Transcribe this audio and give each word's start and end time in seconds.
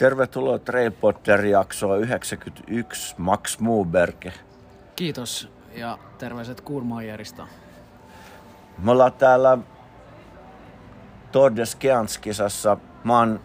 Tervetuloa 0.00 0.58
Trailpotter-jaksoa 0.58 1.96
91, 1.96 3.14
Max 3.18 3.58
Muuberge. 3.58 4.32
Kiitos 4.96 5.48
ja 5.74 5.98
terveiset 6.18 6.60
Kurmaajerista. 6.60 7.46
Me 8.78 8.90
ollaan 8.90 9.12
täällä 9.12 9.58
Tour 11.32 11.56
de 11.56 11.62
Skians-kisassa. 11.66 12.76
Mä 13.04 13.18
oon 13.18 13.40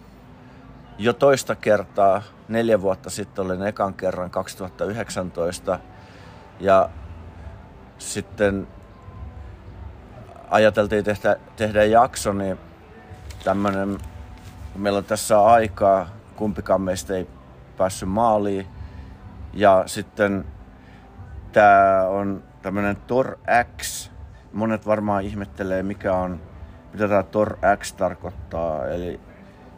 jo 0.97 1.13
toista 1.13 1.55
kertaa, 1.55 2.21
neljä 2.47 2.81
vuotta 2.81 3.09
sitten 3.09 3.45
olin 3.45 3.67
ekan 3.67 3.93
kerran 3.93 4.29
2019. 4.29 5.79
Ja 6.59 6.89
sitten 7.97 8.67
ajateltiin 10.49 11.03
tehdä, 11.03 11.35
tehdä 11.55 11.83
jakso, 11.83 12.33
niin 12.33 12.57
tämmönen, 13.43 13.97
kun 14.73 14.81
meillä 14.81 14.97
on 14.97 15.05
tässä 15.05 15.43
aikaa, 15.43 16.15
kumpikaan 16.35 16.81
meistä 16.81 17.15
ei 17.15 17.27
päässyt 17.77 18.09
maaliin. 18.09 18.67
Ja 19.53 19.83
sitten 19.85 20.45
tää 21.51 22.07
on 22.07 22.43
tämmönen 22.61 22.95
Tor 22.95 23.37
X. 23.77 24.11
Monet 24.53 24.85
varmaan 24.85 25.23
ihmettelee, 25.23 25.83
mikä 25.83 26.13
on, 26.13 26.41
mitä 26.93 27.07
tämä 27.07 27.23
Tor 27.23 27.57
X 27.77 27.93
tarkoittaa. 27.93 28.87
Eli 28.87 29.19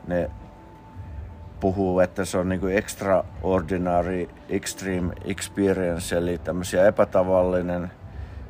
ne 0.07 0.31
puhuu, 1.59 1.99
että 1.99 2.25
se 2.25 2.37
on 2.37 2.49
niinku 2.49 2.67
extraordinary 2.67 4.29
extreme 4.49 5.13
experience, 5.25 6.17
eli 6.17 6.37
tämmöisiä 6.37 6.87
epätavallinen 6.87 7.91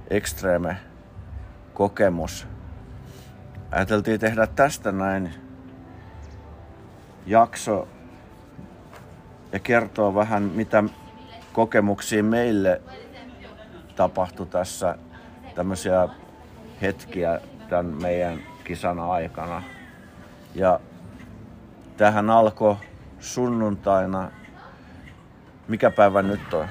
extreme 0.09 0.77
kokemus. 1.73 2.47
Ajateltiin 3.71 4.19
tehdä 4.19 4.47
tästä 4.47 4.91
näin 4.91 5.33
jakso 7.25 7.87
ja 9.51 9.59
kertoa 9.59 10.15
vähän, 10.15 10.43
mitä 10.43 10.83
kokemuksia 11.53 12.23
meille 12.23 12.81
tapahtui 13.95 14.45
tässä 14.45 14.97
tämmöisiä 15.55 16.09
hetkiä 16.81 17.41
tämän 17.69 17.85
meidän 17.85 18.39
kisan 18.63 18.99
aikana. 18.99 19.63
Ja 20.55 20.79
tähän 21.97 22.29
alkoi 22.29 22.75
sunnuntaina. 23.19 24.31
Mikä 25.67 25.91
päivä 25.91 26.21
nyt 26.21 26.53
on? 26.53 26.67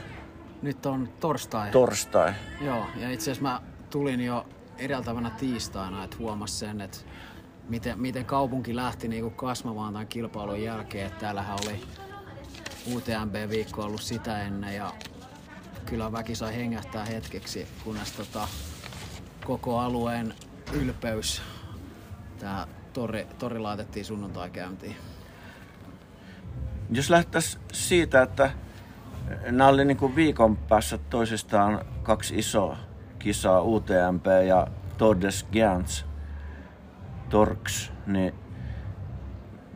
Nyt 0.62 0.86
on 0.86 1.08
torstai. 1.20 1.70
Torstai. 1.70 2.32
Joo, 2.60 2.86
ja 2.96 3.10
itse 3.10 3.30
asiassa 3.30 3.42
mä 3.42 3.60
tulin 3.90 4.20
jo 4.20 4.46
edeltävänä 4.78 5.30
tiistaina, 5.30 6.04
että 6.04 6.16
huomas 6.18 6.58
sen, 6.58 6.80
että 6.80 6.98
miten, 7.68 7.98
miten 8.00 8.24
kaupunki 8.24 8.76
lähti 8.76 9.08
niinku 9.08 9.30
kasvamaan 9.30 9.92
tämän 9.92 10.06
kilpailun 10.06 10.62
jälkeen. 10.62 11.06
Että 11.06 11.20
täällähän 11.20 11.58
oli 11.66 11.80
UTMB-viikko 12.94 13.82
ollut 13.82 14.02
sitä 14.02 14.42
ennen 14.42 14.74
ja 14.74 14.92
kyllä 15.86 16.12
väki 16.12 16.34
sai 16.34 16.56
hengähtää 16.56 17.04
hetkeksi, 17.04 17.68
kunnes 17.84 18.12
tota, 18.12 18.48
koko 19.44 19.78
alueen 19.78 20.34
ylpeys, 20.72 21.42
tämä 22.38 22.66
tori, 22.92 23.26
tori 23.38 23.58
laitettiin 23.58 24.04
sunnuntai 24.04 24.50
käyntiin. 24.50 24.96
Jos 26.90 27.10
lähtäisiin 27.10 27.62
siitä, 27.72 28.22
että 28.22 28.50
nämä 29.50 29.68
oli 29.68 29.84
niin 29.84 30.16
viikon 30.16 30.56
päässä 30.56 30.98
toisistaan 30.98 31.84
kaksi 32.02 32.38
isoa 32.38 32.76
kisaa, 33.18 33.62
UTMP 33.62 34.26
ja 34.46 34.66
Tour 34.98 35.20
de 35.20 35.28
Giants, 35.52 36.06
Torx, 37.28 37.90
niin 38.06 38.34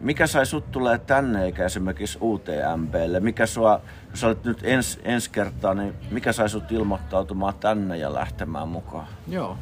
mikä 0.00 0.26
sai 0.26 0.46
sut 0.46 0.70
tulee 0.70 0.98
tänne 0.98 1.44
eikä 1.44 1.64
esimerkiksi 1.64 2.18
UTMPlle? 2.22 3.20
Mikä 3.20 3.46
sua, 3.46 3.80
jos 4.10 4.24
olet 4.24 4.44
nyt 4.44 4.58
ens, 4.62 5.00
ensi 5.02 5.30
kertaa, 5.30 5.74
niin 5.74 5.94
mikä 6.10 6.32
sai 6.32 6.48
sut 6.48 6.72
ilmoittautumaan 6.72 7.54
tänne 7.54 7.96
ja 7.96 8.14
lähtemään 8.14 8.68
mukaan? 8.68 9.06
Joo. 9.28 9.58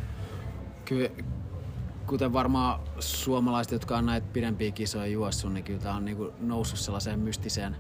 Kyllä, 0.84 1.08
kuten 2.06 2.32
varmaan 2.32 2.80
suomalaiset, 2.98 3.72
jotka 3.72 3.96
on 3.96 4.06
näitä 4.06 4.26
pidempiä 4.32 4.70
kisoja 4.70 5.06
juossut, 5.06 5.52
niin 5.52 5.64
kyllä 5.64 5.80
tämä 5.80 5.94
on 5.94 6.04
niinku 6.04 6.32
noussut 6.40 6.78
sellaiseen 6.78 7.18
mystiseen, 7.18 7.76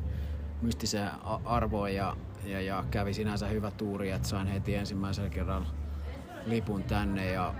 mystiseen 0.62 1.10
arvoon 1.44 1.94
ja, 1.94 2.16
ja, 2.44 2.60
ja, 2.60 2.84
kävi 2.90 3.14
sinänsä 3.14 3.46
hyvä 3.46 3.70
tuuri, 3.70 4.10
että 4.10 4.28
sain 4.28 4.46
heti 4.46 4.74
ensimmäisellä 4.74 5.30
kerralla 5.30 5.66
lipun 6.46 6.82
tänne 6.82 7.32
ja 7.32 7.54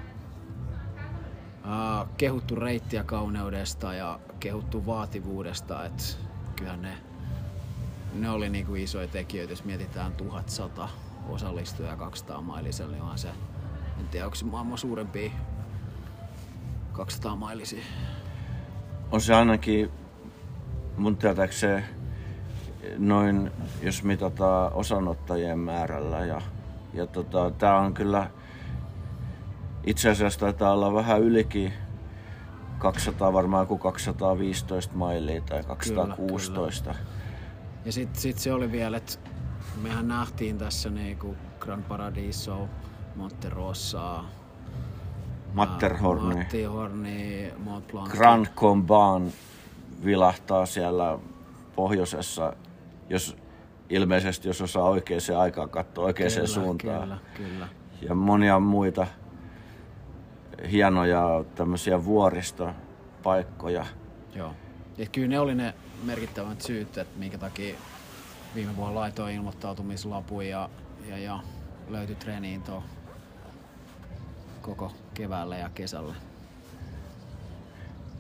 kehuttu 2.17 2.55
reittiä 2.55 3.05
kauneudesta 3.05 3.95
ja 3.95 4.21
kehuttu 4.41 4.87
vaativuudesta, 4.87 5.85
että 5.85 6.05
kyllähän 6.57 6.83
ne, 6.83 6.93
ne 8.15 8.31
oli 8.31 8.49
niinku 8.49 8.75
isoja 8.75 9.09
tekijöitä, 9.09 9.53
jos 9.53 9.65
mietitään 9.65 10.13
1100 10.13 10.89
osallistujaa 11.29 11.97
200 11.97 12.41
mailisella, 12.41 12.93
niin 12.93 13.03
on 13.03 13.19
se, 13.19 13.29
en 14.01 14.09
tiedä 14.11 14.27
onko 14.27 14.35
se 14.35 14.45
maailman 14.45 14.79
suurempi 14.79 15.33
200 16.93 17.37
mailisia. 17.37 17.85
On 19.13 19.21
se 19.21 19.35
ainakin 19.35 19.91
mun 20.97 21.17
tietääkseen 21.17 21.85
noin, 22.99 23.51
jos 23.83 24.03
mitataan 24.03 24.73
osanottajien 24.73 25.59
määrällä. 25.59 26.19
Ja, 26.19 26.41
ja 26.95 27.07
tota, 27.07 27.51
tää 27.51 27.79
on 27.79 27.95
kyllä, 27.95 28.31
itse 29.89 30.11
asiassa 30.11 30.41
taitaa 30.41 30.73
olla 30.73 30.95
vähän 30.95 31.23
ylikin 31.23 31.73
200, 32.79 33.33
varmaan 33.33 33.67
kuin 33.67 33.81
215 33.81 34.95
mailia 34.97 35.41
tai 35.41 35.63
216. 35.63 36.91
Kyllä, 36.91 36.99
kyllä. 36.99 37.11
Ja 37.85 37.93
sitten 37.93 38.21
sit 38.21 38.39
se 38.39 38.53
oli 38.53 38.73
vielä, 38.73 38.97
että 38.97 39.13
mehän 39.83 40.09
nähtiin 40.09 40.59
tässä 40.59 40.91
niinku 40.91 41.37
Gran 41.61 41.83
Paradiso, 41.83 42.69
Monterossa, 43.17 44.25
Matterhorni. 45.53 46.35
Matterhorni, 46.35 47.53
Mont 47.59 47.87
Blanc. 47.93 48.11
Grand 48.11 48.47
Comban 48.47 49.33
vilahtaa 50.05 50.67
siellä 50.67 51.19
pohjoisessa, 51.77 52.57
jos 53.09 53.37
ilmeisesti 53.89 54.49
jos 54.49 54.63
osaa 54.63 54.85
oikeaan 54.85 55.41
aikaan 55.41 55.71
katsoa 55.71 56.05
oikeaan 56.05 56.33
kyllä, 56.33 56.47
suuntaan. 56.47 57.03
Kyllä, 57.03 57.19
kyllä. 57.35 57.69
Ja 58.03 58.15
monia 58.15 58.61
muita 58.61 59.07
hienoja 60.71 61.45
tämmöisiä 61.55 62.05
vuoristopaikkoja. 62.05 63.87
Joo. 64.35 64.55
Ja 64.99 65.07
kyllä 65.07 65.29
ne 65.29 65.41
oli 65.41 65.55
ne 65.55 65.75
merkittävät 66.05 66.61
syyt, 66.61 66.99
että 66.99 67.19
minkä 67.19 67.39
takia 67.39 67.75
viime 68.55 68.77
vuonna 68.77 69.01
laitoin 69.01 69.35
ilmoittautumislapun 69.35 70.47
ja, 70.47 70.71
ja, 71.09 71.19
ja 71.19 71.41
löytyi 71.89 72.17
treeniin 72.17 72.63
tuo 72.63 72.83
koko 74.63 74.93
keväällä 75.15 75.57
ja 75.57 75.71
kesällä. 75.75 76.15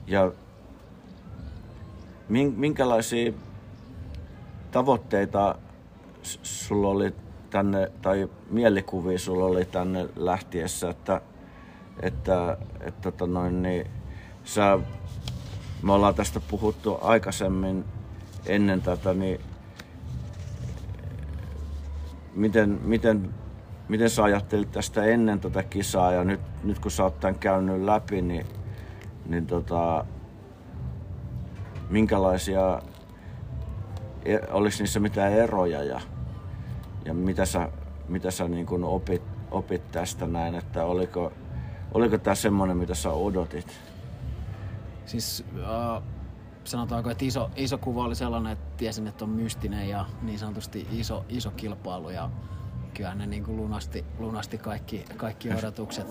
Ja 0.06 0.32
minkälaisia 2.56 3.32
tavoitteita 4.70 5.54
sulla 6.22 6.88
oli 6.88 7.14
tänne, 7.50 7.92
tai 8.02 8.28
mielikuvia 8.50 9.18
sulla 9.18 9.44
oli 9.44 9.64
tänne 9.64 10.08
lähtiessä, 10.16 10.90
että, 10.90 11.20
että, 12.00 12.56
että 12.80 13.10
tota 13.12 13.26
noin, 13.26 13.62
niin, 13.62 13.86
sä, 14.44 14.78
me 15.82 15.92
ollaan 15.92 16.14
tästä 16.14 16.40
puhuttu 16.40 16.98
aikaisemmin 17.00 17.84
ennen 18.46 18.82
tätä, 18.82 19.14
niin 19.14 19.40
miten, 22.34 22.80
miten 22.82 23.34
miten 23.88 24.10
sä 24.10 24.24
ajattelit 24.24 24.72
tästä 24.72 25.04
ennen 25.04 25.40
tätä 25.40 25.62
kisaa? 25.62 26.12
Ja 26.12 26.24
nyt, 26.24 26.40
nyt 26.64 26.78
kun 26.78 26.90
sä 26.90 27.04
oot 27.04 27.20
tämän 27.20 27.38
käynyt 27.38 27.82
läpi, 27.82 28.22
niin, 28.22 28.46
niin 29.26 29.46
tota, 29.46 30.04
minkälaisia, 31.90 32.82
e, 34.24 34.38
oliko 34.50 34.76
niissä 34.78 35.00
mitään 35.00 35.32
eroja? 35.32 35.82
Ja, 35.82 36.00
ja 37.04 37.14
mitä 37.14 37.44
sä, 37.44 37.68
mitä 38.08 38.30
sä 38.30 38.48
niin 38.48 38.84
opit, 38.84 39.22
opit 39.50 39.90
tästä 39.90 40.26
näin, 40.26 40.54
että 40.54 40.84
oliko, 40.84 41.32
oliko 41.94 42.18
tämä 42.18 42.34
semmoinen, 42.34 42.76
mitä 42.76 42.94
sä 42.94 43.10
odotit? 43.10 43.80
Siis 45.06 45.44
uh, 45.54 46.02
sanotaanko, 46.64 47.10
että 47.10 47.24
iso, 47.24 47.50
iso 47.56 47.78
kuva 47.78 48.04
oli 48.04 48.14
sellainen, 48.14 48.52
että 48.52 48.76
tiesin, 48.76 49.06
että 49.06 49.24
on 49.24 49.30
mystinen 49.30 49.88
ja 49.88 50.06
niin 50.22 50.38
sanotusti 50.38 50.86
iso, 50.92 51.24
iso 51.28 51.50
kilpailu 51.50 52.10
ja 52.10 52.30
kyllä 52.94 53.14
ne 53.14 53.26
niin 53.26 53.44
kuin 53.44 53.56
lunasti, 53.56 54.04
lunasti 54.18 54.58
kaikki, 54.58 55.04
kaikki 55.16 55.54
odotukset. 55.54 56.06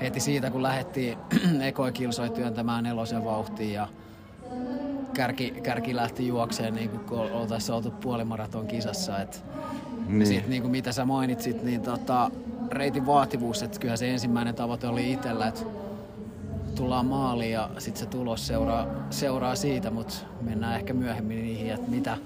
Heti 0.00 0.20
siitä, 0.20 0.50
kun 0.50 0.62
lähdettiin 0.62 1.18
ekoi 1.68 1.92
kilsoi 1.92 2.30
työntämään 2.30 2.84
nelosen 2.84 3.24
vauhtiin 3.24 3.72
ja 3.72 3.88
kärki, 5.14 5.50
kärki 5.62 5.96
lähti 5.96 6.26
juokseen 6.28 6.74
niin 6.74 6.90
kuin 6.90 7.32
oltaisiin 7.32 7.76
oltu 7.76 7.90
puolimaraton 7.90 8.66
kisassa. 8.66 9.20
Et 9.20 9.44
niin. 10.06 10.26
Sit, 10.26 10.48
niin 10.48 10.62
kuin 10.62 10.72
mitä 10.72 10.92
sä 10.92 11.04
mainitsit, 11.04 11.62
niin 11.62 11.82
tota, 11.82 12.30
reitin 12.72 13.06
vaativuus, 13.06 13.62
että 13.62 13.80
kyllä 13.80 13.96
se 13.96 14.10
ensimmäinen 14.10 14.54
tavoite 14.54 14.86
oli 14.86 15.12
itsellä, 15.12 15.46
että 15.46 15.60
tullaan 16.74 17.06
maaliin 17.06 17.52
ja 17.52 17.70
sitten 17.78 18.00
se 18.00 18.06
tulos 18.06 18.46
seuraa, 18.46 18.86
seuraa 19.10 19.54
siitä, 19.54 19.90
mutta 19.90 20.14
mennään 20.40 20.76
ehkä 20.76 20.94
myöhemmin 20.94 21.42
niihin, 21.42 21.72
että 21.72 21.90
mitä, 21.90 22.18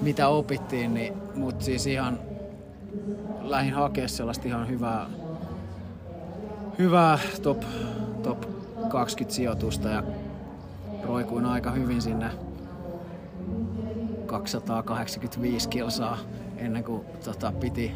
mitä 0.00 0.28
opittiin, 0.28 0.94
niin, 0.94 1.12
mutta 1.34 1.64
siis 1.64 1.86
ihan 1.86 2.18
lähin 3.40 3.72
hakea 3.72 4.08
sellaista 4.08 4.48
ihan 4.48 4.68
hyvää, 4.68 5.06
hyvää 6.78 7.18
top, 7.42 7.62
top 8.22 8.44
20 8.88 9.36
sijoitusta 9.36 9.88
ja 9.88 10.02
roikuin 11.02 11.44
aika 11.44 11.70
hyvin 11.70 12.02
sinne 12.02 12.30
285 14.26 15.68
kilsaa 15.68 16.18
ennen 16.56 16.84
kuin 16.84 17.04
tota, 17.24 17.52
piti 17.52 17.92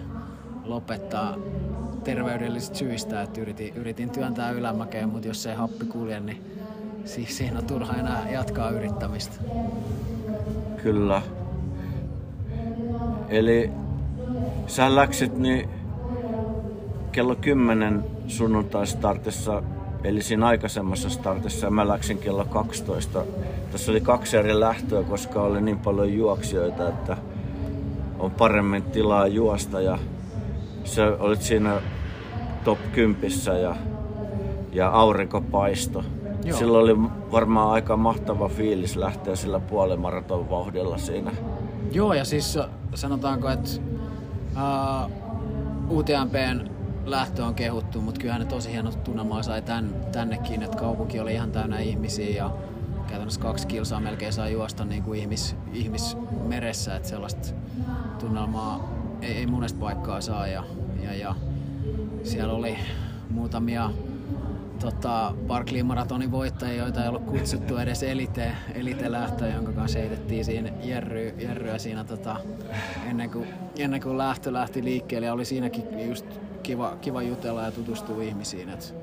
lopettaa 0.64 1.36
terveydellisistä 2.04 2.76
syistä, 2.76 3.22
että 3.22 3.40
yritin, 3.40 3.74
yritin 3.74 4.10
työntää 4.10 4.50
ylämäkeen, 4.50 5.08
mutta 5.08 5.28
jos 5.28 5.46
ei 5.46 5.54
happi 5.54 5.86
kulje, 5.86 6.20
niin 6.20 6.44
siis 7.04 7.36
siinä 7.36 7.58
on 7.58 7.66
turha 7.66 7.94
enää 7.94 8.30
jatkaa 8.30 8.70
yrittämistä. 8.70 9.34
Kyllä. 10.82 11.22
Eli 13.28 13.70
sä 14.66 14.96
läksit 14.96 15.38
niin 15.38 15.68
kello 17.12 17.34
10 17.34 18.04
sunnuntai-startissa, 18.26 19.62
eli 20.04 20.22
siinä 20.22 20.46
aikaisemmassa 20.46 21.10
startissa, 21.10 21.66
ja 21.66 21.70
mä 21.70 21.88
läksin 21.88 22.18
kello 22.18 22.44
12. 22.44 23.24
Tässä 23.72 23.90
oli 23.92 24.00
kaksi 24.00 24.36
eri 24.36 24.60
lähtöä, 24.60 25.02
koska 25.02 25.42
oli 25.42 25.60
niin 25.60 25.78
paljon 25.78 26.14
juoksijoita, 26.14 26.88
että 26.88 27.16
on 28.18 28.30
paremmin 28.30 28.82
tilaa 28.82 29.26
juosta 29.26 29.80
ja 29.80 29.98
sä 30.84 31.16
olit 31.18 31.42
siinä 31.42 31.80
top 32.64 32.78
10 32.92 33.30
ja, 33.62 33.76
ja 34.72 34.88
aurinko 34.88 35.40
paisto. 35.40 36.04
Joo. 36.44 36.58
Silloin 36.58 36.84
oli 36.84 37.10
varmaan 37.32 37.70
aika 37.70 37.96
mahtava 37.96 38.48
fiilis 38.48 38.96
lähteä 38.96 39.36
sillä 39.36 39.60
puolen 39.60 40.00
maraton 40.00 40.50
vauhdilla 40.50 40.98
siinä. 40.98 41.30
Joo, 41.92 42.14
ja 42.14 42.24
siis 42.24 42.58
sanotaanko, 42.94 43.48
että 43.48 43.70
uh, 44.52 45.10
UTMPn 45.98 46.70
lähtö 47.04 47.44
on 47.44 47.54
kehuttu, 47.54 48.00
mutta 48.00 48.20
kyllähän 48.20 48.42
ne 48.42 48.48
tosi 48.48 48.72
hienot 48.72 49.04
tunnelmaa 49.04 49.42
sai 49.42 49.62
tän, 49.62 49.94
tännekin, 50.12 50.62
että 50.62 50.76
kaupunki 50.76 51.20
oli 51.20 51.34
ihan 51.34 51.52
täynnä 51.52 51.78
ihmisiä 51.78 52.36
ja 52.36 52.50
käytännössä 53.08 53.40
kaksi 53.40 53.66
kilsaa 53.66 54.00
melkein 54.00 54.32
saa 54.32 54.48
juosta 54.48 54.84
niin 54.84 55.02
kuin 55.02 55.20
ihmis, 55.20 55.56
ihmismeressä, 55.72 56.96
että 56.96 57.08
sellaista 57.08 57.54
tunnelmaa 58.18 58.88
ei, 59.22 59.32
ei 59.32 59.46
monesta 59.46 59.80
paikkaa 59.80 60.20
saa 60.20 60.46
ja, 60.46 60.64
ja, 61.02 61.14
ja 61.14 61.34
siellä 62.22 62.52
oli 62.52 62.78
muutamia 63.30 63.90
tota, 64.80 65.34
Barclay 65.46 65.82
Maratonin 65.82 66.32
voittajia, 66.32 66.82
joita 66.82 67.02
ei 67.02 67.08
ollut 67.08 67.24
kutsuttu 67.24 67.76
edes 67.76 68.02
elite, 68.02 68.52
elite 68.74 69.12
lähtö, 69.12 69.46
jonka 69.46 69.72
kanssa 69.72 69.98
heitettiin 69.98 70.44
siinä 70.44 70.70
jerry, 70.84 71.34
jerryä 71.38 71.78
siinä 71.78 72.04
tota, 72.04 72.36
ennen, 73.10 73.30
kuin, 73.30 73.46
ennen 73.78 74.00
kuin 74.00 74.18
lähtö 74.18 74.52
lähti 74.52 74.84
liikkeelle. 74.84 75.26
Ja 75.26 75.32
oli 75.32 75.44
siinäkin 75.44 76.08
just 76.08 76.26
kiva, 76.62 76.96
kiva 77.00 77.22
jutella 77.22 77.62
ja 77.62 77.70
tutustua 77.70 78.22
ihmisiin. 78.22 78.68
Et... 78.68 78.94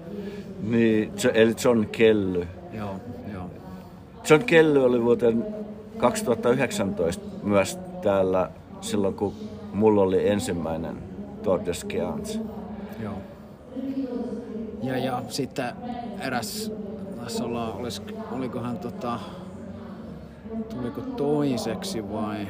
Niin, 0.63 1.12
eli 1.33 1.56
John 1.63 1.86
Kelly. 1.92 2.48
Joo, 2.74 2.95
joo. 3.33 3.50
John 4.30 4.44
Kelly 4.44 4.86
oli 4.86 5.04
vuoteen 5.04 5.45
2019 5.98 7.25
myös 7.44 7.80
täällä 8.01 8.51
silloin, 8.81 9.13
kun 9.13 9.33
mulla 9.74 10.01
oli 10.01 10.30
ensimmäinen 10.30 10.98
Tour 11.44 11.60
de. 11.66 11.71
Joo. 13.04 13.13
Ja, 14.83 14.98
ja 14.98 15.24
sitten 15.27 15.74
eräs, 16.19 16.71
tässä 17.24 17.44
ollaan, 17.44 17.74
olis, 17.74 18.01
olikohan 18.31 18.77
tota, 18.77 19.19
tuliko 20.69 21.01
toiseksi 21.01 22.12
vai 22.12 22.48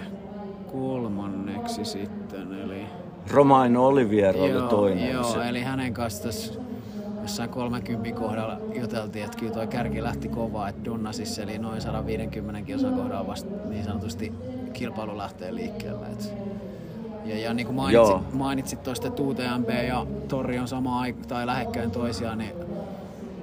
kolmanneksi 0.71 1.85
sitten, 1.85 2.53
eli... 2.53 2.85
Romain 3.31 3.77
Olivier 3.77 4.37
oli 4.37 4.49
joo, 4.49 4.67
toinen. 4.67 5.11
Joo, 5.11 5.23
se. 5.23 5.49
eli 5.49 5.61
hänen 5.61 5.93
kanssa 5.93 6.23
tässä 6.23 6.53
jossain 7.21 7.49
30 7.49 8.19
kohdalla 8.19 8.57
juteltiin, 8.81 9.25
että 9.25 9.37
kyllä 9.37 9.53
tuo 9.53 9.67
kärki 9.67 10.03
lähti 10.03 10.27
kovaa, 10.27 10.69
että 10.69 10.85
Dunnasissa 10.85 11.41
eli 11.41 11.57
noin 11.57 11.81
150 11.81 12.61
kilsan 12.61 12.93
kohdalla 12.93 13.27
vasta 13.27 13.49
niin 13.69 13.83
sanotusti 13.83 14.33
kilpailu 14.73 15.17
lähtee 15.17 15.55
liikkeelle. 15.55 16.05
Että 16.05 16.25
ja, 17.25 17.39
ja 17.39 17.53
niin 17.53 17.65
kuin 17.65 17.75
mainitsit, 17.75 18.33
mainitsit 18.33 18.83
tuosta, 18.83 19.07
että 19.07 19.23
UTMP 19.23 19.69
ja 19.87 20.05
Torri 20.27 20.59
on 20.59 20.67
sama 20.67 20.99
aika, 20.99 21.19
tai 21.27 21.45
lähekkäin 21.45 21.91
toisiaan, 21.91 22.37
niin 22.37 22.53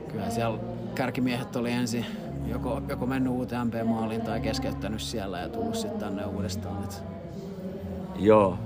kyllä 0.08 0.30
siellä 0.30 0.58
kärkimiehet 0.94 1.56
oli 1.56 1.72
ensin 1.72 2.06
joko, 2.46 2.82
joko 2.88 3.06
mennyt 3.06 3.32
UTMP-maaliin 3.32 4.20
tai 4.20 4.40
keskeyttänyt 4.40 5.00
siellä 5.00 5.38
ja 5.38 5.48
tullut 5.48 5.74
sitten 5.74 6.00
tänne 6.00 6.26
uudestaan. 6.26 6.84
Et. 6.84 7.02
Joo. 8.18 8.58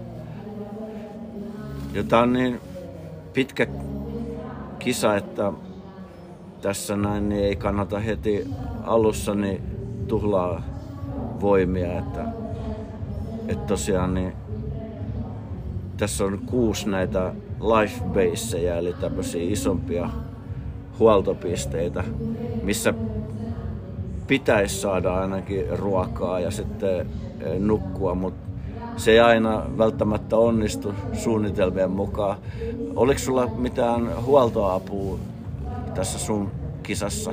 Ja 1.92 2.04
tää 2.04 2.20
on 2.20 2.32
niin 2.32 2.60
pitkä 3.32 3.66
kisa, 4.78 5.16
että 5.16 5.52
tässä 6.62 6.96
näin 6.96 7.28
niin 7.28 7.44
ei 7.44 7.56
kannata 7.56 7.98
heti 7.98 8.50
alussa 8.82 9.34
niin 9.34 9.62
tuhlaa 10.08 10.62
voimia, 11.40 11.98
että, 11.98 12.24
että 13.48 13.66
tosiaan 13.66 14.14
niin 14.14 14.32
tässä 16.00 16.24
on 16.24 16.38
kuusi 16.46 16.88
näitä 16.88 17.32
life 17.60 18.04
baseja, 18.04 18.76
eli 18.76 18.94
tämmöisiä 19.00 19.42
isompia 19.52 20.10
huoltopisteitä, 20.98 22.04
missä 22.62 22.94
pitäisi 24.26 24.80
saada 24.80 25.20
ainakin 25.20 25.78
ruokaa 25.78 26.40
ja 26.40 26.50
sitten 26.50 27.00
eh, 27.00 27.58
nukkua, 27.58 28.14
mutta 28.14 28.50
se 28.96 29.10
ei 29.10 29.20
aina 29.20 29.62
välttämättä 29.78 30.36
onnistu 30.36 30.94
suunnitelmien 31.12 31.90
mukaan. 31.90 32.38
Oliko 32.96 33.18
sulla 33.18 33.46
mitään 33.46 34.24
huoltoapua 34.24 35.18
tässä 35.94 36.18
sun 36.18 36.50
kisassa 36.82 37.30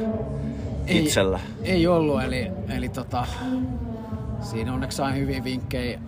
ei, 0.88 1.00
itsellä? 1.00 1.40
Ei 1.64 1.88
ollut, 1.88 2.24
eli, 2.24 2.52
eli 2.75 2.90
tota, 2.90 3.28
siinä 4.42 4.74
onneksi 4.74 4.98
sain 4.98 5.16
hyviä 5.16 5.44
vinkkejä 5.44 6.00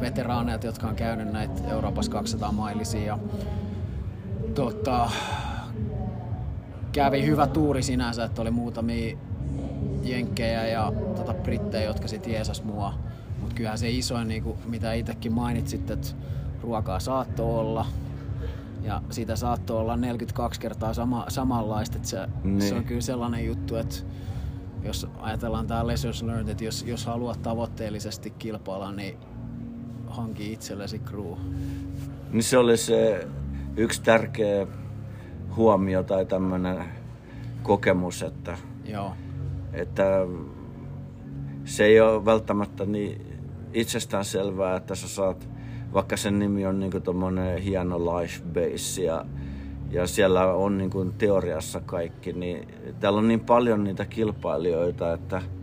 veteraaneilta, 0.00 0.66
jotka 0.66 0.86
on 0.86 0.96
käynyt 0.96 1.32
näitä 1.32 1.68
Euroopassa 1.68 2.12
200 2.12 2.52
mailisia. 2.52 3.04
Ja, 3.06 3.18
tota, 4.54 5.10
kävi 6.92 7.26
hyvä 7.26 7.46
tuuri 7.46 7.82
sinänsä, 7.82 8.24
että 8.24 8.42
oli 8.42 8.50
muutamia 8.50 9.16
jenkkejä 10.02 10.66
ja 10.66 10.92
tota, 11.16 11.34
brittejä, 11.34 11.84
jotka 11.84 12.08
sitten 12.08 12.32
jeesas 12.32 12.64
mua. 12.64 12.94
Mutta 13.40 13.54
kyllähän 13.54 13.78
se 13.78 13.90
isoin, 13.90 14.28
niin 14.28 14.42
kuin, 14.42 14.58
mitä 14.66 14.92
itsekin 14.92 15.32
mainitsit, 15.32 15.90
että 15.90 16.08
ruokaa 16.62 17.00
saattoi 17.00 17.58
olla. 17.58 17.86
Ja 18.82 19.02
siitä 19.10 19.36
saattoi 19.36 19.80
olla 19.80 19.96
42 19.96 20.60
kertaa 20.60 20.94
sama, 20.94 21.24
samanlaista. 21.28 21.96
Että 21.96 22.08
se, 22.08 22.28
niin. 22.44 22.62
se 22.62 22.74
on 22.74 22.84
kyllä 22.84 23.00
sellainen 23.00 23.46
juttu, 23.46 23.76
että 23.76 23.96
jos 24.82 25.06
ajatellaan 25.20 25.66
tämä 25.66 25.86
lessons 25.86 26.22
learned, 26.22 26.48
että 26.48 26.64
jos, 26.64 26.82
jos 26.82 27.06
haluat 27.06 27.42
tavoitteellisesti 27.42 28.30
kilpailla, 28.30 28.92
niin 28.92 29.18
hanki 30.10 30.52
itsellesi 30.52 30.98
crew. 30.98 31.34
Niin 32.30 32.42
se 32.42 32.58
oli 32.58 32.76
se 32.76 33.26
yksi 33.76 34.02
tärkeä 34.02 34.66
huomio 35.56 36.02
tai 36.02 36.26
tämmöinen 36.26 36.84
kokemus, 37.62 38.22
että, 38.22 38.58
Joo. 38.84 39.12
että 39.72 40.26
se 41.64 41.84
ei 41.84 42.00
ole 42.00 42.24
välttämättä 42.24 42.86
niin 42.86 43.40
itsestään 43.72 44.24
selvää, 44.24 44.76
että 44.76 44.94
sä 44.94 45.08
saat, 45.08 45.48
vaikka 45.92 46.16
sen 46.16 46.38
nimi 46.38 46.66
on 46.66 46.80
niin 46.80 47.02
tuommoinen 47.02 47.58
hieno 47.58 47.98
life 47.98 48.44
base 48.44 49.02
ja, 49.02 49.24
ja 49.90 50.06
siellä 50.06 50.52
on 50.52 50.78
niin 50.78 50.90
kuin 50.90 51.12
teoriassa 51.12 51.80
kaikki, 51.80 52.32
niin 52.32 52.68
täällä 53.00 53.18
on 53.18 53.28
niin 53.28 53.40
paljon 53.40 53.84
niitä 53.84 54.04
kilpailijoita, 54.04 55.12
että– 55.12 55.42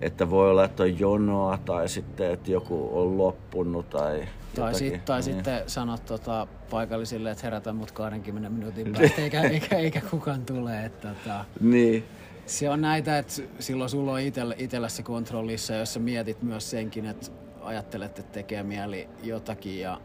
että 0.00 0.30
voi 0.30 0.50
olla, 0.50 0.64
että 0.64 0.82
on 0.82 0.98
jonoa 0.98 1.58
tai 1.58 1.88
sitten, 1.88 2.30
että 2.30 2.50
joku 2.50 2.90
on 2.92 3.18
loppunut 3.18 3.90
tai 3.90 4.28
tai, 4.54 4.74
sit, 4.74 5.04
tai 5.04 5.20
niin. 5.20 5.24
sitten 5.24 5.62
sanot 5.66 6.06
tota, 6.06 6.46
paikallisille, 6.70 7.30
että 7.30 7.46
herätä 7.46 7.72
mut 7.72 7.90
20 7.90 8.50
minuutin 8.50 8.92
päästä, 8.92 9.22
eikä, 9.22 9.42
eikä, 9.42 9.76
eikä 9.76 10.00
kukaan 10.10 10.46
tule. 10.46 10.84
Että, 10.84 11.08
tota, 11.08 11.44
niin. 11.60 12.04
Se 12.46 12.70
on 12.70 12.80
näitä, 12.80 13.18
että 13.18 13.32
silloin 13.58 13.90
sulla 13.90 14.12
on 14.12 14.20
itellä, 14.20 14.54
itellä 14.58 14.88
se 14.88 15.02
kontrollissa, 15.02 15.74
jos 15.74 15.94
sä 15.94 16.00
mietit 16.00 16.42
myös 16.42 16.70
senkin, 16.70 17.06
että 17.06 17.26
ajattelet, 17.62 18.18
että 18.18 18.32
tekee 18.32 18.62
mieli 18.62 19.08
jotakin 19.22 19.80
ja 19.80 20.00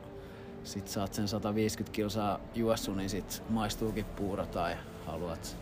sit 0.63 0.87
saat 0.87 1.13
sen 1.13 1.27
150 1.27 1.95
kilsaa 1.95 2.39
juossu, 2.55 2.93
niin 2.93 3.09
sit 3.09 3.43
maistuukin 3.49 4.05
puuro 4.05 4.45
tai 4.45 4.75
haluat 5.05 5.57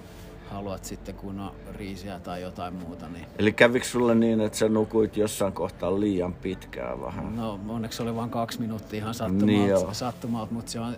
haluat 0.53 0.85
sitten 0.85 1.15
kunnon 1.15 1.51
riisiä 1.71 2.19
tai 2.19 2.41
jotain 2.41 2.73
muuta. 2.73 3.09
Niin... 3.09 3.25
Eli 3.39 3.51
kävikö 3.51 3.85
sulle 3.85 4.15
niin, 4.15 4.41
että 4.41 4.57
sä 4.57 4.69
nukuit 4.69 5.17
jossain 5.17 5.53
kohtaa 5.53 5.99
liian 5.99 6.33
pitkään 6.33 7.01
vähän? 7.01 7.35
No 7.35 7.59
onneksi 7.69 8.03
oli 8.03 8.15
vain 8.15 8.29
kaksi 8.29 8.61
minuuttia 8.61 8.97
ihan 8.97 9.13
sattumalta, 9.13 9.45
niin 9.45 9.95
sattumalta 9.95 10.53
mutta 10.53 10.71
se 10.71 10.79
on, 10.79 10.95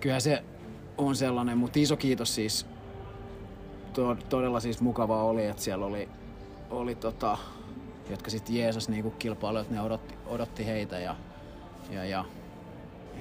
kyllä 0.00 0.20
se 0.20 0.42
on 0.98 1.16
sellainen, 1.16 1.58
mutta 1.58 1.78
iso 1.78 1.96
kiitos 1.96 2.34
siis 2.34 2.66
to, 3.92 4.16
todella 4.28 4.60
siis 4.60 4.80
mukava 4.80 5.24
oli, 5.24 5.46
että 5.46 5.62
siellä 5.62 5.86
oli, 5.86 6.08
oli 6.70 6.94
tota, 6.94 7.38
jotka 8.10 8.30
sitten 8.30 8.56
Jeesus 8.56 8.88
niinku 8.88 9.10
kilpailijat, 9.10 9.70
ne 9.70 9.80
odotti, 9.80 10.14
odotti 10.26 10.66
heitä 10.66 10.98
ja, 10.98 11.16
ja, 11.90 12.04
ja 12.04 12.24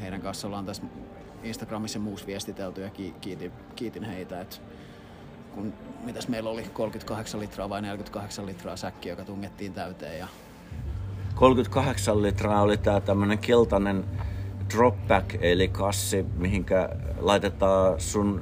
heidän 0.02 0.22
kanssa 0.22 0.48
ollaan 0.48 0.66
tässä 0.66 0.84
Instagramissa 1.44 1.98
ja 1.98 2.02
muussa 2.02 2.28
viestitelty 2.28 2.82
ja 2.82 2.90
kiitin, 3.22 3.52
kiitin 3.76 4.04
heitä, 4.04 4.42
että 4.42 4.56
kun 5.60 5.74
mitäs 6.04 6.28
meillä 6.28 6.50
oli 6.50 6.64
38 6.74 7.40
litraa 7.40 7.70
vai 7.70 7.82
48 7.82 8.46
litraa 8.46 8.76
säkki, 8.76 9.10
joka 9.10 9.26
tungettiin 9.26 9.74
täyteen 9.74 10.20
ja 10.20 10.28
38 11.36 12.22
litraa 12.22 12.62
oli 12.62 12.78
tää 12.78 13.02
tämmönen 13.02 13.38
keltainen 13.38 14.06
dropback 14.74 15.36
eli 15.42 15.68
kassi, 15.68 16.26
mihinkä 16.38 16.90
laitetaan 17.20 18.00
sun 18.00 18.42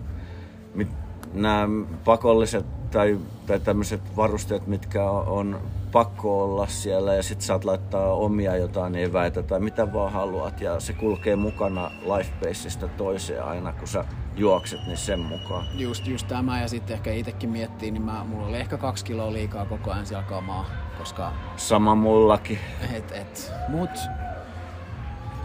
mit, 0.74 0.88
nämä 1.34 1.68
pakolliset 2.06 2.66
tai, 2.92 3.20
tai 3.48 3.60
tämmöiset 3.60 4.02
varusteet, 4.16 4.68
mitkä 4.68 5.10
on 5.12 5.62
pakko 5.92 6.44
olla 6.44 6.68
siellä 6.68 7.14
ja 7.14 7.24
sit 7.24 7.42
saat 7.42 7.66
laittaa 7.66 8.14
omia 8.14 8.56
jotain 8.56 8.96
eväitä 8.96 9.44
tai 9.44 9.60
mitä 9.60 9.94
vaan 9.94 10.14
haluat 10.14 10.62
ja 10.62 10.80
se 10.80 10.94
kulkee 10.94 11.36
mukana 11.36 11.92
Lifebaseista 12.02 12.88
toiseen 12.88 13.44
aina 13.44 13.74
kun 13.74 13.88
sä 13.88 14.06
juokset, 14.38 14.86
niin 14.86 14.98
sen 14.98 15.20
mukaan. 15.20 15.65
Just, 15.75 16.08
just 16.08 16.27
tämä 16.27 16.62
ja 16.62 16.67
sitten 16.67 16.94
ehkä 16.94 17.12
itsekin 17.12 17.50
miettii, 17.50 17.91
niin 17.91 18.01
mä, 18.01 18.24
mulla 18.24 18.48
oli 18.48 18.58
ehkä 18.58 18.77
kaksi 18.77 19.06
kiloa 19.06 19.34
liikaa 19.34 19.65
koko 19.65 19.91
ajan 19.91 20.06
siellä 20.06 20.24
kamaa, 20.24 20.65
koska... 20.98 21.32
Sama 21.56 21.96
mullakin. 21.96 22.60
Et, 22.94 23.12
et, 23.12 23.51
mut 23.67 23.89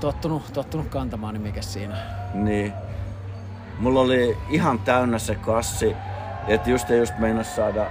tottunut, 0.01 0.43
tottunut 0.53 0.89
kantamaan, 0.89 1.35
niin 1.35 1.43
mikä 1.43 1.63
siinä? 1.63 1.97
Niin. 2.35 2.73
Mulla 3.79 4.01
oli 4.01 4.37
ihan 4.51 4.79
täynnä 4.79 5.19
se 5.19 5.35
kassi, 5.35 5.97
että 6.49 6.71
just 6.71 6.89
ja 6.89 6.97
just 6.97 7.19
meinas 7.19 7.57
saada 7.57 7.87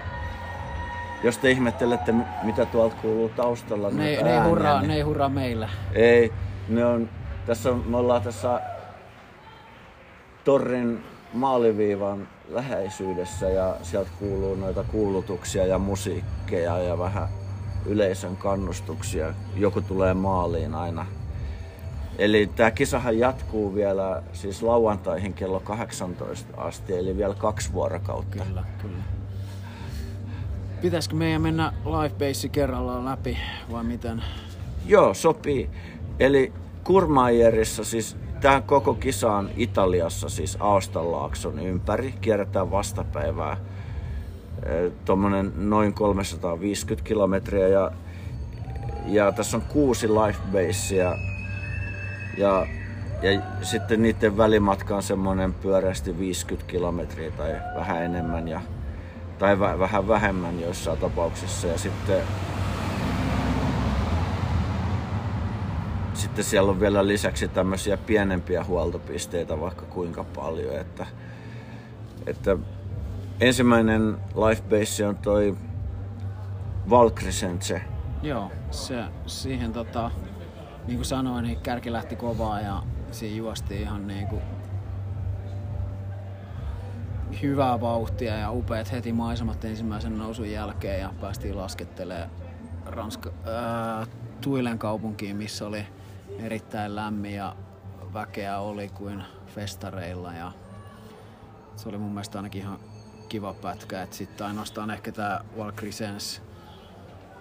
jos 1.23 1.37
te 1.37 1.51
ihmettelette, 1.51 2.13
mitä 2.43 2.65
tuolta 2.65 2.95
kuuluu 3.01 3.29
taustalla, 3.29 3.89
ne, 3.89 3.95
ne, 3.95 4.17
ääniä, 4.17 4.43
ei 4.43 4.49
hurraa, 4.49 4.79
niin... 4.79 4.87
ne 4.87 4.95
ei 4.95 5.01
hurraa 5.01 5.29
meillä. 5.29 5.69
Ei, 5.93 6.33
ne 6.69 6.85
on, 6.85 7.09
tässä 7.45 7.71
on, 7.71 7.83
me 7.87 7.97
ollaan 7.97 8.21
tässä 8.21 8.61
torrin 10.43 11.03
maaliviivan 11.33 12.27
läheisyydessä 12.49 13.49
ja 13.49 13.75
sieltä 13.83 14.09
kuuluu 14.19 14.55
noita 14.55 14.83
kuulutuksia 14.83 15.65
ja 15.65 15.79
musiikkeja 15.79 16.77
ja 16.77 16.97
vähän 16.97 17.27
yleisön 17.85 18.37
kannustuksia. 18.37 19.33
Joku 19.55 19.81
tulee 19.81 20.13
maaliin 20.13 20.75
aina. 20.75 21.05
Eli 22.17 22.49
tämä 22.55 22.71
kisahan 22.71 23.19
jatkuu 23.19 23.75
vielä 23.75 24.23
siis 24.33 24.63
lauantaihin 24.63 25.33
kello 25.33 25.59
18 25.59 26.61
asti, 26.61 26.93
eli 26.93 27.17
vielä 27.17 27.33
kaksi 27.33 27.73
vuorokautta. 27.73 28.43
Kyllä, 28.43 28.63
kyllä. 28.81 29.03
Pitäisikö 30.81 31.15
meidän 31.15 31.41
mennä 31.41 31.73
Lifebase 31.85 32.49
kerrallaan 32.49 33.05
läpi 33.05 33.37
vai 33.71 33.83
miten? 33.83 34.23
Joo, 34.85 35.13
sopii. 35.13 35.69
Eli 36.19 36.53
Kurmajerissa 36.83 37.83
siis 37.83 38.17
tämä 38.41 38.61
koko 38.61 38.93
kisa 38.93 39.33
on 39.33 39.49
Italiassa, 39.57 40.29
siis 40.29 40.57
Aastanlaakson 40.59 41.59
ympäri. 41.59 42.13
Kierretään 42.21 42.71
vastapäivää 42.71 43.57
tuommoinen 45.05 45.53
noin 45.55 45.93
350 45.93 47.07
kilometriä 47.07 47.67
ja, 47.67 47.91
ja 49.05 49.31
tässä 49.31 49.57
on 49.57 49.63
kuusi 49.69 50.07
lifebasea 50.07 51.15
ja, 52.37 52.67
ja 53.21 53.41
sitten 53.61 54.01
niiden 54.01 54.37
välimatka 54.37 54.95
on 54.95 55.03
semmoinen 55.03 55.53
pyöreästi 55.53 56.19
50 56.19 56.71
kilometriä 56.71 57.31
tai 57.31 57.55
vähän 57.75 58.03
enemmän 58.03 58.47
ja 58.47 58.61
tai 59.39 59.59
vähän 59.59 60.07
vähemmän 60.07 60.59
joissain 60.59 60.99
tapauksissa. 60.99 61.67
Ja 61.67 61.77
sitten, 61.77 62.23
sitten 66.31 66.49
siellä 66.49 66.71
on 66.71 66.79
vielä 66.79 67.07
lisäksi 67.07 67.47
tämmöisiä 67.47 67.97
pienempiä 67.97 68.63
huoltopisteitä 68.63 69.59
vaikka 69.59 69.85
kuinka 69.85 70.23
paljon. 70.23 70.75
Että, 70.75 71.05
että 72.27 72.57
ensimmäinen 73.41 74.17
lifebase 74.35 75.07
on 75.07 75.15
toi 75.17 75.57
Valkrisense. 76.89 77.81
Joo, 78.23 78.51
se, 78.71 79.03
siihen 79.25 79.73
tota, 79.73 80.11
niin 80.87 80.97
kuin 80.97 81.05
sanoin, 81.05 81.43
niin 81.43 81.59
kärki 81.59 81.91
lähti 81.91 82.15
kovaa 82.15 82.61
ja 82.61 82.83
siinä 83.11 83.37
juosti 83.37 83.81
ihan 83.81 84.07
niin 84.07 84.27
kuin 84.27 84.41
hyvää 87.41 87.81
vauhtia 87.81 88.37
ja 88.37 88.51
upeat 88.51 88.91
heti 88.91 89.13
maisemat 89.13 89.65
ensimmäisen 89.65 90.17
nousun 90.17 90.51
jälkeen 90.51 90.99
ja 90.99 91.13
päästiin 91.21 91.57
laskettelemaan 91.57 92.29
Ranska, 92.85 93.31
ää, 93.45 94.05
Tuilen 94.41 94.79
kaupunkiin, 94.79 95.37
missä 95.37 95.67
oli 95.67 95.85
erittäin 96.39 96.95
lämmin 96.95 97.35
ja 97.35 97.55
väkeä 98.13 98.59
oli 98.59 98.89
kuin 98.89 99.23
festareilla 99.47 100.33
ja 100.33 100.51
se 101.75 101.89
oli 101.89 101.97
mun 101.97 102.11
mielestä 102.11 102.39
ainakin 102.39 102.61
ihan 102.61 102.79
kiva 103.29 103.53
pätkä. 103.53 104.07
Sitten 104.11 104.47
ainoastaan 104.47 104.91
ehkä 104.91 105.11
tämä 105.11 105.41
Valkrisens, 105.57 106.41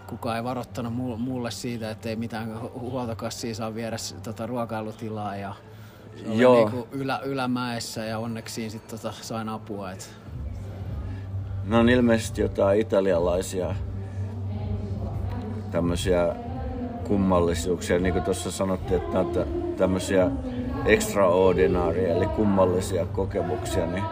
kukaan 0.06 0.37
ei 0.37 0.44
varoittanut 0.44 0.94
mulle 1.18 1.50
siitä, 1.50 1.90
että 1.90 2.09
ei 2.09 2.16
mitään 2.16 2.61
huoltokassia 2.61 3.54
saa 3.54 3.75
viedä 3.75 3.97
tota 4.23 4.47
ruokailutilaa 4.47 5.37
ja 5.37 5.54
se 6.16 6.28
oli 6.28 6.42
Joo. 6.42 6.54
Niinku 6.54 6.88
ylä, 6.92 7.20
ylämäessä 7.25 8.04
ja 8.04 8.18
onneksi 8.18 8.70
sitten 8.70 8.99
tota 8.99 9.14
sain 9.20 9.49
apua. 9.49 9.92
Et. 9.92 10.11
Ne 11.64 11.76
on 11.76 11.88
ilmeisesti 11.88 12.40
jotain 12.40 12.80
italialaisia 12.80 13.75
tämmöisiä 15.70 16.37
kummallisuuksia, 17.10 17.98
niin 17.98 18.12
kuin 18.12 18.24
tuossa 18.24 18.50
sanottiin, 18.50 19.00
että 19.00 19.22
näitä 19.22 19.46
tämmöisiä 19.76 20.30
extraordinaaria, 20.86 22.14
eli 22.14 22.26
kummallisia 22.26 23.06
kokemuksia, 23.06 23.86
niin 23.86 24.04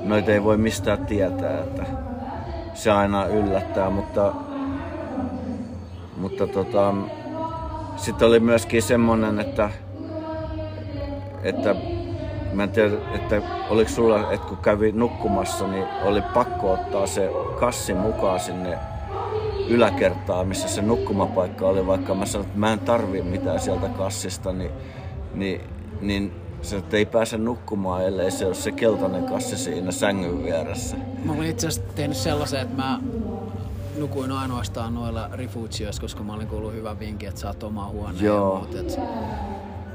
noita 0.00 0.30
ei 0.30 0.44
voi 0.44 0.56
mistään 0.56 1.06
tietää, 1.06 1.60
että 1.60 1.86
se 2.74 2.90
aina 2.90 3.26
yllättää, 3.26 3.90
mutta, 3.90 4.32
mutta 6.16 6.46
tota, 6.46 6.94
sitten 7.96 8.28
oli 8.28 8.40
myöskin 8.40 8.82
semmonen, 8.82 9.40
että 9.40 9.70
että 11.42 11.74
mä 12.52 12.62
en 12.62 12.70
tiedä, 12.70 12.94
että 13.14 13.42
oliko 13.70 13.90
sulla, 13.90 14.32
että 14.32 14.46
kun 14.46 14.56
kävi 14.56 14.92
nukkumassa, 14.92 15.66
niin 15.66 15.86
oli 16.02 16.22
pakko 16.22 16.72
ottaa 16.72 17.06
se 17.06 17.30
kassi 17.60 17.94
mukaan 17.94 18.40
sinne 18.40 18.78
yläkertaan, 19.68 20.48
missä 20.48 20.68
se 20.68 20.82
nukkumapaikka 20.82 21.68
oli, 21.68 21.86
vaikka 21.86 22.14
mä 22.14 22.26
sanoin, 22.26 22.46
että 22.46 22.58
mä 22.58 22.72
en 22.72 22.78
tarvi 22.78 23.22
mitään 23.22 23.60
sieltä 23.60 23.88
kassista, 23.88 24.52
niin, 24.52 24.70
niin, 25.34 25.60
niin 26.00 26.32
se 26.62 26.76
että 26.76 26.96
ei 26.96 27.06
pääse 27.06 27.38
nukkumaan, 27.38 28.04
ellei 28.04 28.30
se 28.30 28.46
ole 28.46 28.54
se 28.54 28.72
keltainen 28.72 29.24
kassi 29.24 29.56
siinä 29.56 29.92
sängyn 29.92 30.44
vieressä. 30.44 30.96
Mä 31.24 31.32
olin 31.32 31.50
itse 31.50 31.66
asiassa 31.66 31.92
tehnyt 31.94 32.16
sellaisen, 32.16 32.60
että 32.60 32.76
mä 32.76 33.00
nukuin 33.98 34.32
ainoastaan 34.32 34.94
noilla 34.94 35.28
refugioissa, 35.32 36.02
koska 36.02 36.22
mä 36.22 36.34
olin 36.34 36.48
kuullut 36.48 36.72
hyvän 36.72 36.98
vinkin, 36.98 37.28
että 37.28 37.40
saat 37.40 37.62
omaa 37.62 37.88
huoneen 37.88 38.24
Joo. 38.24 38.54
ja 38.54 38.60
muut. 38.60 38.74
Et 38.74 38.98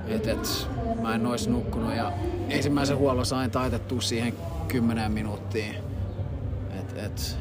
et, 0.07 0.27
et, 0.27 0.67
mä 1.01 1.15
en 1.15 1.25
ois 1.25 1.47
nukkunut 1.47 1.95
ja 1.95 2.11
ensimmäisen 2.49 2.97
huollon 2.97 3.25
sain 3.25 3.51
taitettua 3.51 4.01
siihen 4.01 4.33
10 4.67 5.11
minuuttiin. 5.11 5.75
Et, 6.79 6.97
et. 6.97 7.37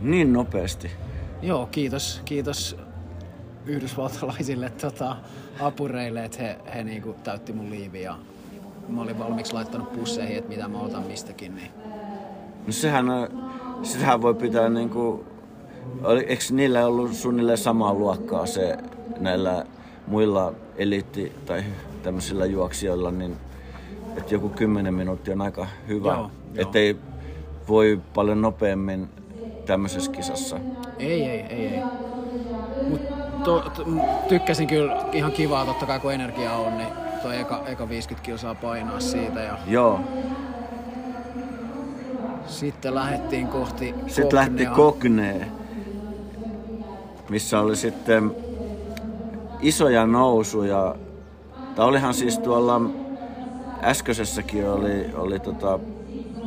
Niin 0.00 0.32
nopeasti? 0.32 0.90
Joo, 1.42 1.66
kiitos, 1.66 2.22
kiitos 2.24 2.76
yhdysvaltalaisille 3.66 4.70
tota, 4.70 5.16
apureille, 5.60 6.24
että 6.24 6.42
he, 6.42 6.56
he 6.74 6.84
niinku 6.84 7.14
täytti 7.24 7.52
mun 7.52 7.70
liivi 7.70 8.02
ja 8.02 8.16
mä 8.88 9.02
olin 9.02 9.18
valmiiksi 9.18 9.52
laittanut 9.52 9.92
pusseihin, 9.92 10.38
että 10.38 10.50
mitä 10.50 10.68
mä 10.68 10.80
otan 10.80 11.02
mistäkin. 11.02 11.56
Niin. 11.56 11.70
No 12.66 12.72
sehän, 12.72 13.06
sehän 13.82 14.22
voi 14.22 14.34
pitää 14.34 14.68
niinku, 14.68 15.24
eikö 16.26 16.44
niillä 16.50 16.86
ollut 16.86 17.14
suunnilleen 17.14 17.58
samaa 17.58 17.94
luokkaa 17.94 18.46
se 18.46 18.78
näillä 19.18 19.64
muilla 20.06 20.52
eliitti- 20.76 21.32
tai 21.46 21.64
tämmöisillä 22.02 22.46
juoksijoilla, 22.46 23.10
niin 23.10 23.36
että 24.16 24.34
joku 24.34 24.48
10 24.48 24.94
minuuttia 24.94 25.34
on 25.34 25.40
aika 25.40 25.66
hyvä. 25.88 26.12
Joo, 26.12 26.30
että 26.56 26.78
ei 26.78 26.96
voi 27.68 28.00
paljon 28.14 28.42
nopeammin 28.42 29.08
tämmöisessä 29.70 30.10
kisassa. 30.10 30.56
Ei, 30.98 31.24
ei, 31.24 31.40
ei, 31.40 31.66
ei. 31.66 31.82
Mut 32.88 33.00
to, 33.44 33.60
to, 33.60 33.84
tykkäsin 34.28 34.66
kyllä 34.66 34.96
ihan 35.12 35.32
kivaa 35.32 35.64
totta 35.64 35.86
kai 35.86 36.00
kun 36.00 36.12
energia 36.12 36.52
on, 36.52 36.78
niin 36.78 36.88
toi 37.22 37.40
eka, 37.40 37.62
eka 37.66 37.88
50 37.88 38.26
kilsaa 38.26 38.54
painaa 38.54 39.00
siitä. 39.00 39.40
Ja... 39.40 39.58
Joo. 39.66 40.00
Sitten 42.46 42.94
lähdettiin 42.94 43.48
kohti 43.48 43.94
Sitten 44.06 44.38
lähti 44.38 44.66
Koknea, 44.66 45.46
missä 47.28 47.60
oli 47.60 47.76
sitten 47.76 48.36
isoja 49.60 50.06
nousuja. 50.06 50.94
Tai 51.74 51.86
olihan 51.86 52.14
siis 52.14 52.38
tuolla 52.38 52.80
äskeisessäkin 53.82 54.70
oli, 54.70 55.06
oli 55.14 55.40
tota, 55.40 55.78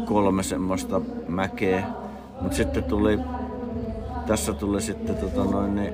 kolme 0.05 0.43
semmoista 0.43 1.01
mäkeä. 1.27 2.02
Mutta 2.43 2.57
sitten 2.57 2.83
tuli, 2.83 3.19
tässä 4.27 4.53
tuli 4.53 4.81
sitten 4.81 5.15
tota 5.15 5.43
noin, 5.43 5.75
niin 5.75 5.93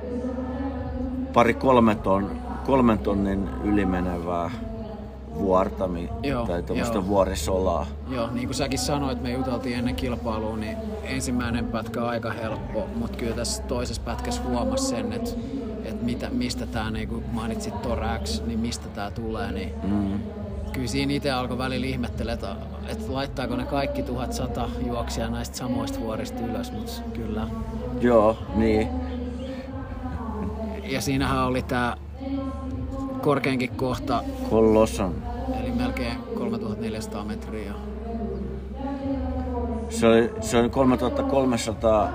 pari 1.34 1.54
kolme 1.54 1.96
ton, 1.96 2.32
kolmen 2.66 3.00
tonnin 3.00 3.50
ylimenevää 3.64 4.52
vuortami 5.36 6.10
Joo, 6.24 6.46
tai 6.48 6.64
tuommoista 6.64 7.08
vuorisolaa. 7.08 7.86
Joo, 8.10 8.30
niin 8.32 8.48
kuin 8.48 8.56
säkin 8.56 8.80
sanoit, 8.80 9.22
me 9.22 9.32
juteltiin 9.32 9.78
ennen 9.78 9.96
kilpailua, 9.96 10.58
niin 10.58 10.78
ensimmäinen 11.04 11.66
pätkä 11.66 12.06
aika 12.06 12.32
helppo, 12.32 12.88
mutta 12.96 13.18
kyllä 13.18 13.36
tässä 13.36 13.64
toisessa 13.64 14.02
pätkässä 14.06 14.42
huomasi 14.44 14.86
sen, 14.88 15.14
että, 15.14 15.30
että 15.84 16.06
mitä, 16.06 16.30
mistä 16.30 16.66
tämä, 16.66 16.92
niin 16.92 17.10
kuin 17.10 17.24
mainitsit 17.32 17.82
Torax, 17.82 18.42
niin 18.46 18.60
mistä 18.60 18.88
tämä 18.96 19.12
tulee, 19.12 19.52
niin 19.52 19.74
Mm. 19.84 20.20
Kyllä 20.80 20.92
siinä 20.92 21.14
itse 21.14 21.32
alkoi 21.32 21.58
välillä 21.58 21.86
ihmettellä, 21.86 22.34
että, 22.34 22.56
että 22.88 23.14
laittaako 23.14 23.56
ne 23.56 23.66
kaikki 23.66 24.04
1100 24.04 24.70
juoksia 24.88 25.30
näistä 25.30 25.58
samoista 25.58 26.00
vuorista 26.00 26.40
ylös, 26.40 26.72
mutta 26.72 26.92
kyllä. 27.14 27.48
Joo, 28.02 28.38
niin. 28.56 28.88
Ja 30.84 31.02
siinähän 31.02 31.46
oli 31.46 31.62
tämä 31.62 31.98
korkeinkin 33.22 33.70
kohta, 33.70 34.24
Kollosan. 34.50 35.14
eli 35.60 35.72
melkein 35.72 36.18
3400 36.36 37.26
metriä. 37.26 37.74
Se 39.90 40.08
oli, 40.08 40.34
se 40.42 40.58
oli 40.58 40.70
3300 40.70 42.14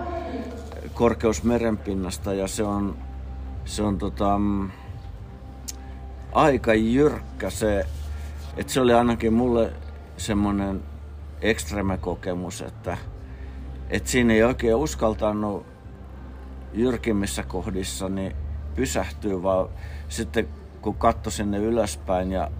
korkeus 0.94 1.42
merenpinnasta 1.42 2.34
ja 2.34 2.48
se 2.48 2.62
on, 2.62 2.96
se 3.64 3.82
on 3.82 3.98
tota, 3.98 4.38
mm, 4.38 4.70
aika 6.32 6.74
jyrkkä 6.74 7.50
se, 7.50 7.86
että 8.56 8.72
se 8.72 8.80
oli 8.80 8.94
ainakin 8.94 9.32
mulle 9.32 9.72
semmoinen 10.16 10.82
ekstreme 11.40 11.98
kokemus, 11.98 12.62
että, 12.62 12.96
että 13.90 14.10
siinä 14.10 14.34
ei 14.34 14.42
oikein 14.42 14.74
uskaltanut 14.74 15.66
jyrkimmissä 16.72 17.42
kohdissa 17.42 18.08
niin 18.08 18.36
pysähtyy, 18.74 19.42
vaan 19.42 19.68
sitten 20.08 20.48
kun 20.82 20.94
katsoi 20.94 21.32
sinne 21.32 21.58
ylöspäin 21.58 22.32
ja 22.32 22.50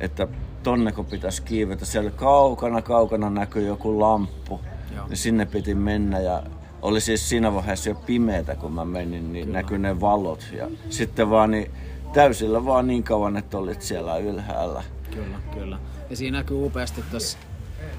että 0.00 0.28
tonne 0.62 0.92
kun 0.92 1.06
pitäisi 1.06 1.42
kiivetä, 1.42 1.84
siellä 1.84 2.10
kaukana 2.10 2.82
kaukana 2.82 3.30
näkyy 3.30 3.66
joku 3.66 4.00
lamppu, 4.00 4.60
Joo. 4.96 5.06
niin 5.08 5.16
sinne 5.16 5.46
piti 5.46 5.74
mennä 5.74 6.20
ja 6.20 6.42
oli 6.82 7.00
siis 7.00 7.28
siinä 7.28 7.54
vaiheessa 7.54 7.88
jo 7.88 7.94
pimeätä, 7.94 8.56
kun 8.56 8.72
mä 8.72 8.84
menin, 8.84 9.32
niin 9.32 9.52
näkyi 9.52 9.78
ne 9.78 10.00
valot. 10.00 10.48
Ja 10.52 10.68
sitten 10.90 11.30
vaan 11.30 11.50
niin, 11.50 11.70
täysillä 12.12 12.64
vaan 12.64 12.86
niin 12.86 13.02
kauan, 13.02 13.36
että 13.36 13.58
olit 13.58 13.82
siellä 13.82 14.18
ylhäällä. 14.18 14.82
Kyllä, 15.14 15.38
kyllä. 15.54 15.78
Ja 16.10 16.16
siinä 16.16 16.38
näkyy 16.38 16.66
upeasti 16.66 17.04
tuossa 17.10 17.38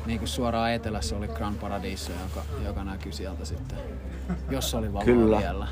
niin 0.05 0.19
kuin 0.19 0.29
suoraan 0.29 0.72
etelässä 0.72 1.17
oli 1.17 1.27
Grand 1.27 1.55
Paradiso, 1.55 2.12
joka, 2.12 2.45
joka 2.65 2.84
näkyy 2.84 3.12
sieltä 3.12 3.45
sitten, 3.45 3.77
jos 4.50 4.75
oli 4.75 4.93
valoa 4.93 5.05
Kyllä. 5.05 5.38
vielä. 5.39 5.67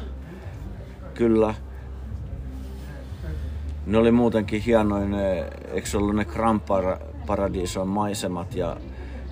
Kyllä. 1.14 1.56
Ne 3.86 3.98
oli 3.98 4.12
muutenkin 4.12 4.62
hienoja 4.62 5.08
ne, 5.08 5.50
eikö 5.72 5.98
ollut 5.98 6.16
ne 6.16 6.26
Grand 6.26 6.62
Par- 6.62 7.26
Paradison 7.26 7.88
maisemat 7.88 8.56
ja, 8.56 8.78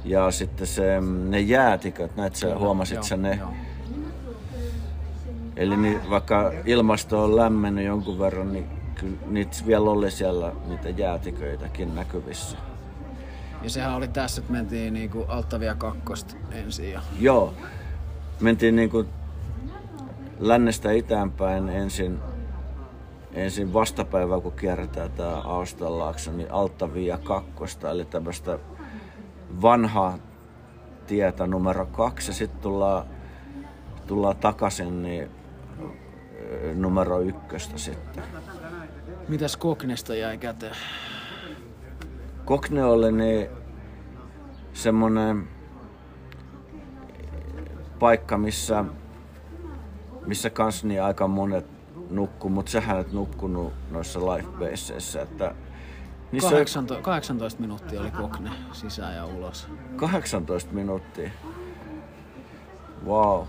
ja 0.06 0.32
sitten 0.32 0.68
se, 0.68 1.02
ne 1.02 1.40
jäätiköt, 1.40 2.16
näet 2.16 2.36
sä, 2.36 2.58
huomasit 2.58 2.96
Joo, 2.96 3.04
sä 3.04 3.18
ne? 3.18 3.36
joo. 3.36 3.54
Eli 5.56 5.78
niin, 5.78 6.10
vaikka 6.10 6.52
ilmasto 6.66 7.24
on 7.24 7.36
lämmennyt 7.36 7.86
jonkun 7.86 8.20
verran, 8.20 8.54
niin 8.54 8.81
kyllä 8.96 9.18
niitä 9.28 9.58
vielä 9.68 9.90
oli 9.90 10.12
siellä 10.12 10.52
niitä 10.66 10.90
jäätiköitäkin 10.90 11.96
näkyvissä. 11.96 12.58
Ja 13.64 13.70
sehän 13.70 13.96
oli 13.96 14.08
tässä, 14.08 14.42
että 14.42 14.54
mentiin 14.54 14.94
niinku 14.94 15.26
Altavia 15.28 15.76
kakkosta 15.76 16.36
ensin. 16.52 16.92
Ja, 16.92 17.02
Joo, 17.20 17.54
mentiin 18.40 18.76
niinku 18.76 19.06
lännestä 20.40 20.92
itäänpäin 20.92 21.70
ensin, 21.70 22.20
ensin 23.34 23.74
vastapäivää, 23.74 24.40
kun 24.40 24.52
kierretään 24.52 25.12
tää 25.12 25.36
Austanlaakso, 25.36 26.32
niin 26.32 26.52
Altavia 26.52 27.18
kakkosta, 27.18 27.92
eli 27.92 28.06
tämmöistä 28.06 28.60
vanhaa 29.62 30.18
tietä 31.08 31.48
numero 31.48 31.86
kaksi, 31.86 32.30
ja 32.32 32.36
sitten 32.36 32.62
tullaan, 32.62 33.06
tullaan 34.08 34.38
takaisin 34.38 35.04
niin 35.04 35.30
numero 36.76 37.20
ykköstä 37.20 37.78
sitten. 37.78 38.24
Mitäs 39.28 39.58
Koknesta 39.58 40.16
jäi 40.16 40.38
käteen? 40.38 40.76
Kokne 42.46 42.84
oli 42.84 43.12
niin 43.12 43.50
semmonen 44.74 45.48
paikka, 48.00 48.38
missä, 48.38 48.86
missä 50.26 50.50
kans 50.50 50.84
niin 50.84 51.04
aika 51.04 51.28
monet 51.28 51.66
nukkuu, 52.10 52.50
mutta 52.50 52.72
sähän 52.72 53.00
et 53.00 53.12
nukkunut 53.12 53.74
noissa 53.92 54.20
lifebaseissa, 54.20 55.22
että 55.22 55.56
oli 56.34 56.42
18, 56.42 57.02
18 57.02 57.62
minuuttia 57.62 58.02
oli 58.02 58.12
Kokne 58.12 58.52
sisään 58.72 59.16
ja 59.16 59.26
ulos. 59.26 59.68
18 59.96 60.74
minuuttia. 60.74 61.32
Wow. 63.06 63.46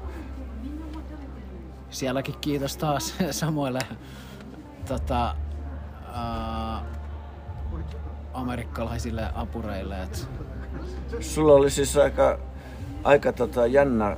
Sielläkin 1.91 2.35
kiitos 2.41 2.77
taas 2.77 3.15
samoille 3.31 3.81
tota, 4.89 5.35
ää, 6.15 6.83
amerikkalaisille 8.35 9.29
apureille. 9.35 10.03
Et, 10.03 10.29
Sulla 11.21 11.53
oli 11.53 11.71
siis 11.71 11.97
aika, 11.97 12.39
aika 13.05 13.33
tota 13.33 13.67
jännä 13.67 14.17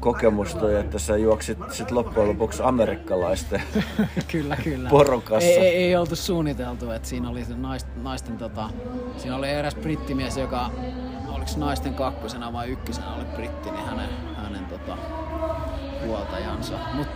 kokemus 0.00 0.54
toi, 0.54 0.74
että 0.80 0.98
sä 0.98 1.16
juoksit 1.16 1.58
sit 1.70 1.90
loppujen 1.90 2.28
lopuksi 2.28 2.62
amerikkalaisten 2.62 3.62
kyllä, 4.32 4.56
kyllä. 4.56 4.88
Porukassa. 4.88 5.48
Ei, 5.48 5.58
ei, 5.58 5.76
ei 5.76 5.96
oltu 5.96 6.16
suunniteltu, 6.16 6.90
että 6.90 7.08
siinä 7.08 7.28
oli 7.30 7.44
se 7.44 7.54
naisten, 7.54 8.04
naisten 8.04 8.38
tota, 8.38 8.70
siinä 9.16 9.36
oli 9.36 9.48
eräs 9.50 9.74
brittimies, 9.74 10.36
joka 10.36 10.70
oliko 11.28 11.50
naisten 11.56 11.94
kakkosena 11.94 12.52
vai 12.52 12.68
ykkösenä 12.68 13.14
oli 13.14 13.24
britti, 13.24 13.70
niin 13.70 13.86
hänen, 13.86 14.08
hänen 14.36 14.64
tota, 14.64 14.96
huoltajansa. 16.06 16.74
Mut 16.94 17.08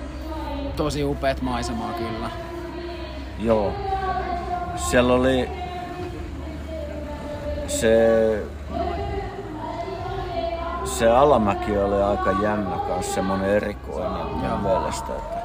tosi 0.76 1.04
upeat 1.04 1.42
maisemaa 1.42 1.92
kyllä. 1.92 2.30
Joo. 3.38 3.72
Siellä 4.76 5.12
oli 5.12 5.48
se, 7.66 8.42
se 10.84 11.10
alamäki 11.10 11.76
oli 11.76 12.02
aika 12.02 12.32
jännä 12.42 12.76
kanssa, 12.88 13.14
semmonen 13.14 13.50
erikoinen 13.50 14.26
mun 14.26 14.60
mielestä. 14.62 15.12
Että. 15.12 15.44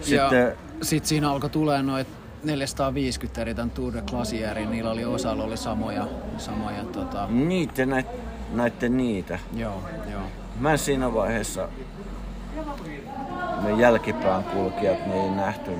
Sitten, 0.00 0.40
Ja 0.40 0.52
sit 0.82 1.06
siinä 1.06 1.30
alkoi 1.30 1.50
tulee 1.50 1.82
noin 1.82 2.06
450 2.44 3.40
eri 3.40 3.54
tämän 3.54 3.70
Tour 3.70 3.94
de 3.94 4.02
Glacieri, 4.02 4.66
niillä 4.66 4.90
oli 4.90 5.04
osalla 5.04 5.44
oli 5.44 5.56
samoja, 5.56 6.06
samoja 6.38 6.84
tota, 6.84 7.26
niitä 7.26 7.86
näit, 7.86 8.06
näitte 8.52 8.88
niitä. 8.88 9.38
joo, 9.54 9.82
joo. 10.12 10.22
Mä 10.60 10.72
en 10.72 10.78
siinä 10.78 11.14
vaiheessa, 11.14 11.68
ne 13.62 13.72
jälkipään 13.72 14.44
kulkijat, 14.44 15.06
ne 15.06 15.22
ei 15.22 15.30
nähty. 15.30 15.70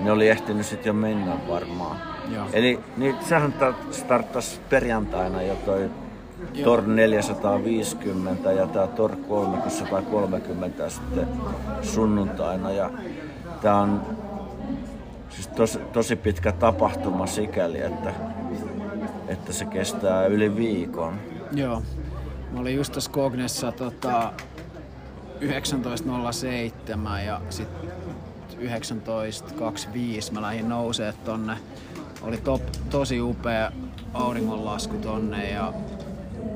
Ne 0.00 0.12
oli 0.12 0.28
ehtinyt 0.28 0.66
sit 0.66 0.86
jo 0.86 0.92
mennä 0.92 1.36
varmaan. 1.48 1.96
Joo. 2.34 2.46
Eli 2.52 2.80
niin, 2.96 3.16
sehän 3.20 3.52
ta- 3.52 3.74
starttasi 3.90 4.60
perjantaina 4.70 5.42
jo 5.42 5.54
toi 5.54 5.90
Tor 6.64 6.82
450 6.86 8.52
ja 8.52 8.66
tää 8.66 8.86
Tor 8.86 9.16
330 9.28 10.88
sitten 10.88 11.28
sunnuntaina. 11.82 12.70
Ja 12.70 12.90
tää 13.62 13.76
on 13.76 14.02
siis 15.28 15.48
tosi, 15.48 15.78
tosi 15.78 16.16
pitkä 16.16 16.52
tapahtuma 16.52 17.26
sikäli, 17.26 17.80
että, 17.80 18.12
että 19.28 19.52
se 19.52 19.64
kestää 19.64 20.26
yli 20.26 20.56
viikon. 20.56 21.14
Joo. 21.52 21.82
Mä 22.52 22.60
olin 22.60 22.76
just 22.76 22.92
tässä 22.92 23.10
Kognessa 23.10 23.72
tota, 23.72 24.32
19.07 25.40 27.18
ja 27.26 27.40
sitten 27.50 27.90
19.25 28.58 30.32
mä 30.32 30.42
lähdin 30.42 30.68
nousee 30.68 31.12
tonne. 31.24 31.56
Oli 32.22 32.36
top, 32.36 32.62
tosi 32.90 33.20
upea 33.20 33.72
auringonlasku 34.14 34.96
tonne 34.96 35.50
ja 35.50 35.72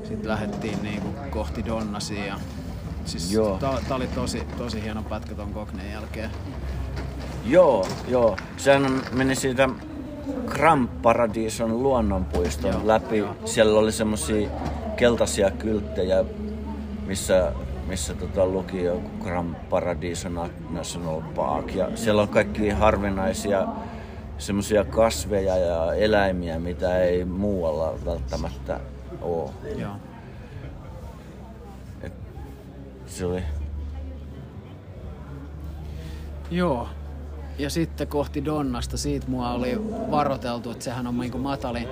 sitten 0.09 0.29
lähdettiin 0.29 0.83
niinku 0.83 1.09
kohti 1.31 1.65
Donnasia. 1.67 2.25
Ja 2.27 2.35
siis 3.05 3.33
Joo. 3.33 3.59
tää, 3.59 3.79
tää 3.89 3.97
oli 3.97 4.07
tosi, 4.07 4.43
tosi 4.59 4.83
hieno 4.83 5.03
pätkä 5.03 5.35
ton 5.35 5.53
Kognen 5.53 5.91
jälkeen. 5.93 6.31
Joo, 7.47 7.87
joo. 8.09 8.37
Sehän 8.57 9.03
meni 9.13 9.35
siitä 9.35 9.69
Grand 10.47 10.89
Paradison 11.03 11.83
luonnonpuiston 11.83 12.71
Joo, 12.71 12.81
läpi. 12.85 13.19
joo. 13.19 13.37
Siellä 13.45 13.79
oli 13.79 13.93
semmosia 13.93 14.51
keltaisia 14.97 15.51
kylttejä, 15.51 16.25
missä, 17.07 17.53
missä 17.91 18.15
tota 18.15 18.47
luki 18.47 18.85
joku 18.85 19.11
Grand 19.21 19.55
Paradiso 19.71 20.29
National 20.71 21.21
Park. 21.21 21.75
Ja 21.75 21.97
siellä 21.97 22.23
on 22.23 22.29
kaikki 22.29 22.71
harvinaisia 22.71 23.69
semmoisia 24.39 24.85
kasveja 24.85 25.57
ja 25.57 25.95
eläimiä, 25.95 26.59
mitä 26.59 26.99
ei 26.99 27.25
muualla 27.25 27.95
välttämättä 28.05 28.81
ole. 29.21 29.51
Joo. 29.77 29.93
Et 32.03 32.13
se 33.07 33.27
oli 33.27 33.43
Joo. 36.51 36.89
Ja 37.59 37.71
sitten 37.71 38.09
kohti 38.09 38.45
Donnasta, 38.45 38.97
siitä 38.97 39.27
mua 39.29 39.53
oli 39.53 39.81
varoteltu, 40.11 40.71
että 40.71 40.85
sehän 40.85 41.07
on 41.07 41.19
niinku 41.19 41.39
matalin, 41.39 41.89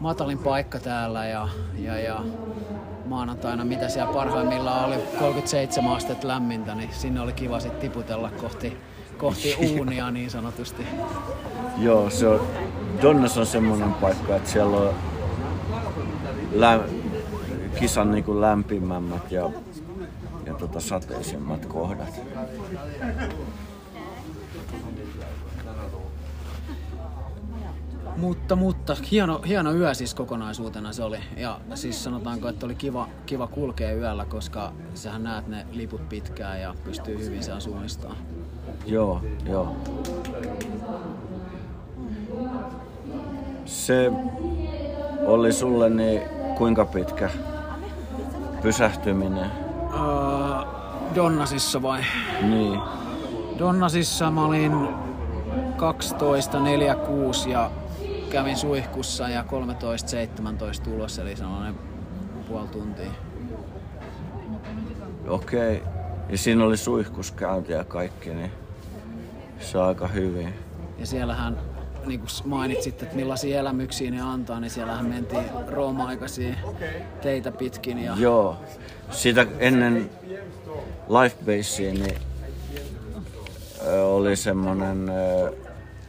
matalin 0.00 0.38
paikka 0.38 0.78
täällä 0.78 1.26
ja, 1.26 1.48
ja, 1.78 1.98
ja 1.98 2.24
maanantaina, 3.10 3.64
mitä 3.64 3.88
siellä 3.88 4.12
parhaimmillaan 4.12 4.84
oli 4.84 4.96
37 5.18 5.96
astetta 5.96 6.28
lämmintä, 6.28 6.74
niin 6.74 6.90
sinne 6.92 7.20
oli 7.20 7.32
kiva 7.32 7.60
sitten 7.60 7.80
tiputella 7.80 8.30
kohti, 8.40 8.76
kohti 9.18 9.56
uunia 9.78 10.10
niin 10.10 10.30
sanotusti. 10.30 10.86
Joo, 11.78 12.10
se 12.10 12.28
on, 12.28 12.46
Donnas 13.02 13.38
on 13.38 13.46
semmoinen 13.46 13.94
paikka, 13.94 14.36
että 14.36 14.50
siellä 14.50 14.76
on 14.76 14.94
lä, 16.52 16.80
kisan 17.78 18.10
niin 18.10 18.24
kuin 18.24 18.40
lämpimämmät 18.40 19.32
ja, 19.32 19.50
ja 20.46 20.54
tota 20.54 20.80
sateisimmat 20.80 21.66
kohdat. 21.66 22.20
Mutta, 28.16 28.56
mutta 28.56 28.96
hieno, 29.10 29.40
hieno 29.46 29.72
yö 29.72 29.94
siis 29.94 30.14
kokonaisuutena 30.14 30.92
se 30.92 31.04
oli. 31.04 31.18
Ja 31.36 31.60
siis 31.74 32.04
sanotaanko, 32.04 32.48
että 32.48 32.66
oli 32.66 32.74
kiva, 32.74 33.08
kiva 33.26 33.46
kulkea 33.46 33.94
yöllä, 33.94 34.24
koska 34.24 34.72
sähän 34.94 35.22
näet 35.22 35.48
ne 35.48 35.66
liput 35.72 36.08
pitkään 36.08 36.60
ja 36.60 36.74
pystyy 36.84 37.24
hyvin 37.24 37.42
sen 37.42 37.60
suunnistaa. 37.60 38.14
Joo, 38.86 39.20
joo. 39.46 39.76
Se 43.64 44.12
oli 45.26 45.52
sulle 45.52 45.90
niin 45.90 46.22
kuinka 46.58 46.84
pitkä 46.84 47.30
pysähtyminen? 48.62 49.50
Öö, 49.94 50.00
Donnasissa 51.14 51.82
vai? 51.82 52.00
Niin. 52.42 52.80
Donnasissa 53.58 54.30
mä 54.30 54.44
olin 54.44 54.88
12, 55.76 56.60
4, 56.60 56.94
6 56.94 57.50
ja 57.50 57.70
kävin 58.30 58.56
suihkussa 58.56 59.28
ja 59.28 59.44
13, 59.44 60.08
17 60.08 60.90
ulos, 60.90 61.18
eli 61.18 61.36
sellainen 61.36 61.74
puoli 62.48 62.68
tuntia. 62.68 63.10
Okei. 65.28 65.82
Ja 66.28 66.38
siinä 66.38 66.64
oli 66.64 66.76
suihkuskäynti 66.76 67.72
ja 67.72 67.84
kaikki, 67.84 68.34
niin 68.34 68.50
se 69.60 69.78
on 69.78 69.84
aika 69.84 70.08
hyvin. 70.08 70.54
Ja 70.98 71.06
siellähän, 71.06 71.58
niin 72.06 72.20
kuin 72.20 72.30
mainitsit, 72.44 73.02
että 73.02 73.16
millaisia 73.16 73.60
elämyksiä 73.60 74.10
ne 74.10 74.20
antaa, 74.20 74.60
niin 74.60 74.70
siellähän 74.70 75.06
mentiin 75.06 75.44
Rooma-aikaisia 75.68 76.54
teitä 77.22 77.52
pitkin. 77.52 77.98
Ja... 77.98 78.14
Joo. 78.18 78.56
Sitä 79.10 79.46
ennen 79.58 80.10
Lifebasea 81.08 81.92
niin 81.92 82.18
oli 84.02 84.36
semmonen 84.36 85.12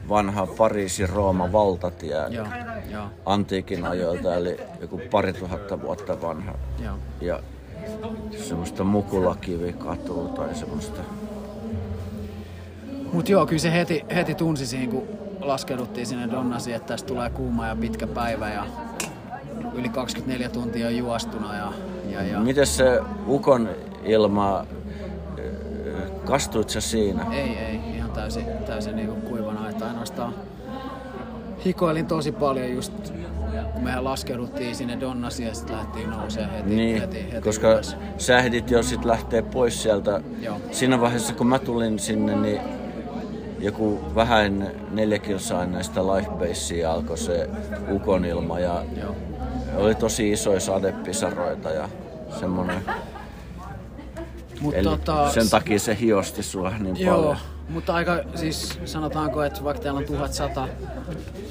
vanha 0.09 0.47
Pariisin 0.47 1.09
Rooma 1.09 1.51
valtatie 1.51 2.15
Joo, 2.29 2.45
joo, 2.91 3.05
antiikin 3.25 3.85
ajoilta, 3.85 4.35
eli 4.35 4.57
joku 4.81 5.01
pari 5.11 5.33
tuhatta 5.33 5.81
vuotta 5.81 6.21
vanha. 6.21 6.53
joo. 6.83 6.95
Ja 7.21 7.39
semmoista 8.47 8.83
mukulakivikatua 8.83 10.27
tai 10.27 10.55
semmoista. 10.55 11.01
Mut 13.13 13.29
joo, 13.29 13.45
kyllä 13.45 13.59
se 13.59 13.71
heti, 13.73 14.05
heti 14.15 14.35
tunsi 14.35 14.65
siinä, 14.67 14.91
kun 14.91 15.03
laskeuduttiin 15.41 16.07
sinne 16.07 16.31
Donnasiin, 16.31 16.75
että 16.75 16.87
tästä 16.87 17.07
tulee 17.07 17.29
kuuma 17.29 17.67
ja 17.67 17.75
pitkä 17.75 18.07
päivä 18.07 18.49
ja 18.49 18.65
yli 19.73 19.89
24 19.89 20.49
tuntia 20.49 20.89
juostuna 20.89 21.55
ja, 21.57 21.71
ja, 22.11 22.23
ja 22.23 22.39
Miten 22.39 22.67
se 22.67 22.99
ukon 23.27 23.69
ilma, 24.03 24.65
ö, 25.39 25.51
kastuit 26.25 26.69
sä 26.69 26.81
siinä? 26.81 27.25
ei, 27.31 27.57
ei, 27.57 27.79
ihan 27.95 28.11
täysin, 28.11 28.45
täysin 28.65 28.95
niinku 28.95 29.15
kuivana, 29.29 29.60
että 29.71 29.85
ainoastaan 29.87 30.33
hikoilin 31.65 32.05
tosi 32.05 32.31
paljon 32.31 32.71
just 32.71 32.93
kun 33.73 33.83
mehän 33.83 34.03
laskeuduttiin 34.03 34.75
sinne 34.75 34.99
Donnasiin 34.99 35.47
ja 35.47 35.53
sitten 35.55 35.75
lähdettiin 35.75 36.09
nousee 36.09 36.47
heti, 36.57 36.69
Niin, 36.75 37.01
heti, 37.01 37.31
heti 37.31 37.41
koska 37.41 37.71
ylös. 37.71 37.95
sä 38.17 38.37
ehdit 38.39 38.71
jo 38.71 38.83
sit 38.83 39.05
lähteä 39.05 39.43
pois 39.43 39.83
sieltä. 39.83 40.21
Joo. 40.41 40.57
Siinä 40.71 41.01
vaiheessa 41.01 41.33
kun 41.33 41.47
mä 41.47 41.59
tulin 41.59 41.99
sinne, 41.99 42.35
niin 42.35 42.61
joku 43.59 43.99
vähän 44.15 44.71
neljä 44.91 45.19
kilsaa 45.19 45.63
ennen 45.63 45.83
sitä 45.83 46.01
lifebasea 46.07 46.91
alkoi 46.93 47.17
se 47.17 47.49
ukonilma 47.91 48.59
ja 48.59 48.83
Joo. 49.01 49.15
oli 49.75 49.95
tosi 49.95 50.31
isoja 50.31 50.59
sadepisaroita 50.59 51.69
ja 51.69 51.89
semmonen. 52.39 52.81
Mut 54.61 54.73
Eli 54.75 54.83
tota, 54.83 55.31
sen 55.31 55.49
takia 55.49 55.79
se 55.79 55.97
hiosti 55.99 56.43
sua 56.43 56.71
niin 56.79 56.99
Joo, 56.99 57.15
paljon. 57.17 57.37
Mutta 57.69 57.93
aika 57.93 58.19
siis 58.35 58.79
sanotaanko, 58.85 59.43
että 59.43 59.63
vaikka 59.63 59.83
täällä 59.83 59.97
on 59.97 60.05
1100, 60.05 60.67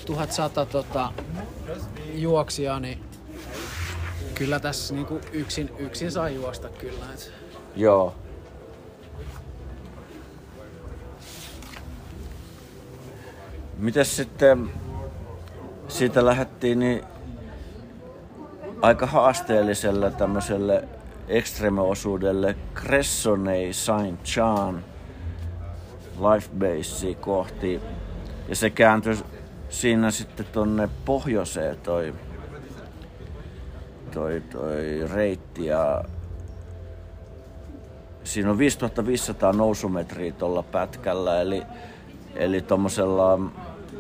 1100 0.07 0.67
tota, 0.67 1.13
juoksijaa, 2.15 2.81
niin 2.81 3.05
kyllä 4.35 4.61
tässä 4.61 4.95
niinku 4.95 5.21
yksin, 5.33 5.71
yksin 5.79 6.13
saa 6.13 6.29
juosta 6.29 6.69
kyllä. 6.69 7.05
Et. 7.15 7.33
Joo. 7.77 8.15
Mites 13.79 14.17
sitten 14.17 14.71
siitä 15.89 16.25
lähdettiin 16.25 16.79
niin 16.79 17.03
aika 18.83 19.07
haasteelliselle 19.07 20.11
tämmöiselle 20.11 20.89
extreme-osuudelle 21.29 22.57
Cressoney 22.75 23.73
Saint 23.73 24.21
Jean 24.37 24.85
Lifebase 26.21 27.15
kohti. 27.15 27.81
Ja 28.49 28.57
se 28.57 28.71
kääntyi 28.71 29.17
siinä 29.69 30.11
sitten 30.11 30.47
tonne 30.53 30.89
pohjoiseen 31.05 31.77
toi, 31.79 32.15
toi, 34.15 34.43
toi 34.53 35.09
reitti 35.15 35.67
ja 35.67 36.05
siinä 38.25 38.51
on 38.51 38.59
5500 38.59 39.53
nousumetriä 39.53 40.33
tuolla 40.33 40.63
pätkällä, 40.63 41.41
eli, 41.41 41.63
eli 42.35 42.63
tuommoisella 42.63 43.39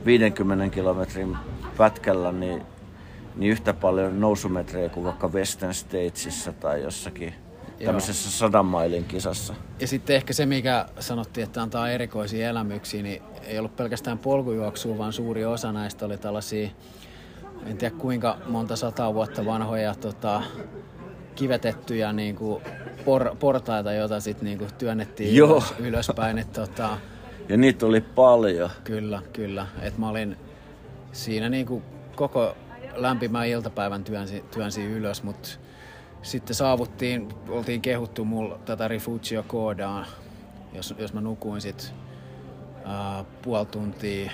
50 0.04 0.74
kilometrin 0.74 1.36
pätkällä 1.76 2.32
niin, 2.32 2.62
niin 3.36 3.52
yhtä 3.52 3.74
paljon 3.74 4.20
nousumetrejä 4.20 4.88
kuin 4.88 5.04
vaikka 5.04 5.28
Western 5.28 5.74
Statesissa 5.74 6.52
tai 6.52 6.82
jossakin 6.82 7.34
tämmöisessä 7.84 8.30
sadan 8.30 8.66
mailin 8.66 9.04
kisassa. 9.04 9.54
Ja 9.80 9.86
sitten 9.86 10.16
ehkä 10.16 10.32
se, 10.32 10.46
mikä 10.46 10.86
sanottiin, 11.00 11.44
että 11.44 11.62
antaa 11.62 11.90
erikoisia 11.90 12.48
elämyksiä, 12.48 13.02
niin 13.02 13.22
ei 13.46 13.58
ollut 13.58 13.76
pelkästään 13.76 14.18
polkujuoksua, 14.18 14.98
vaan 14.98 15.12
suuri 15.12 15.44
osa 15.44 15.72
näistä 15.72 16.06
oli 16.06 16.18
tällaisia, 16.18 16.68
en 17.66 17.76
tiedä 17.76 17.94
kuinka 17.96 18.38
monta 18.46 18.76
sataa 18.76 19.14
vuotta 19.14 19.44
vanhoja 19.44 19.94
tota, 19.94 20.42
kivetettyjä 21.34 22.12
niin 22.12 22.36
kuin 22.36 22.62
por, 23.04 23.36
portaita, 23.38 23.92
joita 23.92 24.20
sitten 24.20 24.44
niin 24.44 24.58
kuin 24.58 24.70
työnnettiin 24.78 25.36
Joo. 25.36 25.50
ylös, 25.50 25.74
ylöspäin. 25.78 26.38
Että, 26.38 26.66
tota, 26.66 26.98
Ja 27.48 27.56
niitä 27.56 27.86
oli 27.86 28.00
paljon. 28.00 28.70
Kyllä, 28.84 29.22
kyllä. 29.32 29.66
Et 29.82 29.98
mä 29.98 30.08
olin 30.08 30.36
siinä 31.12 31.48
niinku 31.48 31.82
koko 32.16 32.56
lämpimän 32.94 33.48
iltapäivän 33.48 34.04
työnsi, 34.04 34.44
työnsi 34.54 34.84
ylös, 34.84 35.22
mutta 35.22 35.48
sitten 36.22 36.56
saavuttiin, 36.56 37.28
oltiin 37.48 37.82
kehuttu 37.82 38.24
mulla 38.24 38.58
tätä 38.64 38.88
Refugio 38.88 39.42
Koodaa, 39.46 40.04
jos, 40.72 40.94
jos 40.98 41.12
mä 41.12 41.20
nukuin 41.20 41.60
sit 41.60 41.94
ää, 42.84 43.24
puoli 43.42 43.66
tuntia 43.66 44.30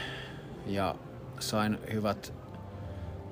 ja 0.66 0.94
sain 1.38 1.78
hyvät 1.92 2.34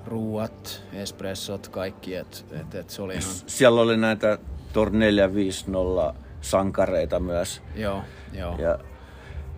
ruuat, 0.05 0.83
espressot, 0.93 1.67
kaikki, 1.67 2.15
et, 2.15 2.45
et, 2.51 2.75
et 2.75 2.89
se 2.89 3.01
oli 3.01 3.13
ihan, 3.13 3.23
Siellä 3.47 3.81
oli 3.81 3.97
näitä 3.97 4.37
Tor 4.73 4.89
450 4.89 6.13
sankareita 6.41 7.19
myös. 7.19 7.61
joo, 7.75 8.01
joo. 8.33 8.57
Ja 8.57 8.79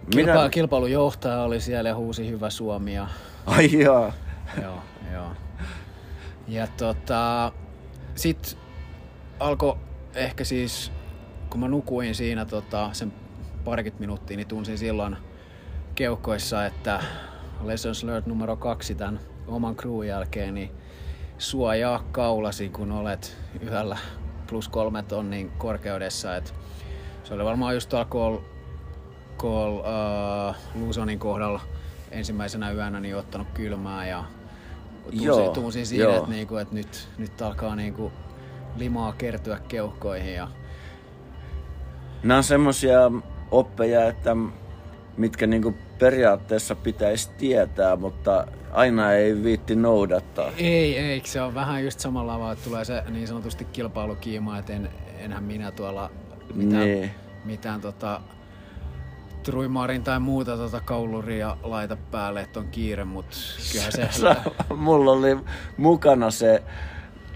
Kilpa, 0.09 0.33
minä... 0.33 0.49
kilpailujohtaja 0.49 1.41
oli 1.41 1.59
siellä 1.61 1.89
ja 1.89 1.95
huusi 1.95 2.29
hyvä 2.29 2.49
Suomi 2.49 2.93
ja 2.95 3.07
Ai 3.45 3.79
jaa. 3.79 4.13
joo, 4.61 4.79
joo. 5.13 5.27
Ja 6.47 6.67
tota, 6.77 7.51
sit 8.15 8.57
alkoi 9.39 9.77
ehkä 10.15 10.43
siis, 10.43 10.91
kun 11.49 11.59
mä 11.59 11.67
nukuin 11.67 12.15
siinä 12.15 12.45
tota, 12.45 12.89
sen 12.93 13.13
parikymmentä 13.63 13.99
minuuttia, 13.99 14.37
niin 14.37 14.47
tunsin 14.47 14.77
silloin 14.77 15.17
keuhkoissa, 15.95 16.65
että 16.65 17.03
lessons 17.63 18.03
learned 18.03 18.29
numero 18.29 18.55
kaksi 18.55 18.95
tämän 18.95 19.19
oman 19.47 19.75
crew 19.75 20.05
jälkeen, 20.05 20.53
niin 20.53 20.71
suojaa 21.37 22.03
kaulasi, 22.11 22.69
kun 22.69 22.91
olet 22.91 23.37
yhdellä 23.61 23.97
plus 24.47 24.69
kolme 24.69 25.03
tonnin 25.03 25.51
korkeudessa. 25.57 26.35
Et 26.35 26.53
se 27.23 27.33
oli 27.33 27.45
varmaan 27.45 27.73
just 27.73 27.89
tuolla 27.89 28.05
Cole, 28.05 28.41
Cole 29.37 29.79
uh, 29.79 30.55
Lusonin 30.75 31.19
kohdalla 31.19 31.61
ensimmäisenä 32.11 32.71
yönä 32.71 32.99
niin 32.99 33.17
ottanut 33.17 33.47
kylmää 33.53 34.07
ja 34.07 34.23
Joo, 35.11 35.35
tunsin, 35.35 35.53
tunsin 35.53 35.85
siinä, 35.85 36.15
että, 36.15 36.29
niinku, 36.29 36.57
että 36.57 36.75
nyt, 36.75 37.07
nyt 37.17 37.41
alkaa 37.41 37.75
niinku 37.75 38.11
limaa 38.77 39.13
kertyä 39.17 39.59
keuhkoihin 39.67 40.33
ja 40.33 40.47
Nämä 42.23 42.37
on 42.37 42.43
semmoisia 42.43 43.11
oppeja, 43.51 44.07
että 44.07 44.35
mitkä 45.17 45.47
niinku 45.47 45.75
periaatteessa 45.99 46.75
pitäisi 46.75 47.29
tietää, 47.37 47.95
mutta 47.95 48.47
aina 48.71 49.13
ei 49.13 49.43
viitti 49.43 49.75
noudattaa. 49.75 50.51
Ei, 50.57 50.97
ei, 50.97 51.21
se 51.25 51.41
on 51.41 51.53
vähän 51.53 51.83
just 51.83 51.99
samalla 51.99 52.33
tavalla, 52.33 52.51
että 52.53 52.63
tulee 52.65 52.85
se 52.85 53.03
niin 53.09 53.27
sanotusti 53.27 53.65
kilpailukiima, 53.65 54.57
että 54.57 54.73
en, 54.73 54.89
enhän 55.19 55.43
minä 55.43 55.71
tuolla 55.71 56.11
mitään, 56.53 56.83
Niin. 56.85 57.11
mitään 57.45 57.81
tota, 57.81 58.21
truimaarin 59.43 60.03
tai 60.03 60.19
muuta 60.19 60.57
tota 60.57 60.79
kauluria 60.81 61.57
laita 61.63 61.97
päälle, 62.11 62.41
että 62.41 62.59
on 62.59 62.67
kiire, 62.67 63.03
mutta 63.03 63.37
kyllähän 63.71 64.13
se... 64.13 64.35
Mulla 64.75 65.11
oli 65.11 65.37
mukana 65.77 66.31
se 66.31 66.63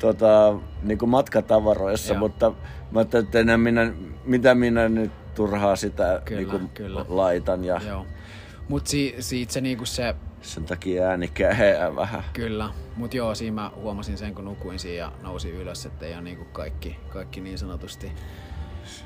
tota, 0.01 0.53
niinku 0.83 1.07
matkatavaroissa, 1.07 2.13
Joo. 2.13 2.19
mutta 2.19 2.49
mä 2.91 2.99
ajattelin, 2.99 3.25
että 3.25 3.39
enää 3.39 3.57
minä, 3.57 3.93
mitä 4.25 4.55
minä 4.55 4.89
nyt 4.89 5.11
turhaa 5.35 5.75
sitä 5.75 6.21
Kyllä, 6.25 6.41
niinku 6.41 6.67
kyllä. 6.73 7.05
laitan 7.07 7.63
ja 7.65 7.81
Joo. 7.87 8.05
Mut 8.69 8.87
si, 8.87 9.15
siitä 9.19 9.53
se 9.53 9.61
niinku 9.61 9.85
se, 9.85 10.15
sen 10.41 10.65
takia 10.65 11.07
ääni 11.07 11.27
käheää 11.27 11.95
vähän. 11.95 12.23
kyllä. 12.33 12.69
Mut 12.95 13.13
joo, 13.13 13.35
siinä 13.35 13.61
mä 13.61 13.71
huomasin 13.75 14.17
sen, 14.17 14.35
kun 14.35 14.45
nukuin 14.45 14.79
siinä 14.79 14.97
ja 14.97 15.11
nousin 15.21 15.53
ylös, 15.53 15.85
että 15.85 16.05
ei 16.05 16.13
ole 16.13 16.21
niinku 16.21 16.45
kaikki, 16.45 16.97
kaikki 17.09 17.41
niin 17.41 17.57
sanotusti 17.57 18.11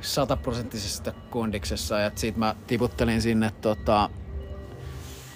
sataprosenttisessa 0.01 1.13
kondiksessa. 1.29 1.99
Ja 1.99 2.11
sit 2.15 2.37
mä 2.37 2.55
tiputtelin 2.67 3.21
sinne 3.21 3.51
tota, 3.61 4.09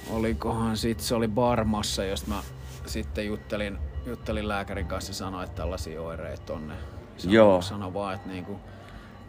olikohan 0.10 0.78
sit, 0.78 1.00
se 1.00 1.16
oli 1.16 1.28
Barmassa, 1.28 2.04
josta 2.04 2.30
mä 2.30 2.44
sitten 2.86 3.28
juttelin, 3.28 3.78
juttelin 4.06 4.48
lääkärin 4.48 4.88
kanssa 4.88 5.10
ja 5.10 5.16
sanoin, 5.16 5.44
että 5.44 5.56
tällaisia 5.62 6.02
oireita 6.02 6.54
on 6.54 6.68
ne. 6.68 6.74
Sano, 7.18 7.34
Joo. 7.34 7.62
Sano 7.62 7.94
vaan, 7.94 8.16
että 8.16 8.30
niinku 8.30 8.60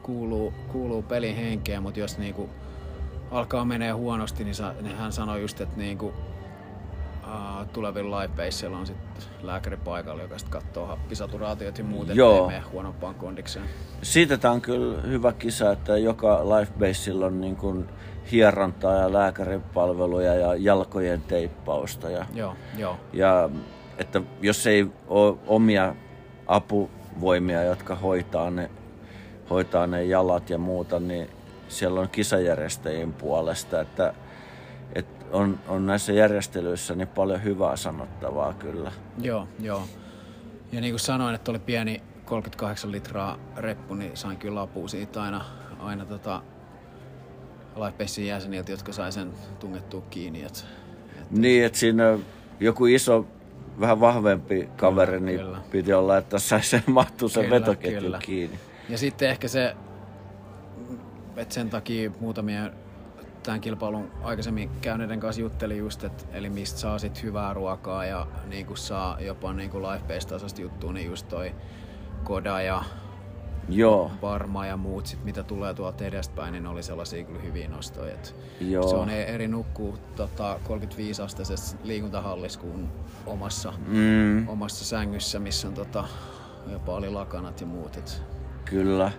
kuuluu, 0.03 0.55
kuuluu 0.69 1.03
pelin 1.03 1.37
henkeen, 1.37 1.83
mutta 1.83 2.01
jos 2.01 2.19
niinku 2.19 2.51
alkaa 3.31 3.65
menee 3.65 3.93
huonosti, 3.93 4.45
niin, 4.45 4.55
sa, 4.55 4.75
niin 4.81 4.97
hän 4.97 5.13
sanoi 5.13 5.41
just, 5.41 5.61
että 5.61 5.77
niinku, 5.77 6.07
uh, 6.07 7.67
tulevilla 7.73 8.21
livebaseilla 8.21 8.79
on 8.79 8.87
sitten 8.87 9.23
lääkäri 9.43 9.77
paikalla, 9.77 10.23
joka 10.23 10.39
sitten 10.39 10.61
katsoo 10.61 10.87
happisaturaatiot 10.87 11.79
ja 11.79 11.85
muut, 11.85 12.03
ettei 12.03 12.17
Joo. 12.17 12.47
mene 12.47 12.61
huonompaan 12.61 13.15
kondikseen. 13.15 13.65
Siitä 14.03 14.37
tää 14.39 14.51
on 14.51 14.61
kyllä 14.61 15.03
hyvä 15.03 15.33
kisa, 15.33 15.73
että 15.73 15.97
joka 15.97 16.45
lifebaseilla 16.45 17.27
on 17.27 17.41
niin 17.41 17.57
kuin 17.57 17.89
hierontaa 18.33 18.95
ja 18.95 19.13
lääkäripalveluja 19.13 20.35
ja 20.35 20.55
jalkojen 20.55 21.23
teippausta. 21.23 22.11
Ja, 22.11 22.27
Joo, 22.35 22.57
joo. 22.79 22.97
ja 23.13 23.51
että 24.01 24.23
jos 24.43 24.67
ei 24.67 24.87
ole 25.09 25.39
omia 25.47 25.95
apuvoimia, 26.47 27.63
jotka 27.63 27.95
hoitaa 27.95 28.51
ne, 28.51 28.71
hoitaa 29.51 29.87
ne 29.87 30.05
jalat 30.05 30.51
ja 30.51 30.59
muuta, 30.59 31.01
niin 31.01 31.29
siellä 31.69 32.01
on 32.01 32.09
kisajärjestäjien 32.09 33.13
puolesta, 33.13 33.81
että, 33.81 34.15
että 34.95 35.25
on, 35.33 35.59
on 35.69 35.87
näissä 35.87 36.13
järjestelyissä 36.13 36.95
niin 36.95 37.09
paljon 37.09 37.45
hyvää 37.45 37.77
sanottavaa 37.77 38.53
kyllä. 38.53 38.93
Joo, 39.19 39.49
joo. 39.61 39.83
Ja 40.73 40.81
niin 40.81 40.93
kuin 40.93 41.01
sanoin, 41.01 41.35
että 41.35 41.51
oli 41.51 41.59
pieni 41.59 42.03
38 42.25 42.93
litraa 42.93 43.39
reppu, 43.57 43.95
niin 43.95 44.17
sain 44.17 44.37
kyllä 44.37 44.61
apua 44.61 44.89
siitä 44.89 45.23
aina, 45.23 45.45
aina 45.79 46.05
tota 46.05 46.43
Lifebasein 47.77 48.27
jäseniltä, 48.27 48.71
jotka 48.71 48.93
sai 48.93 49.13
sen 49.13 49.33
tungettua 49.59 50.03
kiinni. 50.11 50.43
Et, 50.43 50.67
Niin, 51.31 51.65
että 51.65 51.79
siinä 51.79 52.19
joku 52.61 52.87
iso, 52.87 53.27
vähän 53.81 54.01
vahvempi 54.01 54.69
kaveri, 54.77 55.21
niin 55.21 55.41
kyllä. 55.41 55.59
piti 55.71 55.93
olla, 55.93 56.17
että 56.17 56.39
sai 56.39 56.63
sen 56.63 56.83
mahtuu 56.93 57.29
sen 57.29 57.45
Kyllä, 57.45 57.61
vetoketju 57.61 58.01
kyllä. 58.01 58.19
kiinni. 58.23 58.59
ja 58.89 58.99
sitten 58.99 59.31
ehkä 59.31 59.49
se, 59.49 59.77
että 61.37 61.55
sen 61.55 61.71
takia 61.71 62.11
muutamia 62.21 62.71
tämän 63.43 63.61
kilpailun 63.61 64.11
aikaisemmin 64.23 64.71
käyneiden 64.81 65.21
kanssa 65.21 65.41
jutteli 65.43 65.79
just, 65.79 66.05
että 66.05 66.25
eli 66.33 66.51
mistä 66.51 66.79
saa 66.79 66.99
sit 66.99 67.23
hyvää 67.23 67.55
ruokaa 67.55 68.05
ja 68.05 68.27
niin 68.47 68.67
kuin 68.67 68.77
saa 68.79 69.21
jopa 69.21 69.53
niin 69.53 69.71
kuin 69.71 69.85
Lifebase-tasosta 69.85 70.61
juttua, 70.61 70.93
niin 70.93 71.07
just 71.07 71.29
toi 71.29 71.55
Koda 72.25 72.63
ja 72.63 72.83
Joo, 73.71 74.11
Varma 74.23 74.67
ja 74.67 74.77
muut, 74.77 75.07
sit, 75.07 75.25
mitä 75.25 75.43
tulee 75.43 75.75
tuolta 75.75 76.05
edespäin, 76.05 76.53
niin 76.53 76.67
oli 76.67 76.83
sellaisia 76.83 77.25
kyllä 77.25 77.41
hyviä 77.41 77.69
nostoja. 77.69 78.15
Et 78.15 78.37
Joo. 78.61 78.89
Se 78.89 78.97
on 78.97 79.11
e- 79.11 79.23
eri 79.23 79.49
nukkuu 79.49 79.99
tota, 80.17 80.59
35-asteisessa 80.65 81.77
liikuntahallissa 81.85 82.61
kuin 82.61 82.89
omassa, 83.27 83.73
mm, 83.87 84.49
omassa 84.49 84.85
sängyssä, 84.85 85.39
missä 85.39 85.69
on 85.69 85.75
tota, 85.75 86.05
jopa 86.73 86.95
oli 86.95 87.11
lakanat 87.11 87.61
ja 87.61 87.67
muut. 87.67 87.97
Et, 87.97 88.23
kyllä. 88.65 89.13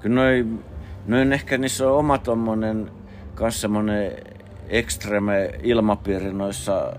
Kyllä 0.00 0.14
noin, 0.14 0.64
noin 1.06 1.32
ehkä 1.32 1.58
niissä 1.58 1.90
on 1.90 1.98
oma 1.98 2.18
tommonen, 2.18 2.90
kans 3.34 3.60
semmonen 3.60 4.12
ekstreme 4.68 5.50
ilmapiiri 5.62 6.32
noissa 6.32 6.96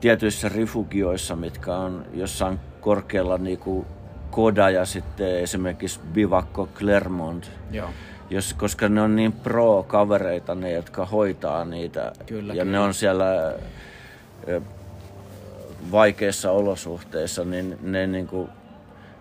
tietyissä 0.00 0.48
rifugioissa, 0.48 1.36
mitkä 1.36 1.76
on 1.76 2.06
jossain 2.14 2.60
korkealla 2.80 3.38
niinku 3.38 3.86
Koda 4.36 4.70
ja 4.70 4.84
sitten 4.84 5.38
esimerkiksi 5.38 6.00
Bivakko 6.12 6.68
Clermont. 6.74 7.50
joo, 7.70 7.88
Jos, 8.30 8.54
koska 8.54 8.88
ne 8.88 9.02
on 9.02 9.16
niin 9.16 9.32
pro-kavereita 9.32 10.54
ne, 10.54 10.72
jotka 10.72 11.06
hoitaa 11.06 11.64
niitä. 11.64 12.12
Kyllä, 12.26 12.54
ja 12.54 12.64
kyllä. 12.64 12.78
ne 12.78 12.78
on 12.84 12.94
siellä 12.94 13.54
vaikeissa 15.92 16.50
olosuhteissa, 16.50 17.44
niin 17.44 17.78
ne 17.82 18.06
niinku, 18.06 18.48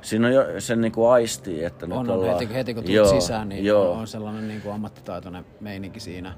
siinä 0.02 0.28
on 0.28 0.34
jo 0.34 0.46
se 0.60 0.76
niinku 0.76 1.06
aistii, 1.08 1.64
että 1.64 1.86
nyt 1.86 1.98
on, 1.98 2.10
on 2.10 2.16
ollaan... 2.16 2.40
heti, 2.40 2.54
heti 2.54 2.74
kun 2.74 2.84
tulet 2.84 2.96
Joo, 2.96 3.22
sisään, 3.22 3.50
niin 3.50 3.66
joo. 3.66 3.92
on 3.92 4.08
sellainen 4.08 4.48
niin 4.48 4.62
kuin 4.62 4.74
ammattitaitoinen 4.74 5.46
meininki 5.60 6.00
siinä. 6.00 6.34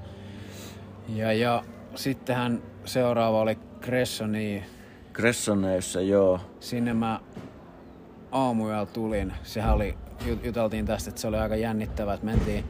Ja, 1.14 1.32
ja 1.32 1.64
sittenhän 1.94 2.62
seuraava 2.84 3.40
oli 3.40 3.58
Cressoni. 3.82 4.64
Cressoneissa, 5.14 6.00
joo. 6.00 6.40
Sinne 6.60 6.94
mä 6.94 7.20
aamuyöllä 8.32 8.86
tulin. 8.86 9.32
Sehän 9.42 9.74
oli, 9.74 9.96
jut- 10.20 10.46
juteltiin 10.46 10.86
tästä, 10.86 11.10
että 11.10 11.20
se 11.20 11.28
oli 11.28 11.36
aika 11.36 11.56
jännittävää, 11.56 12.14
että 12.14 12.26
mentiin 12.26 12.64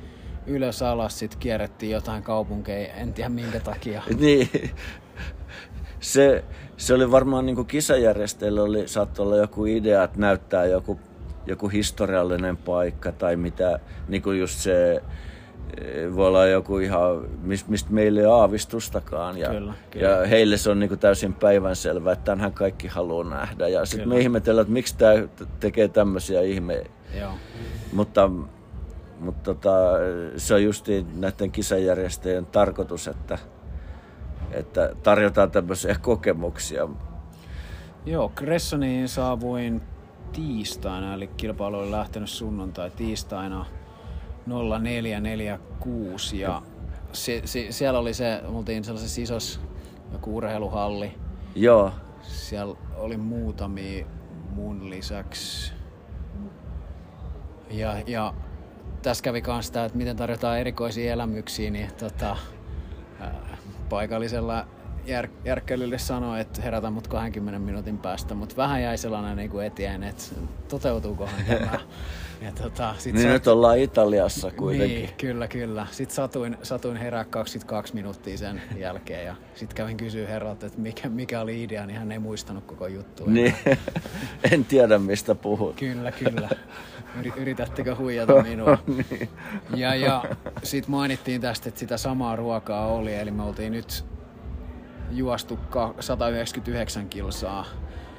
ylös 0.46 0.82
alas, 0.82 1.18
sitten 1.18 1.40
kierrettiin 1.40 1.92
jotain 1.92 2.22
kaupunkeja, 2.22 2.94
en 2.94 3.12
tiedä 3.12 3.28
minkä 3.28 3.60
takia. 3.60 4.02
Niin. 4.20 4.50
Se, 6.00 6.44
se 6.76 6.94
oli 6.94 7.10
varmaan 7.10 7.46
niin 7.46 7.66
kisajärjestäjillä 7.66 8.62
oli, 8.62 8.88
saattoi 8.88 9.26
olla 9.26 9.36
joku 9.36 9.64
idea, 9.64 10.04
että 10.04 10.20
näyttää 10.20 10.64
joku, 10.64 11.00
joku 11.46 11.68
historiallinen 11.68 12.56
paikka 12.56 13.12
tai 13.12 13.36
mitä, 13.36 13.78
niin 14.08 14.22
kuin 14.22 14.38
just 14.38 14.58
se 14.58 15.02
voi 16.16 16.26
olla 16.26 16.46
joku 16.46 16.78
ihan, 16.78 17.24
mis- 17.42 17.68
mistä 17.68 17.92
meillä 17.92 18.20
ei 18.20 18.26
ole 18.26 18.40
aavistustakaan. 18.40 19.38
Ja, 19.38 19.48
Kyllä, 19.48 19.74
kyllä. 19.90 20.08
ja 20.08 20.26
heille 20.26 20.56
se 20.56 20.70
on 20.70 20.78
niin 20.78 20.88
kuin 20.88 20.98
täysin 20.98 21.34
päivänselvää, 21.34 22.12
että 22.12 22.24
tämänhän 22.24 22.52
kaikki 22.52 22.88
haluaa 22.88 23.24
nähdä. 23.24 23.68
Ja 23.68 23.84
sitten 23.86 24.08
me 24.08 24.18
ihmetellään, 24.18 24.62
että 24.62 24.72
miksi 24.72 24.96
tämä 24.98 25.12
tekee 25.60 25.88
tämmöisiä 25.88 26.40
ihme. 26.40 26.84
Joo, 27.20 27.32
Mutta, 27.92 28.30
mutta 29.20 29.54
tota, 29.54 29.70
se 30.36 30.54
on 30.54 30.64
justiin 30.64 31.20
näiden 31.20 31.50
kisajärjestäjien 31.52 32.46
tarkoitus, 32.46 33.08
että, 33.08 33.38
että 34.50 34.92
tarjotaan 35.02 35.50
tämmöisiä 35.50 35.96
kokemuksia. 36.02 36.88
Joo 38.06 38.32
Cressoniin 38.36 39.08
saavuin 39.08 39.82
tiistaina, 40.32 41.14
eli 41.14 41.26
kilpailu 41.26 41.78
oli 41.78 41.90
lähtenyt 41.90 42.28
sunnuntai 42.30 42.90
tiistaina 42.90 43.66
0446 44.48 46.40
ja 46.40 46.62
se, 47.12 47.42
se, 47.44 47.66
siellä 47.70 47.98
oli 47.98 48.14
se, 48.14 48.40
me 48.42 48.58
oltiin 48.58 48.84
sellaisessa 48.84 49.20
isossa 49.20 49.60
joku 50.12 50.36
urheiluhalli. 50.36 51.14
Joo, 51.54 51.92
Siellä 52.22 52.76
oli 52.96 53.16
muutamia 53.16 54.06
mun 54.50 54.90
lisäksi. 54.90 55.72
Ja, 57.70 57.96
ja 58.06 58.34
tässä 59.02 59.24
kävi 59.24 59.42
myös 59.46 59.66
sitä, 59.66 59.84
että 59.84 59.98
miten 59.98 60.16
tarjotaan 60.16 60.58
erikoisia 60.58 61.12
elämyksiä, 61.12 61.70
niin 61.70 61.90
tota, 61.98 62.36
ää, 63.20 63.56
paikallisella 63.88 64.66
jär, 65.06 65.28
järkkelylle 65.44 65.98
sanoi, 65.98 66.40
että 66.40 66.62
herätä 66.62 66.90
mut 66.90 67.08
20 67.08 67.58
minuutin 67.58 67.98
päästä, 67.98 68.34
mutta 68.34 68.56
vähän 68.56 68.82
jäi 68.82 68.98
sellainen 68.98 69.36
niin 69.36 69.50
kuin 69.50 69.66
että 69.66 69.82
toteutuukohan 70.68 71.44
tämä. 71.48 71.80
Ja 72.42 72.52
tota, 72.62 72.94
sit 72.98 73.14
niin 73.14 73.26
sat- 73.26 73.32
nyt 73.32 73.46
ollaan 73.46 73.78
Italiassa 73.78 74.50
kuitenkin. 74.50 74.96
niin, 74.96 75.10
kyllä, 75.18 75.48
kyllä. 75.48 75.86
Sitten 75.90 76.16
satuin, 76.16 76.56
satuin 76.62 76.96
herää 76.96 77.24
22 77.24 77.94
minuuttia 77.94 78.38
sen 78.38 78.62
jälkeen 78.76 79.26
ja 79.26 79.36
sitten 79.54 79.76
kävin 79.76 79.96
kysyä 79.96 80.28
herralta, 80.28 80.66
että 80.66 80.80
mikä, 80.80 81.08
mikä 81.08 81.40
oli 81.40 81.62
idea, 81.62 81.86
niin 81.86 81.98
hän 81.98 82.12
ei 82.12 82.18
muistanut 82.18 82.64
koko 82.64 82.86
juttua. 82.86 83.26
Niin. 83.26 83.54
en 84.52 84.64
tiedä 84.64 84.98
mistä 84.98 85.34
puhut. 85.34 85.76
Kyllä, 85.76 86.12
kyllä. 86.12 86.48
Yri- 87.20 87.32
Yritättekö 87.36 87.94
huijata 87.96 88.42
minua? 88.42 88.78
niin. 89.10 89.28
Ja, 89.76 89.94
ja 89.94 90.24
sitten 90.62 90.90
mainittiin 90.90 91.40
tästä, 91.40 91.68
että 91.68 91.80
sitä 91.80 91.96
samaa 91.96 92.36
ruokaa 92.36 92.86
oli, 92.86 93.14
eli 93.14 93.30
me 93.30 93.42
oltiin 93.42 93.72
nyt 93.72 94.04
juostu 95.10 95.58
199 96.00 97.08
kilsaa. 97.08 97.66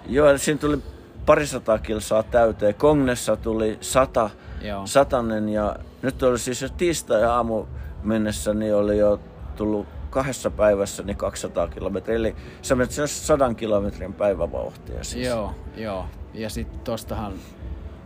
Joo, 0.07 0.37
siinä 0.37 0.59
tuli 0.59 0.77
parisataa 1.25 1.77
kilsaa 1.77 2.23
täyteen. 2.23 2.75
Kongnessa 2.75 3.35
tuli 3.37 3.77
sata, 3.81 4.29
Joo. 4.61 4.87
satanen 4.87 5.49
ja 5.49 5.75
nyt 6.01 6.23
oli 6.23 6.39
siis 6.39 6.61
jo 6.61 6.69
tiistai 6.69 7.23
aamu 7.23 7.65
mennessä, 8.03 8.53
niin 8.53 8.75
oli 8.75 8.97
jo 8.97 9.19
tullut 9.55 9.87
kahdessa 10.09 10.49
päivässä 10.51 11.03
niin 11.03 11.17
200 11.17 11.67
kilometriä. 11.67 12.15
Eli 12.15 12.35
sä 12.61 12.75
menet 12.75 12.91
sen 12.91 13.07
100 13.07 13.53
kilometrin 13.53 14.13
päivävauhtia 14.13 15.03
siis. 15.03 15.27
Joo, 15.27 15.53
joo. 15.75 16.05
Ja 16.33 16.49
sitten 16.49 16.79
tostahan 16.79 17.33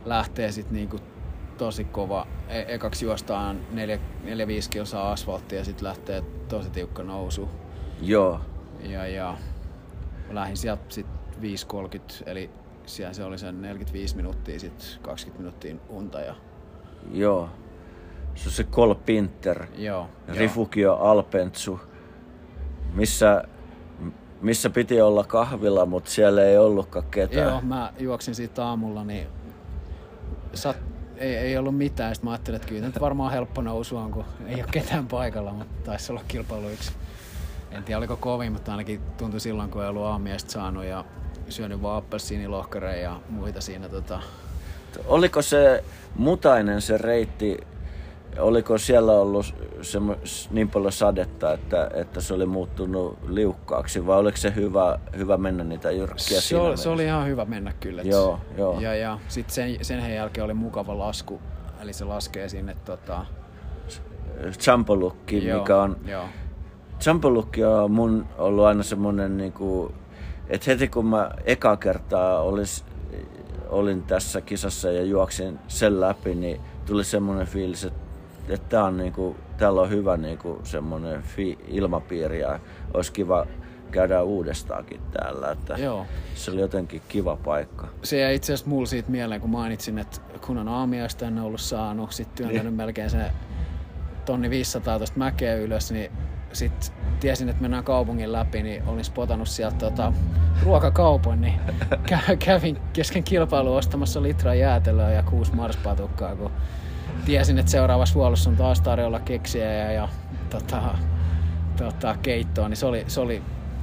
lähtee 0.06 0.52
sit 0.52 0.72
niinku 0.72 1.00
tosi 1.58 1.84
kova. 1.86 2.28
E- 2.48 2.66
ekaksi 2.68 3.06
juostaan 3.06 3.60
4-5 3.76 3.76
kilsaa 4.70 5.12
asfalttia 5.12 5.58
ja 5.60 5.66
sitten 5.66 5.88
lähtee 5.88 6.24
tosi 6.48 6.70
tiukka 6.70 7.04
nousu. 7.04 7.50
Joo. 8.02 8.42
Ja, 8.84 9.08
ja 9.08 9.38
lähdin 10.30 10.58
sieltä 10.58 10.84
sitten 10.90 11.20
5.30, 11.42 12.24
eli 12.26 12.50
siellä 12.86 13.14
se 13.14 13.24
oli 13.24 13.38
sen 13.38 13.62
45 13.62 14.16
minuuttia, 14.16 14.60
sitten 14.60 14.88
20 15.02 15.40
minuuttia 15.40 15.76
unta 15.90 16.20
ja 16.22 16.36
Joo. 17.12 17.50
Se 18.36 18.50
on 18.50 18.54
se 18.54 18.64
Kolpinter, 18.64 19.66
joo. 19.78 20.10
Rifugio 20.28 20.96
Alpentsu, 20.96 21.80
missä, 22.94 23.44
missä 24.42 24.70
piti 24.70 25.02
olla 25.02 25.24
kahvila, 25.24 25.86
mutta 25.86 26.12
siellä 26.12 26.44
ei 26.44 26.58
ollutkaan 26.58 27.06
ketään. 27.12 27.48
Joo, 27.48 27.62
mä 27.62 27.94
juoksin 28.00 28.36
siitä 28.36 28.66
aamulla, 28.66 29.04
niin 29.04 29.28
sat, 30.54 30.78
ei, 31.18 31.36
ei 31.36 31.58
ollut 31.58 31.78
mitään. 31.78 32.16
Sitten 32.16 32.28
mä 32.28 32.32
ajattelin, 32.32 32.56
että 32.56 32.68
kyllä 32.68 32.88
nyt 32.88 33.02
varmaan 33.02 33.32
helppo 33.32 33.62
nousu 33.62 33.98
on, 33.98 34.12
kun 34.12 34.26
ei 34.46 34.56
ole 34.56 34.70
ketään 34.72 35.08
paikalla, 35.08 35.54
mutta 35.54 35.84
taisi 35.84 36.12
olla 36.12 36.22
kilpailu 36.28 36.70
yksi. 36.70 36.92
En 37.72 37.84
tiedä 37.84 37.98
oliko 37.98 38.18
kovin, 38.18 38.54
mutta 38.54 38.72
ainakin 38.72 39.02
tuntui 39.18 39.40
silloin, 39.40 39.70
kun 39.70 39.84
ei 39.84 39.90
ollut 39.90 40.04
aamiaista 40.04 40.52
saanut 40.52 40.84
ja 40.84 41.06
syönyt 41.54 41.82
vaan 41.82 41.98
appelsiinilohkareja 41.98 43.02
ja 43.04 43.20
muita 43.30 43.62
siinä. 43.62 43.90
Tota... 43.90 44.20
Oliko 45.06 45.42
se 45.42 45.84
mutainen 46.16 46.82
se 46.82 46.98
reitti, 46.98 47.58
oliko 48.40 48.78
siellä 48.78 49.12
ollut 49.12 49.56
semmo, 49.82 50.16
niin 50.52 50.70
paljon 50.70 50.92
sadetta, 50.92 51.54
että, 51.54 51.90
että 51.94 52.22
se 52.22 52.34
oli 52.34 52.46
muuttunut 52.46 53.18
liukkaaksi 53.28 54.08
vai 54.08 54.18
oliko 54.18 54.38
se 54.38 54.56
hyvä, 54.56 55.00
hyvä 55.18 55.38
mennä 55.38 55.64
niitä 55.64 55.92
jyrkkiä 55.92 56.42
Se, 56.42 56.42
siinä 56.42 56.64
oli, 56.64 56.78
se 56.78 56.90
oli 56.90 57.06
ihan 57.06 57.28
hyvä 57.28 57.46
mennä 57.46 57.74
kyllä. 57.80 58.02
Joo, 58.02 58.40
joo. 58.58 58.80
Ja, 58.80 58.96
ja 58.96 59.20
sitten 59.28 59.56
sen, 59.56 59.78
sen 59.82 60.16
jälkeen 60.16 60.46
oli 60.46 60.54
mukava 60.54 60.98
lasku, 60.98 61.42
eli 61.82 61.94
se 61.94 62.06
laskee 62.06 62.50
sinne 62.50 62.78
tota, 62.86 63.26
Champolukki, 64.52 65.36
mikä 65.36 65.82
on... 65.82 65.98
Joo. 66.06 66.26
Champolukki 67.00 67.64
on 67.64 67.92
mun 67.92 68.26
ollut 68.38 68.66
aina 68.66 68.84
semmonen 68.84 69.38
niinku... 69.38 69.92
Että 70.50 70.72
heti 70.72 70.88
kun 70.88 71.06
mä 71.06 71.32
eka 71.46 71.78
kertaa 71.78 72.42
olis, 72.42 72.86
olin 73.70 74.04
tässä 74.04 74.42
kisassa 74.42 74.92
ja 74.92 75.04
juoksin 75.04 75.60
sen 75.68 76.02
läpi, 76.02 76.36
niin 76.36 76.62
tuli 76.86 77.04
semmonen 77.04 77.48
fiilis, 77.48 77.84
että, 77.84 78.00
että 78.50 78.70
tää 78.70 78.84
on 78.84 78.98
niinku, 78.98 79.36
täällä 79.58 79.82
on 79.82 79.90
hyvä 79.90 80.18
niinku 80.18 80.60
semmonen 80.64 81.22
fi, 81.22 81.58
ilmapiiri 81.68 82.40
ja 82.40 82.60
olisi 82.94 83.12
kiva 83.12 83.48
käydä 83.92 84.24
uudestaankin 84.24 85.02
täällä. 85.12 85.52
Että 85.52 85.74
Joo. 85.74 86.06
Se 86.36 86.52
oli 86.52 86.62
jotenkin 86.62 87.02
kiva 87.08 87.36
paikka. 87.36 87.88
Se 88.04 88.20
jäi 88.20 88.36
itse 88.36 88.54
asiassa 88.54 88.70
mulla 88.70 88.86
siitä 88.86 89.12
mieleen, 89.12 89.42
kun 89.42 89.50
mainitsin, 89.50 90.00
että 90.00 90.22
kun 90.46 90.58
on 90.58 90.68
aamiaista 90.68 91.26
en 91.26 91.40
ollut 91.40 91.62
saanut, 91.62 92.12
sit 92.12 92.36
työntänyt 92.36 92.76
melkein 92.76 93.10
se 93.10 93.32
tonni 94.26 94.50
500 94.50 94.98
tuosta 94.98 95.20
mäkeä 95.20 95.56
ylös, 95.56 95.92
niin 95.92 96.12
sit 96.54 96.94
tiesin, 97.24 97.50
että 97.50 97.62
mennään 97.62 97.84
kaupungin 97.84 98.32
läpi, 98.34 98.64
niin 98.64 98.84
olin 98.88 99.04
spotannut 99.06 99.48
sieltä 99.48 99.78
tota, 99.78 100.14
ruokakaupan, 100.64 101.42
niin 101.42 101.54
kä- 102.12 102.36
kävin 102.40 102.78
kesken 102.94 103.24
kilpailu 103.24 103.76
ostamassa 103.76 104.24
litraa 104.24 104.54
jäätelöä 104.54 105.12
ja 105.12 105.24
kuusi 105.24 105.56
marspatukkaa, 105.56 106.36
kun 106.36 106.52
tiesin, 107.26 107.58
että 107.60 107.72
seuraavassa 107.72 108.16
vuolossa 108.16 108.50
on 108.50 108.56
taas 108.56 108.82
tarjolla 108.82 109.20
keksiä 109.20 109.74
ja, 109.74 109.92
ja 109.92 110.08
tota, 110.50 110.82
tota, 111.78 112.16
keittoa, 112.22 112.70
niin 112.70 112.78
se 112.78 112.86
oli, 112.86 113.04
se 113.08 113.20
oli 113.20 113.42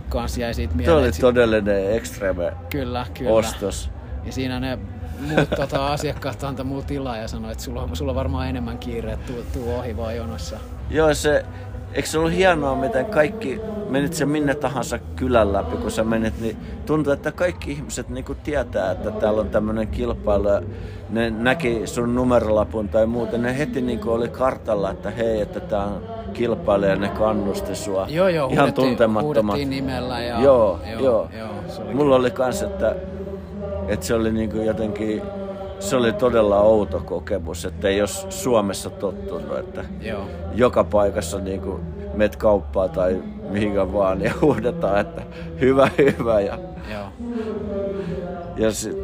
kans 0.08 0.38
jäi 0.38 0.54
siitä 0.54 0.72
Tuo 0.72 0.76
mieleen. 0.76 0.98
oli 0.98 1.04
että 1.06 1.16
sit- 1.16 1.20
todellinen 1.22 1.92
extreme 1.96 2.52
Kyllä, 2.70 3.06
kyllä. 3.14 3.30
ostos. 3.32 3.90
Ja 4.24 4.32
siinä 4.32 4.60
ne 4.60 4.78
muut 5.20 5.50
tota, 5.50 5.86
asiakkaat 5.92 6.44
antoi 6.44 6.64
mulle 6.64 6.84
tilaa 6.84 7.16
ja 7.16 7.28
sanoi, 7.28 7.52
että 7.52 7.64
sulla, 7.64 7.82
on- 7.82 7.96
sulla 7.96 8.12
on 8.12 8.16
varmaan 8.16 8.48
enemmän 8.48 8.78
kiire, 8.78 9.12
että 9.12 9.32
tuu, 9.32 9.42
tuu 9.52 9.74
ohi 9.78 9.96
vaan 9.96 10.16
jonossa. 10.16 10.56
Joo, 10.90 11.14
se, 11.14 11.44
eikö 11.94 12.08
se 12.08 12.18
ollut 12.18 12.32
hienoa, 12.32 12.74
miten 12.76 13.06
kaikki, 13.06 13.60
menit 13.88 14.12
se 14.14 14.26
minne 14.26 14.54
tahansa 14.54 14.98
kylän 15.16 15.52
läpi, 15.52 15.76
kun 15.76 15.90
sä 15.90 16.04
menit, 16.04 16.40
niin 16.40 16.56
tuntuu, 16.86 17.12
että 17.12 17.32
kaikki 17.32 17.72
ihmiset 17.72 18.08
niinku 18.08 18.34
tietää, 18.44 18.90
että 18.90 19.10
täällä 19.10 19.40
on 19.40 19.48
tämmöinen 19.50 19.88
kilpailu 19.88 20.48
ne 21.10 21.30
näki 21.30 21.86
sun 21.86 22.14
numerolapun 22.14 22.88
tai 22.88 23.06
muuten. 23.06 23.42
Ne 23.42 23.58
heti 23.58 23.80
niinku 23.80 24.10
oli 24.10 24.28
kartalla, 24.28 24.90
että 24.90 25.10
hei, 25.10 25.40
että 25.40 25.60
tää 25.60 25.84
on 25.84 26.02
kilpailu 26.32 26.84
ja 26.84 26.96
ne 26.96 27.08
kannusti 27.08 27.74
sua. 27.74 28.06
Joo, 28.08 28.28
joo, 28.28 28.48
Ihan 28.48 28.64
huudettiin- 28.66 28.74
tuntemattomat. 28.88 29.56
huudettiin 29.56 29.70
nimellä 29.70 30.20
ja- 30.20 30.40
joo, 30.40 30.78
joo, 30.92 31.00
joo. 31.02 31.28
joo, 31.38 31.48
se 31.68 31.82
oli 31.82 31.94
Mulla 31.94 32.16
oli 32.16 32.30
kans, 32.30 32.62
että, 32.62 32.96
että 33.88 34.06
se 34.06 34.14
oli 34.14 34.32
niinku 34.32 34.56
jotenkin, 34.56 35.22
se 35.80 35.96
oli 35.96 36.12
todella 36.12 36.60
outo 36.60 37.00
kokemus, 37.00 37.64
että 37.64 37.88
ei 37.88 37.98
jos 37.98 38.26
Suomessa 38.28 38.90
tottunut, 38.90 39.58
että 39.58 39.84
Joo. 40.00 40.24
joka 40.54 40.84
paikassa 40.84 41.38
niin 41.38 41.60
kuin 41.60 41.80
met 42.14 42.36
kauppaa 42.36 42.88
tai 42.88 43.22
mihinkä 43.50 43.92
vaan 43.92 44.22
ja 44.22 44.32
huudetaan, 44.42 45.00
että 45.00 45.22
hyvä, 45.60 45.90
hyvä. 45.98 46.40
Ja, 46.40 46.58
Joo. 46.92 47.06
ja 48.56 48.72
sit, 48.72 48.96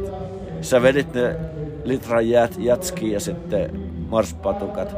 sä 0.60 0.82
vedit 0.82 1.14
ne 1.14 1.36
litran 1.84 2.28
jät, 2.28 2.54
jätski 2.58 3.12
ja 3.12 3.20
sitten 3.20 3.70
marspatukat. 4.08 4.96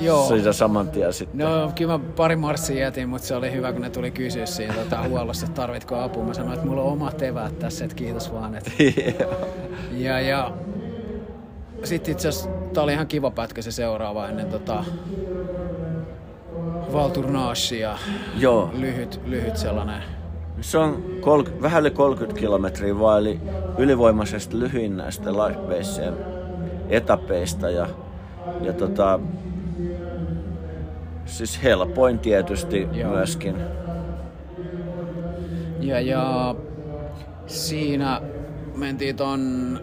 Joo. 0.00 0.28
Siitä 0.28 0.52
saman 0.52 0.88
tien 0.88 1.12
sitten. 1.12 1.38
No 1.38 1.72
kyllä 1.74 1.98
mä 1.98 2.04
pari 2.16 2.36
marssia 2.36 2.80
jätin, 2.80 3.08
mutta 3.08 3.26
se 3.26 3.36
oli 3.36 3.52
hyvä, 3.52 3.72
kun 3.72 3.82
ne 3.82 3.90
tuli 3.90 4.10
kysyä 4.10 4.46
siinä 4.46 4.74
tota, 4.74 5.08
huollossa, 5.08 5.46
että 5.46 5.60
tarvitko 5.60 5.96
apua. 6.00 6.24
Mä 6.24 6.34
sanoin, 6.34 6.54
että 6.54 6.66
mulla 6.66 6.82
on 6.82 6.92
omat 6.92 7.22
eväät 7.22 7.58
tässä, 7.58 7.84
että 7.84 7.96
kiitos 7.96 8.32
vaan. 8.32 8.54
Että. 8.54 8.70
Ja, 9.92 10.20
ja 10.20 10.52
sitten 11.84 12.12
itse 12.12 12.28
asiassa 12.28 12.50
tää 12.74 12.82
oli 12.82 12.92
ihan 12.92 13.06
kiva 13.06 13.30
pätkä 13.30 13.62
se 13.62 13.70
seuraava 13.70 14.28
ennen 14.28 14.46
tota 14.46 14.84
Valtournagea. 16.92 17.98
Joo, 18.38 18.70
Lyhyt, 18.78 19.20
lyhyt 19.26 19.56
sellainen. 19.56 20.02
se 20.60 20.78
on 20.78 21.02
kol, 21.20 21.42
vähän 21.62 21.80
yli 21.80 21.90
30 21.90 22.40
kilometriä 22.40 22.98
vaan, 22.98 23.20
eli 23.20 23.40
ylivoimaisesti 23.78 24.58
lyhyin 24.58 24.96
näistä 24.96 25.30
Lightbaseen 25.32 26.14
etapeista. 26.88 27.70
Ja, 27.70 27.86
ja 28.60 28.72
tota, 28.72 29.20
siis 31.26 31.62
helpoin 31.62 32.18
tietysti 32.18 32.88
Joo. 32.92 33.10
myöskin. 33.10 33.56
Ja, 35.80 36.00
ja 36.00 36.54
siinä 37.46 38.20
mentiin 38.76 39.16
ton 39.16 39.80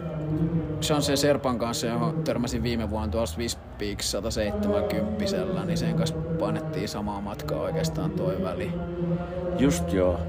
Chance 0.80 1.16
Serpan 1.16 1.58
kanssa, 1.58 1.86
johon 1.86 2.24
törmäsin 2.24 2.62
viime 2.62 2.90
vuonna 2.90 3.08
tuossa 3.08 3.38
Wispix 3.38 4.04
170 4.04 5.64
niin 5.64 5.78
sen 5.78 5.94
kanssa 5.94 6.16
painettiin 6.38 6.88
samaa 6.88 7.20
matkaa 7.20 7.60
oikeastaan 7.60 8.10
toi 8.10 8.42
väli. 8.42 8.72
Just 9.58 9.92
joo. 9.92 10.20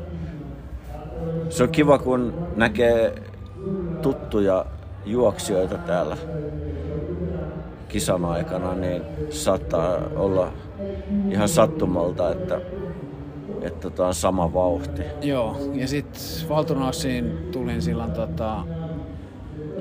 Se 1.50 1.64
on 1.64 1.70
kiva, 1.70 1.98
kun 1.98 2.48
näkee 2.56 3.24
tuttuja 4.02 4.66
juoksijoita 5.06 5.78
täällä 5.78 6.18
kisan 7.90 8.26
aikana, 8.26 8.76
niin 8.76 9.02
saattaa 9.30 9.98
olla 10.16 10.52
ihan 11.30 11.50
sattumalta, 11.50 12.32
että, 12.32 12.62
että 13.62 13.80
tota 13.80 14.08
on 14.08 14.14
sama 14.14 14.54
vauhti. 14.54 15.02
Joo, 15.22 15.58
ja 15.74 15.88
sitten 15.88 16.22
Valturnaussiin 16.50 17.38
tulin 17.52 17.82
silloin 17.82 18.12
tota, 18.12 18.64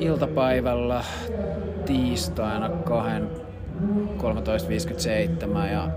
iltapäivällä 0.01 1.05
tiistaina 1.87 2.69
2 2.69 3.11
13.57 4.19 5.73
ja 5.73 5.89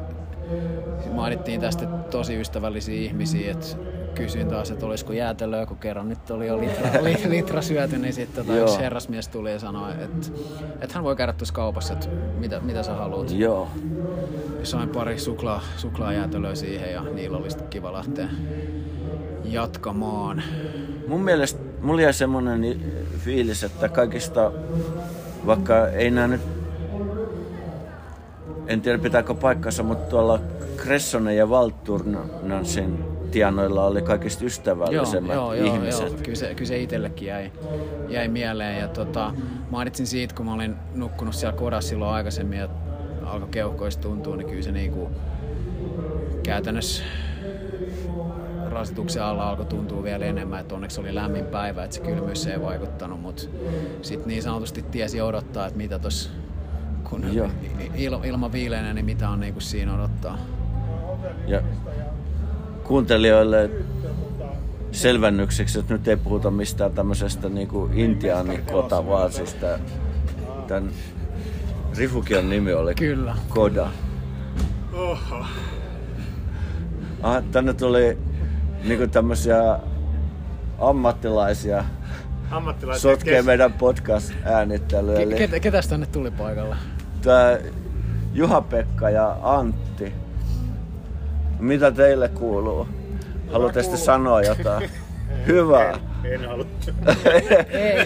mainittiin 1.12 1.62
tästä 1.62 1.86
tosi 1.86 2.36
ystävällisiä 2.40 2.96
ihmisiä, 2.96 3.52
että 3.52 3.68
kysyin 4.16 4.48
taas, 4.48 4.72
että 4.72 4.86
olisiko 4.86 5.14
jäätelöä, 5.14 5.66
kun 5.66 5.78
kerran 5.78 6.10
nyt 6.10 6.32
oli 6.32 6.48
jo 6.48 6.60
litra, 6.62 6.90
li, 7.04 7.18
litra 7.28 7.62
syöty, 7.62 7.98
niin 7.98 8.14
sitten 8.14 8.46
tota, 8.46 8.60
yksi 8.60 8.80
herrasmies 8.80 9.28
tuli 9.28 9.52
ja 9.52 9.60
sanoi, 9.60 9.92
että, 9.92 10.28
että 10.82 10.96
hän 10.96 11.04
voi 11.04 11.16
käydä 11.16 11.34
tuossa 11.34 11.54
kaupassa, 11.54 11.94
että 11.94 12.08
mitä, 12.40 12.60
mitä 12.60 12.84
sä 12.84 12.94
haluat. 12.94 13.32
Joo. 13.32 13.68
Sain 14.64 14.90
pari 14.90 15.20
suklaa, 15.20 15.62
suklaajäätelöä 15.78 16.56
siihen 16.56 16.92
ja 16.92 17.02
niillä 17.02 17.38
oli 17.38 17.50
sitten 17.50 17.68
kiva 17.68 17.94
lähteä 17.94 18.30
jatkamaan. 19.44 20.44
Mun 21.08 21.24
mielestä 21.24 21.73
mulla 21.84 22.02
jäi 22.02 22.14
semmonen 22.14 22.82
fiilis, 23.20 23.64
että 23.64 23.90
kaikista, 23.90 24.52
vaikka 25.46 25.88
ei 25.88 26.12
nää 26.12 26.28
nyt, 26.28 26.42
en 28.68 28.82
tiedä 28.82 28.98
pitääkö 28.98 29.34
paikkansa, 29.34 29.84
mutta 29.84 30.10
tuolla 30.10 30.40
Cressonen 30.78 31.38
ja 31.38 31.50
Valturnansin 31.50 33.14
intianoilla 33.34 33.86
oli 33.86 34.02
kaikista 34.02 34.46
ystävällisemmät 34.46 35.36
joo, 35.36 35.54
joo, 35.54 35.74
ihmiset. 35.74 36.10
Joo, 36.10 36.20
kyllä 36.24 36.36
se, 36.36 36.56
kyllä 36.56 36.68
se 36.68 36.82
itsellekin 36.82 37.28
jäi, 37.28 37.52
jäi 38.10 38.28
mieleen. 38.28 38.80
Ja 38.80 38.88
tota, 38.88 39.34
mainitsin 39.72 40.08
siitä, 40.08 40.36
kun 40.36 40.46
mä 40.46 40.54
olin 40.54 40.76
nukkunut 40.96 41.36
siellä 41.36 41.58
kodassa 41.58 41.90
silloin 41.90 42.14
aikaisemmin 42.14 42.60
ja 42.60 42.70
alkoi 43.26 43.50
keuhkoista 43.52 44.02
tuntua, 44.02 44.36
niin 44.36 44.48
kyllä 44.48 44.62
se 44.62 44.72
niinku 44.72 45.10
käytännössä 46.44 47.04
rasituksen 48.74 49.24
alla 49.24 49.50
alkoi 49.50 49.66
tuntua 49.66 50.04
vielä 50.04 50.26
enemmän, 50.26 50.60
että 50.60 50.76
onneksi 50.76 51.02
oli 51.02 51.16
lämmin 51.16 51.46
päivä, 51.46 51.84
että 51.84 51.96
se 51.96 52.02
kylmyys 52.02 52.48
ei 52.48 52.62
vaikuttanut, 52.62 53.22
mutta 53.22 53.44
sitten 54.02 54.28
niin 54.28 54.44
sanotusti 54.44 54.82
tiesi 54.82 55.22
odottaa, 55.22 55.68
että 55.68 55.78
mitä 55.78 56.00
tuossa 56.00 56.30
kun 57.10 57.36
Joo. 57.36 57.50
il, 57.96 58.14
ilma 58.24 58.52
viileänä, 58.52 58.94
niin 58.94 59.06
mitä 59.06 59.30
on 59.30 59.40
niinku 59.40 59.60
siinä 59.60 59.96
odottaa. 59.96 60.38
Ja 61.48 61.62
kuuntelijoille 62.84 63.70
selvennykseksi, 64.92 65.80
että 65.80 65.94
nyt 65.94 66.08
ei 66.08 66.18
puhuta 66.18 66.52
mistään 66.52 66.92
tämmöisestä 66.92 67.50
niinku 67.50 67.90
intiaanikota, 67.94 69.08
vaan 69.08 69.32
siis 69.32 69.54
tää, 69.54 69.80
tämän 70.68 70.90
Rifukion 71.98 72.50
nimi 72.50 72.74
oli 72.74 72.96
Kyllä. 72.96 73.36
Koda. 73.50 73.88
Oho. 74.94 75.46
Ah, 77.24 77.44
tänne 77.52 77.74
tuli 77.74 78.18
niinku 78.84 79.08
tämmöisiä 79.08 79.80
ammattilaisia 80.80 81.84
Ammattilaisia 82.52 83.12
sotkee 83.12 83.34
kes- 83.36 83.46
meidän 83.46 83.74
podcast-äänittelyä. 83.74 85.16
Ke, 85.16 85.22
Eli 85.24 85.36
ketä, 85.36 85.60
ketäs 85.60 85.88
tänne 85.88 86.06
tuli 86.06 86.32
paikalla? 86.32 86.78
tää 87.22 87.58
Juha-Pekka 88.34 89.10
ja 89.10 89.38
Antti. 89.42 90.14
Mitä 91.60 91.92
teille 91.92 92.30
kuuluu? 92.30 92.88
Haluatte 93.52 93.82
sitten 93.84 94.00
sanoa 94.00 94.42
jotain? 94.42 94.90
Hyvä. 95.48 95.90
En, 95.90 96.00
en 96.34 96.48
halua. 96.50 96.66
Ei, 97.26 97.48
ei, 97.70 98.00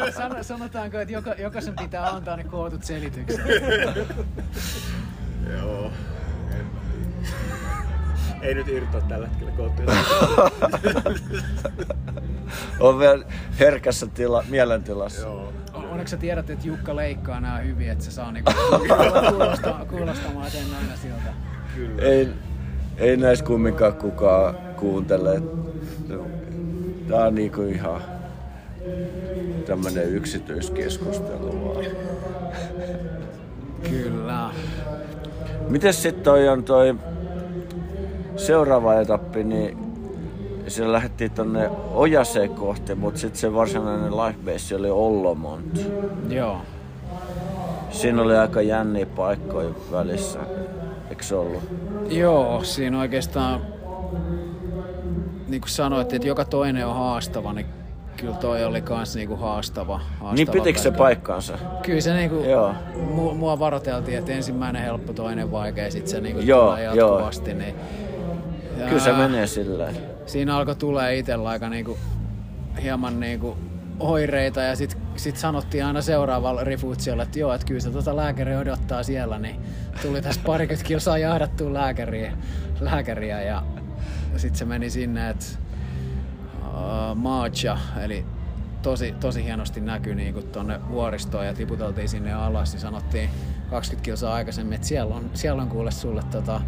ei. 0.00 0.12
Sano, 0.12 0.42
sanotaanko, 0.42 0.98
että 0.98 1.14
joka, 1.14 1.34
jokaisen 1.38 1.74
pitää 1.76 2.06
antaa 2.10 2.36
ne 2.36 2.44
kootut 2.44 2.84
selitykset. 2.84 3.40
Joo. 5.58 5.90
En. 8.44 8.48
Ei 8.48 8.54
nyt 8.54 8.68
irtoa 8.68 9.00
tällä 9.00 9.28
hetkellä 9.28 9.52
koottuja. 9.56 9.88
On 12.80 12.98
vielä 12.98 13.24
herkässä 13.60 14.06
tila, 14.06 14.44
mielentilassa. 14.48 15.22
Joo. 15.22 15.52
Onneksi 15.74 16.10
sä 16.10 16.16
tiedät, 16.16 16.50
että 16.50 16.66
Jukka 16.66 16.96
leikkaa 16.96 17.40
nää 17.40 17.58
hyvin, 17.58 17.90
että 17.90 18.04
se 18.04 18.10
saa 18.10 18.32
niinku 18.32 18.52
kuulostaa, 19.30 19.84
kuulostamaan 19.84 20.50
sen 20.50 20.66
aina 20.80 20.96
siltä. 20.96 21.32
Kyllä. 21.74 22.02
Ei, 22.02 22.28
ei 22.96 23.16
näissä 23.16 23.44
kumminkaan 23.44 23.94
kukaan 23.94 24.54
kuuntele. 24.76 25.42
Tää 27.08 27.24
on 27.26 27.34
niinku 27.34 27.62
ihan 27.62 28.00
tämmönen 29.66 30.08
yksityiskeskustelu 30.08 31.64
vaan. 31.64 31.84
Kyllä. 33.90 34.50
Miten 35.68 35.94
sitten 35.94 36.24
toi 36.24 36.48
on 36.48 36.64
toi 36.64 36.94
seuraava 38.36 39.00
etappi, 39.00 39.44
niin 39.44 39.78
siellä 40.68 40.92
lähdettiin 40.92 41.30
tonne 41.30 41.70
Ojaseen 41.94 42.50
kohti, 42.50 42.94
mutta 42.94 43.20
sitten 43.20 43.40
se 43.40 43.54
varsinainen 43.54 44.16
life 44.16 44.38
base 44.44 44.76
oli 44.76 44.90
Ollomont. 44.90 45.80
Joo. 46.28 46.56
Siinä 47.90 48.22
oli 48.22 48.36
aika 48.36 48.62
jänniä 48.62 49.06
paikkoja 49.06 49.70
välissä, 49.92 50.38
eikö 51.10 51.22
se 51.22 51.34
ollut? 51.34 51.62
Joo, 52.08 52.62
siinä 52.62 53.00
oikeastaan, 53.00 53.60
niin 55.48 55.60
kuin 55.60 55.70
sanoit, 55.70 56.12
että 56.12 56.28
joka 56.28 56.44
toinen 56.44 56.86
on 56.86 56.94
haastava, 56.94 57.52
niin 57.52 57.66
kyllä 58.16 58.34
toi 58.34 58.64
oli 58.64 58.80
kans 58.80 59.16
niinku 59.16 59.36
haastava. 59.36 59.98
haastava 59.98 60.34
Niin 60.34 60.48
pitikö 60.48 60.78
se 60.78 60.90
paikkaansa? 60.90 61.58
Kyllä 61.82 62.00
se 62.00 62.14
niinku, 62.14 62.44
Joo. 62.44 62.74
mu, 63.10 63.34
mua 63.34 63.58
varoteltiin, 63.58 64.18
että 64.18 64.32
ensimmäinen 64.32 64.82
helppo, 64.82 65.12
toinen 65.12 65.52
vaikea, 65.52 65.90
sit 65.90 66.08
se 66.08 66.20
niinku 66.20 66.40
Joo, 66.40 66.66
tulee 66.66 66.84
joo. 66.84 66.94
jatkuvasti. 66.94 67.54
Niin, 68.76 68.88
Kyllä 68.88 69.02
se 69.02 69.12
menee 69.12 69.46
silleen. 69.46 69.96
Siinä 70.26 70.56
alkoi 70.56 70.76
tulee 70.76 71.18
itsellä 71.18 71.48
aika 71.48 71.68
niinku, 71.68 71.98
hieman 72.82 73.20
niinku 73.20 73.56
oireita 74.00 74.60
ja 74.60 74.76
sit, 74.76 74.98
sit 75.16 75.36
sanottiin 75.36 75.84
aina 75.84 76.02
seuraavalla 76.02 76.64
rifutsiolla, 76.64 77.22
että 77.22 77.38
joo, 77.38 77.52
että 77.54 77.66
kyllä 77.66 77.80
se 77.80 77.90
tota 77.90 78.16
lääkäri 78.16 78.56
odottaa 78.56 79.02
siellä, 79.02 79.38
niin 79.38 79.60
tuli 80.02 80.22
tässä 80.22 80.40
parikymmentä 80.46 80.88
kilsaa 80.88 81.18
jahdattua 81.18 81.72
lääkäriä, 81.72 82.32
lääkäriä 82.80 83.42
ja 83.42 83.62
sitten 84.36 84.58
se 84.58 84.64
meni 84.64 84.90
sinne, 84.90 85.30
että 85.30 85.46
uh, 86.62 87.14
Maacha, 87.14 87.78
eli 88.02 88.26
tosi, 88.82 89.14
tosi 89.20 89.44
hienosti 89.44 89.80
näkyi 89.80 90.14
niin 90.14 90.48
tuonne 90.52 90.80
vuoristoon 90.88 91.46
ja 91.46 91.54
tiputeltiin 91.54 92.08
sinne 92.08 92.32
alas, 92.32 92.72
niin 92.72 92.80
sanottiin 92.80 93.30
20 93.70 94.04
kilsaa 94.04 94.34
aikaisemmin, 94.34 94.72
että 94.72 94.86
siellä 94.86 95.14
on, 95.14 95.30
siellä 95.34 95.62
on 95.62 95.68
kuule 95.68 95.90
sulle 95.90 96.22
tota, 96.30 96.60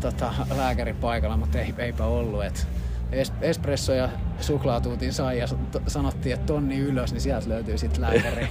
tota, 0.00 0.32
lääkäri 0.56 0.94
paikalla, 0.94 1.36
mutta 1.36 1.58
ei, 1.58 1.74
eipä 1.78 2.04
ollut. 2.04 2.44
Et 2.44 2.68
es, 3.12 3.32
espresso 3.40 3.92
ja 3.92 4.08
suklaatuutin 4.40 5.12
sai 5.12 5.38
ja 5.38 5.46
to- 5.72 5.82
sanottiin, 5.86 6.34
että 6.34 6.46
tonni 6.46 6.78
ylös, 6.78 7.12
niin 7.12 7.20
sieltä 7.20 7.48
löytyy 7.48 7.78
sitten 7.78 8.00
lääkäri. 8.00 8.48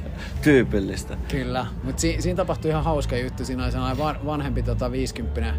Tyypillistä. 0.42 1.16
Kyllä, 1.28 1.66
mutta 1.82 2.00
si, 2.00 2.16
siinä 2.20 2.36
tapahtui 2.36 2.70
ihan 2.70 2.84
hauska 2.84 3.16
juttu. 3.16 3.44
Siinä 3.44 3.62
oli 3.64 3.72
sellainen 3.72 3.98
van, 3.98 4.16
vanhempi 4.26 4.62
tota, 4.62 4.92
50 4.92 5.54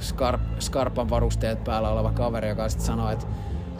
Skarp, 0.00 0.40
Skarpan 0.58 1.10
varusteet 1.10 1.64
päällä 1.64 1.90
oleva 1.90 2.12
kaveri, 2.12 2.48
joka 2.48 2.68
sitten 2.68 2.86
sanoi, 2.86 3.12
että 3.12 3.26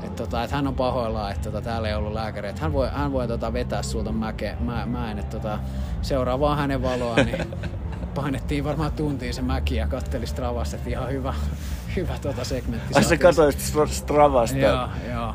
et 0.02 0.16
tota, 0.16 0.44
et 0.44 0.50
hän 0.50 0.66
on 0.66 0.74
pahoillaan, 0.74 1.32
että 1.32 1.50
tota, 1.50 1.62
täällä 1.62 1.88
ei 1.88 1.94
ollut 1.94 2.12
lääkäri. 2.12 2.48
Et 2.48 2.58
hän 2.58 2.72
voi, 2.72 2.88
hän 2.92 3.12
voi 3.12 3.28
tota, 3.28 3.52
vetää 3.52 3.82
sulta 3.82 4.12
mäke, 4.12 4.56
mä, 4.60 4.86
mäen, 4.86 5.18
että 5.18 5.36
tota, 5.36 5.58
seuraa 6.02 6.40
vaan 6.40 6.58
hänen 6.58 6.82
valoa, 6.82 7.16
niin 7.16 7.46
painettiin 8.22 8.64
varmaan 8.64 8.92
tuntiin 8.92 9.34
se 9.34 9.42
mäki 9.42 9.76
ja 9.76 9.86
katteli 9.86 10.26
Stravasta, 10.26 10.76
että 10.76 10.90
ihan 10.90 11.12
hyvä, 11.12 11.34
hyvä 11.96 12.14
tota 12.22 12.44
segmentti. 12.44 12.94
Ai 12.94 13.04
sä 13.04 13.16
katsoit 13.16 13.56
Stra- 13.56 13.92
Stravasta. 13.92 14.58
Joo, 14.58 14.88
joo. 15.12 15.34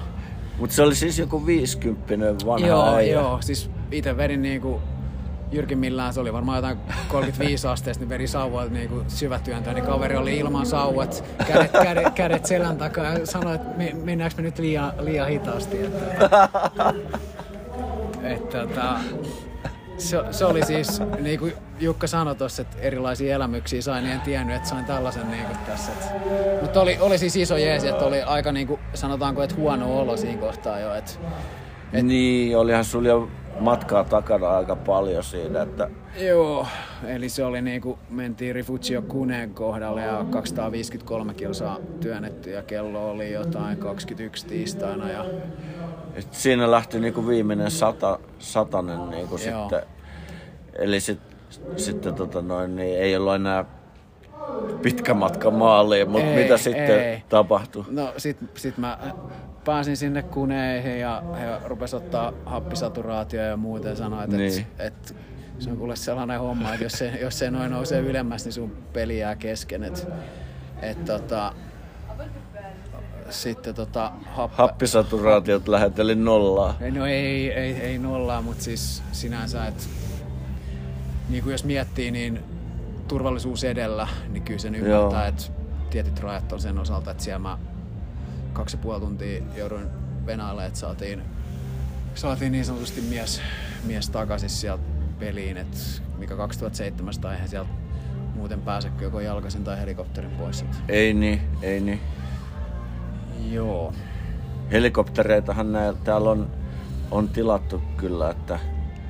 Mutta 0.57 0.75
se 0.75 0.81
oli 0.81 0.95
siis 0.95 1.19
joku 1.19 1.45
50 1.45 2.45
vanha 2.45 2.67
Joo, 2.67 2.95
äijä. 2.95 3.13
joo. 3.13 3.41
Siis 3.41 3.69
itse 3.91 4.17
vedin 4.17 4.41
niinku 4.41 4.81
jyrkimmillään, 5.51 6.13
se 6.13 6.19
oli 6.19 6.33
varmaan 6.33 6.55
jotain 6.55 6.77
35 7.07 7.67
asteesta, 7.67 8.01
niin 8.01 8.09
veri 8.09 8.27
sauvoilta 8.27 8.73
niinku 8.73 9.03
syvätyöntöä, 9.07 9.73
niin 9.73 9.85
kaveri 9.85 10.15
oli 10.17 10.37
ilman 10.37 10.65
sauvat, 10.65 11.23
kädet, 11.47 11.71
kädet, 11.71 12.13
kädet 12.13 12.45
selän 12.45 12.77
takaa 12.77 13.05
ja 13.05 13.25
sanoi, 13.27 13.55
että 13.55 13.77
me, 13.77 13.91
mennäänkö 14.03 14.35
me 14.37 14.43
nyt 14.43 14.59
liian, 14.59 14.93
liian 14.99 15.27
hitaasti. 15.29 15.77
Että, 15.85 16.49
että, 18.23 18.61
että, 18.61 18.95
se, 20.03 20.17
se, 20.31 20.45
oli 20.45 20.65
siis, 20.65 21.01
niin 21.19 21.39
kuin 21.39 21.53
Jukka 21.79 22.07
sanoi 22.07 22.35
tuossa, 22.35 22.61
että 22.61 22.77
erilaisia 22.81 23.35
elämyksiä 23.35 23.81
sain, 23.81 24.03
niin 24.03 24.13
en 24.13 24.21
tiennyt, 24.21 24.55
että 24.55 24.69
sain 24.69 24.85
tällaisen 24.85 25.31
niin 25.31 25.45
kuin 25.45 25.57
tässä. 25.57 25.91
Että. 25.91 26.05
Mutta 26.61 26.81
oli, 26.81 26.97
oli 26.99 27.17
siis 27.17 27.35
iso 27.35 27.57
jeesi, 27.57 27.87
että 27.87 28.05
oli 28.05 28.21
aika 28.21 28.51
niin 28.51 28.67
kuin, 28.67 28.79
sanotaanko, 28.93 29.43
että 29.43 29.55
huono 29.55 29.99
olo 29.99 30.17
siinä 30.17 30.41
kohtaa 30.41 30.79
jo. 30.79 30.93
Että, 30.93 31.11
Niin, 32.03 32.57
olihan 32.57 32.85
sulla 32.85 33.07
jo 33.07 33.29
matkaa 33.59 34.03
takana 34.03 34.57
aika 34.57 34.75
paljon 34.75 35.23
siinä, 35.23 35.61
että 35.61 35.89
Joo, 36.19 36.67
eli 37.05 37.29
se 37.29 37.43
oli 37.43 37.61
niinku, 37.61 37.99
mentiin 38.09 38.55
Rifugio 38.55 39.01
Kuneen 39.01 39.53
kohdalle 39.53 40.01
ja 40.01 40.25
253 40.29 41.33
kilsaa 41.33 41.77
työnnetty 41.99 42.49
ja 42.49 42.63
kello 42.63 43.11
oli 43.11 43.31
jotain 43.31 43.77
21 43.77 44.47
tiistaina 44.47 45.09
ja 45.09 45.25
et 46.15 46.27
siinä 46.31 46.71
lähti 46.71 46.99
niinku 46.99 47.27
viimeinen 47.27 47.71
sata, 47.71 48.19
satanen 48.39 49.09
niinku 49.09 49.37
Joo. 49.37 49.61
sitten. 49.69 49.92
Eli 50.79 50.99
sit, 50.99 51.19
sitten 51.77 52.15
tota 52.15 52.41
noin, 52.41 52.75
niin 52.75 52.99
ei 52.99 53.15
ollut 53.17 53.35
enää 53.35 53.65
pitkä 54.81 55.13
matka 55.13 55.51
maaliin, 55.51 56.09
mutta 56.09 56.27
Ei, 56.27 56.43
mitä 56.43 56.57
sitten 56.57 56.99
ei. 56.99 57.23
tapahtui? 57.29 57.85
no 57.91 58.13
sit, 58.17 58.37
sit 58.55 58.77
mä 58.77 58.97
pääsin 59.65 59.97
sinne 59.97 60.21
kuneihin 60.23 60.99
ja 60.99 61.23
he 61.39 61.67
rupes 61.67 61.93
ottaa 61.93 62.33
happisaturaatioa 62.45 63.43
ja 63.43 63.57
muuta 63.57 63.87
ja 63.87 63.95
sanoi, 63.95 64.23
että 64.23 64.37
Niin. 64.37 64.67
et, 64.79 64.85
et, 65.09 65.15
se 65.59 65.69
on 65.71 65.77
kuule 65.77 65.95
sellainen 65.95 66.39
homma, 66.39 66.73
että 66.73 66.85
jos 66.85 66.91
se, 66.93 67.09
jos 67.21 67.39
se 67.39 67.51
noin 67.51 67.71
nousee 67.71 67.99
ylemmäs, 68.01 68.45
niin 68.45 68.53
sun 68.53 68.71
peli 68.93 69.19
jää 69.19 69.35
kesken. 69.35 69.83
Et, 69.83 70.07
et, 70.81 71.05
tota, 71.05 71.53
sitten 73.29 73.75
tota, 73.75 74.11
happa, 74.25 74.55
Happisaturaatiot 74.63 75.67
läheteli 75.67 76.15
nollaa. 76.15 76.77
Ei, 76.81 76.91
No 76.91 77.05
ei, 77.05 77.51
ei, 77.51 77.73
ei 77.75 77.97
nollaa, 77.97 78.41
mutta 78.41 78.63
siis 78.63 79.03
sinänsä, 79.11 79.65
että 79.67 79.83
niin 81.29 81.43
kuin 81.43 81.51
jos 81.51 81.63
miettii, 81.63 82.11
niin 82.11 82.39
turvallisuus 83.07 83.63
edellä, 83.63 84.07
niin 84.29 84.43
kyllä 84.43 84.59
sen 84.59 84.75
ymmärtää, 84.75 85.19
Joo. 85.19 85.29
että 85.29 85.43
tietyt 85.89 86.19
rajat 86.19 86.51
on 86.51 86.61
sen 86.61 86.79
osalta, 86.79 87.11
että 87.11 87.23
siellä 87.23 87.39
mä 87.39 87.57
kaksi 88.53 88.77
ja 88.77 88.81
puoli 88.81 88.99
tuntia 88.99 89.43
jouduin 89.55 89.87
venailemaan, 90.25 90.67
että 90.67 90.79
saatiin, 90.79 91.21
saatiin 92.15 92.51
niin 92.51 92.65
sanotusti 92.65 93.01
mies, 93.01 93.41
mies 93.83 94.09
takaisin 94.09 94.49
sieltä 94.49 94.83
peliin, 95.19 95.57
että 95.57 95.77
mikä 96.17 96.35
2700, 96.35 97.33
eihän 97.33 97.49
sieltä 97.49 97.69
muuten 98.35 98.61
pääsekö 98.61 99.03
joko 99.03 99.19
jalkaisin 99.19 99.63
tai 99.63 99.79
helikopterin 99.79 100.31
pois. 100.31 100.61
Et. 100.61 100.67
Ei 100.89 101.13
niin, 101.13 101.41
ei 101.61 101.79
niin. 101.79 102.01
Joo. 103.51 103.93
Helikoptereitahan 104.71 105.71
näillä, 105.71 105.99
täällä 106.03 106.29
on, 106.29 106.51
on 107.11 107.29
tilattu 107.29 107.81
kyllä, 107.97 108.29
että, 108.29 108.59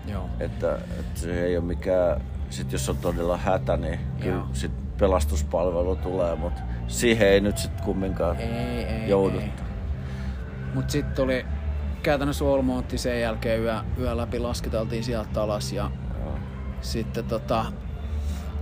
Joo. 0.08 0.30
että, 0.39 0.76
että 0.99 1.20
se 1.20 1.45
ei 1.45 1.58
ole 1.58 1.66
mikään, 1.66 2.22
sit 2.49 2.72
jos 2.72 2.89
on 2.89 2.97
todella 2.97 3.38
hätä, 3.38 3.78
niin 3.78 3.99
kyllä 4.20 4.36
Joo. 4.36 4.47
sit 4.54 4.72
pelastuspalvelu 4.97 5.95
tulee, 5.95 6.36
mutta 6.36 6.62
siihen 6.88 7.28
ei 7.28 7.41
nyt 7.41 7.58
sit 7.58 7.82
kumminkaan 7.82 8.38
Ei, 8.38 8.84
ei, 8.84 9.10
jouduttu. 9.10 9.64
Mutta 10.74 10.91
sitten 10.91 11.16
tuli 11.16 11.45
käytännössä 12.04 12.45
Olmontti 12.45 12.97
sen 12.97 13.22
jälkeen 13.22 13.62
yö, 13.62 13.76
yö 13.99 14.18
läpi 14.18 14.39
lasketeltiin 14.39 15.04
sieltä 15.04 15.41
alas 15.41 15.72
ja 15.74 15.91
Joo. 16.20 16.39
sitten 16.82 17.26
tota, 17.26 17.66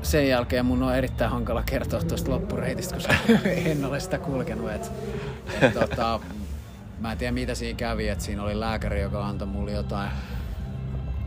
sen 0.01 0.27
jälkeen 0.27 0.65
mun 0.65 0.83
on 0.83 0.95
erittäin 0.95 1.31
hankala 1.31 1.63
kertoa 1.63 1.99
tuosta 1.99 2.31
loppureitistä, 2.31 2.95
koska 2.95 3.13
en 3.65 3.85
ole 3.85 3.99
sitä 3.99 4.17
kulkenut. 4.17 4.71
Et, 4.71 4.91
et, 5.61 5.73
tota, 5.73 6.19
mä 6.99 7.11
en 7.11 7.17
tiedä 7.17 7.31
mitä 7.31 7.55
siinä 7.55 7.77
kävi, 7.77 8.07
että 8.07 8.23
siinä 8.23 8.43
oli 8.43 8.59
lääkäri, 8.59 9.01
joka 9.01 9.27
antoi 9.27 9.47
mulle 9.47 9.71
jotain 9.71 10.11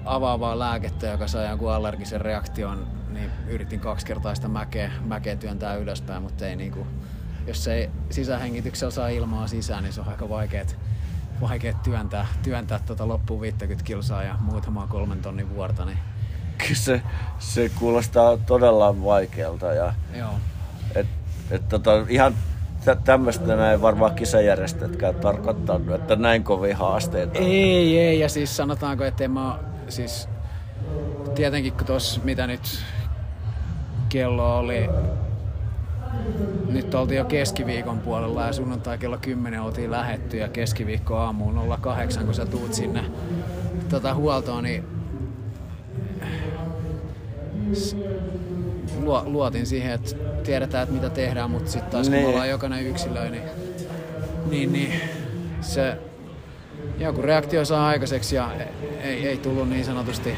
avaavaa 0.05 0.59
lääkettä, 0.59 1.07
joka 1.07 1.27
sai 1.27 1.49
jonkun 1.49 1.73
allergisen 1.73 2.21
reaktion, 2.21 2.87
niin 3.09 3.31
yritin 3.49 3.81
kaksi 3.81 4.07
kertaa 4.07 4.35
sitä 4.35 4.49
mäkeä, 4.49 4.91
mäkeä 5.05 5.37
työntää 5.37 5.75
ylöspäin, 5.75 6.23
mutta 6.23 6.47
ei 6.47 6.57
niinku, 6.57 6.87
jos 7.47 7.69
ei 7.69 7.91
sisähengityksellä 8.11 8.91
saa 8.91 9.09
ilmaa 9.09 9.47
sisään, 9.47 9.83
niin 9.83 9.93
se 9.93 10.01
on 10.01 10.09
aika 10.09 10.29
vaikeet, 10.29 10.77
vaikeet 11.41 11.83
työntää, 11.83 12.27
työntää 12.43 12.81
tota 12.87 13.09
loppuun 13.09 13.41
50 13.41 13.85
kilsaa 13.85 14.23
ja 14.23 14.35
muutamaa 14.41 14.87
kolmen 14.87 15.23
tonnin 15.23 15.55
vuorta, 15.55 15.85
niin 15.85 15.99
Kyllä 16.59 16.75
se, 16.75 17.03
se 17.39 17.71
kuulostaa 17.79 18.37
todella 18.37 19.05
vaikealta 19.05 19.67
ja 19.67 19.95
joo. 20.15 20.31
et, 20.95 21.07
et 21.51 21.69
tota, 21.69 21.91
ihan 22.09 22.35
tä- 22.85 22.97
tämmöistä 22.97 23.57
näin 23.57 23.83
varmaan 23.83 24.15
kisajärjestäjätkään 24.15 25.15
tarkoittanut, 25.15 25.95
että 25.95 26.17
näin 26.17 26.45
kovia 26.45 26.77
haasteita. 26.77 27.39
Ei, 27.39 27.99
ei, 27.99 28.21
ja 28.21 28.29
siis 28.29 28.57
sanotaanko, 28.57 29.05
että 29.05 29.25
en 29.25 29.31
mä 29.31 29.59
siis 29.89 30.29
tietenkin 31.35 31.73
kun 31.73 31.87
tos, 31.87 32.21
mitä 32.25 32.47
nyt 32.47 32.85
kello 34.09 34.59
oli, 34.59 34.89
nyt 36.69 36.95
oltiin 36.95 37.19
jo 37.19 37.25
keskiviikon 37.25 37.99
puolella 37.99 38.47
ja 38.47 38.53
sunnuntai 38.53 38.99
kello 38.99 39.19
10 39.19 39.63
oltiin 39.63 39.91
lähetty 39.91 40.37
ja 40.37 40.49
keskiviikko 40.49 41.17
aamuun 41.17 41.79
08, 41.81 42.25
kun 42.25 42.35
sä 42.35 42.47
tuut 42.47 42.75
sinne 42.75 43.05
tota 43.89 44.15
huoltoon, 44.15 44.65
niin 44.65 44.85
luotin 49.25 49.67
siihen, 49.67 49.93
että 49.93 50.17
tiedetään, 50.45 50.83
että 50.83 50.95
mitä 50.95 51.11
tehdään, 51.11 51.51
mutta 51.51 51.71
sitten 51.71 51.91
taas 51.91 52.09
kun 52.09 52.19
me 52.19 52.27
ollaan 52.27 52.49
jokainen 52.49 52.87
yksilö, 52.87 53.31
niin, 53.31 53.43
niin, 54.51 54.73
niin 54.73 54.93
se 55.61 55.99
joku 56.99 57.23
reaktio 57.23 57.65
saa 57.65 57.87
aikaiseksi 57.89 58.37
ja 58.37 58.51
ei, 59.03 59.29
ei 59.29 59.37
tullut 59.37 59.69
niin 59.69 59.85
sanotusti 59.85 60.35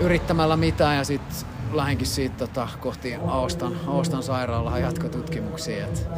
yrittämällä 0.00 0.56
mitään 0.56 0.96
ja 0.96 1.04
sitten 1.04 1.36
lähinkin 1.72 2.06
siitä 2.06 2.34
tota, 2.38 2.68
kohti 2.80 3.14
Aostan, 3.26 3.72
Aostan 3.86 4.22
sairaalaa 4.22 4.78
jatkotutkimuksia. 4.78 5.86
Et, 5.86 6.08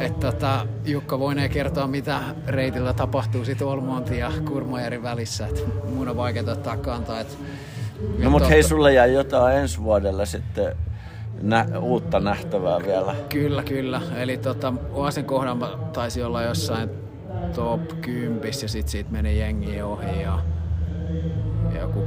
et, 0.00 0.20
tota, 0.20 0.66
Jukka 0.84 1.18
voinee 1.18 1.48
kertoa, 1.48 1.86
mitä 1.86 2.20
reitillä 2.46 2.92
tapahtuu 2.92 3.44
sit 3.44 3.62
Olmonti 3.62 4.18
ja 4.18 4.32
Kurmajärven 4.48 5.02
välissä. 5.02 5.46
Et 5.46 5.64
mun 5.94 6.08
on 6.08 6.16
vaikea 6.16 6.42
ottaa 6.52 6.76
kantaa. 6.76 7.20
Et, 7.20 7.38
No 8.18 8.30
mut 8.30 8.42
et 8.42 8.48
hei, 8.48 8.62
sulle 8.62 8.92
jäi 8.92 9.14
jotain 9.14 9.56
ensi 9.56 9.82
vuodelle 9.82 10.26
sitten 10.26 10.76
nä- 11.42 11.66
uutta 11.80 12.20
nähtävää 12.20 12.78
vielä. 12.86 13.14
Kyllä, 13.28 13.62
kyllä. 13.62 14.00
Eli 14.16 14.36
tota, 14.36 14.72
Oasen 14.92 15.24
kohdalla 15.24 15.78
taisi 15.92 16.22
olla 16.22 16.42
jossain 16.42 16.90
top 17.54 18.00
10 18.00 18.40
ja 18.62 18.68
sit 18.68 18.88
siitä 18.88 19.10
meni 19.10 19.38
jengi 19.38 19.82
ohi 19.82 20.22
ja 20.22 20.38
joku 21.80 22.02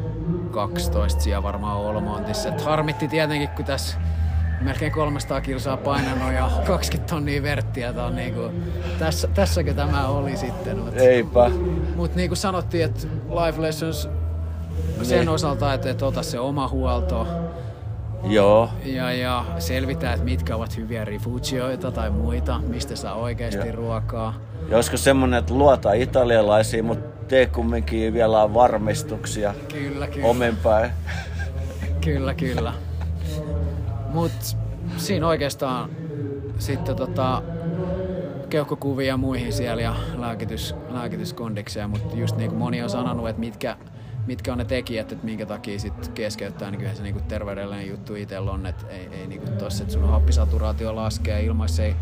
12 0.52 1.22
siellä 1.22 1.44
varmaan 1.44 1.78
Olmontissa. 1.78 2.50
Et 2.50 2.62
harmitti 2.62 3.08
tietenkin, 3.08 3.50
kun 3.50 3.66
tässä 3.66 3.98
melkein 4.62 4.92
300 4.92 5.42
kilsaa 5.42 5.78
painanut 5.78 6.34
ja 6.34 6.50
20 6.68 7.14
tonnia 7.16 7.44
verttiä. 7.44 7.94
Tää 7.94 8.06
on 8.06 8.16
niinku, 8.16 8.42
tässä, 9.00 9.28
tässäkö 9.28 9.74
tämä 9.74 10.08
oli 10.08 10.38
sitten? 10.38 10.78
Mut, 10.80 10.98
Eipä. 10.98 11.52
mut 11.96 12.16
niin 12.16 12.30
kuin 12.30 12.38
sanottiin, 12.38 12.86
että 12.86 13.08
Life 13.46 13.62
Lessons 13.62 14.10
sen 15.02 15.20
Niin. 15.20 15.30
osalta, 15.30 15.74
että 15.74 15.90
et 15.90 16.02
ota 16.02 16.24
se 16.24 16.40
oma 16.40 16.68
huolto 16.68 17.28
Joo. 18.24 18.70
ja, 18.86 19.12
ja 19.14 19.46
selvitään, 19.60 20.14
että 20.14 20.26
mitkä 20.26 20.56
ovat 20.56 20.78
hyviä 20.78 21.06
rifugioita 21.06 21.92
tai 21.92 22.10
muita, 22.10 22.60
mistä 22.60 22.96
saa 22.96 23.14
oikeasti 23.14 23.68
Joo. 23.68 23.76
ruokaa. 23.76 24.34
Ja 24.74 24.78
olisiko 24.78 24.98
semmonen, 24.98 25.40
että 25.40 25.54
luota 25.54 25.94
italialaisiin, 25.94 26.86
mutta 26.86 27.26
tee 27.28 27.46
kumminkin 27.46 28.14
vielä 28.14 28.54
varmistuksia 28.54 29.54
Kyllä, 29.74 30.08
kyllä. 30.08 30.28
omin 30.28 30.58
päin. 30.58 30.92
Kyllä, 32.02 32.34
kyllä. 32.34 32.74
Mut 34.10 34.32
siinä 34.98 35.28
oikeastaan 35.28 35.90
sitten 36.60 36.96
tota, 36.96 37.44
keuhkokuvia 38.50 39.08
ja 39.08 39.18
muihin 39.18 39.54
siellä 39.54 39.82
ja 39.82 39.96
lääkitys, 40.18 40.76
lääkityskondikseja, 40.90 41.88
mutta 41.88 42.16
just 42.16 42.38
niin 42.38 42.50
kuin 42.50 42.60
moni 42.60 42.84
on 42.84 42.90
sanonut, 42.90 43.30
että 43.30 43.40
mitkä, 43.40 43.78
mitkä 44.28 44.52
on 44.52 44.58
ne 44.58 44.66
tekijät, 44.66 45.12
että 45.12 45.26
minkä 45.26 45.46
takia 45.46 45.80
sit 45.80 46.08
keskeyttää, 46.08 46.72
niin 46.72 46.80
kyllähän 46.80 46.98
se 46.98 47.04
niinku 47.04 47.22
terveydellinen 47.28 47.90
juttu 47.90 48.16
itsellä 48.16 48.52
on, 48.52 48.66
että 48.66 48.88
ei, 48.88 49.10
ei 49.12 49.28
niinku 49.28 49.52
tossa, 49.52 49.84
että 49.84 49.94
sun 49.94 50.10
happisaturaatio 50.10 50.96
laskee 50.96 51.44
ilman, 51.44 51.64
jos 51.64 51.80
ei 51.80 51.96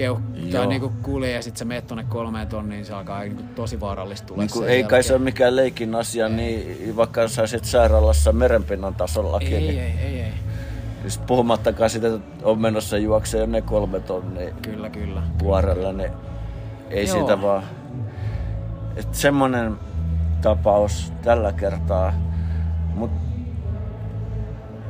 keuh- 0.00 0.50
tai 0.52 0.60
Joo. 0.60 0.66
niinku 0.66 0.92
kulje 1.02 1.32
ja 1.32 1.42
sit 1.42 1.56
sä 1.56 1.64
meet 1.64 1.86
tonne 1.86 2.04
kolmeen 2.08 2.48
tonniin, 2.48 2.70
niin 2.70 2.84
se 2.84 2.94
alkaa 2.94 3.20
niinku 3.20 3.42
tosi 3.54 3.80
vaarallista 3.80 4.26
tulla. 4.26 4.40
Niin 4.42 4.50
kuin 4.52 4.64
sen 4.64 4.72
ei 4.74 4.84
kai 4.84 5.02
se 5.02 5.12
ole 5.12 5.22
mikään 5.22 5.56
leikin 5.56 5.94
asia, 5.94 6.28
niin 6.28 6.96
vaikka 6.96 7.28
saisit 7.28 7.64
sairaalassa 7.64 8.32
merenpinnan 8.32 8.94
tasollakin, 8.94 9.54
Ei, 9.54 9.60
niin 9.60 9.80
ei, 9.80 9.94
ei, 10.02 10.20
ei. 10.20 10.32
Siis 11.00 11.18
puhumattakaan 11.18 11.90
siitä, 11.90 12.14
että 12.14 12.46
on 12.46 12.60
menossa 12.60 12.98
juokseen 12.98 13.52
ne 13.52 13.62
kolme 13.62 14.00
tonnia 14.00 14.54
Kyllä, 14.62 14.90
kyllä. 14.90 15.22
vuorella, 15.42 15.92
niin 15.92 16.10
ei 16.90 17.06
Joo. 17.06 17.16
siitä 17.16 17.42
vaan... 17.42 17.62
Että 18.96 19.18
semmonen 19.18 19.76
tapaus 20.42 21.12
tällä 21.22 21.52
kertaa. 21.52 22.12
Mut 22.94 23.10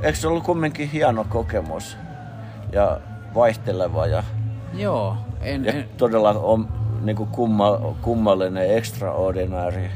eikö 0.02 0.18
se 0.18 0.28
ollut 0.28 0.44
kumminkin 0.44 0.88
hieno 0.90 1.26
kokemus 1.28 1.96
ja 2.72 3.00
vaihteleva 3.34 4.06
ja, 4.06 4.24
Joo, 4.74 5.16
en, 5.40 5.64
ja 5.64 5.72
en, 5.72 5.88
todella 5.96 6.30
on, 6.30 6.68
niinku 7.00 7.26
kumma, 7.26 7.78
kummallinen, 8.02 8.76
extraordinary. 8.76 9.90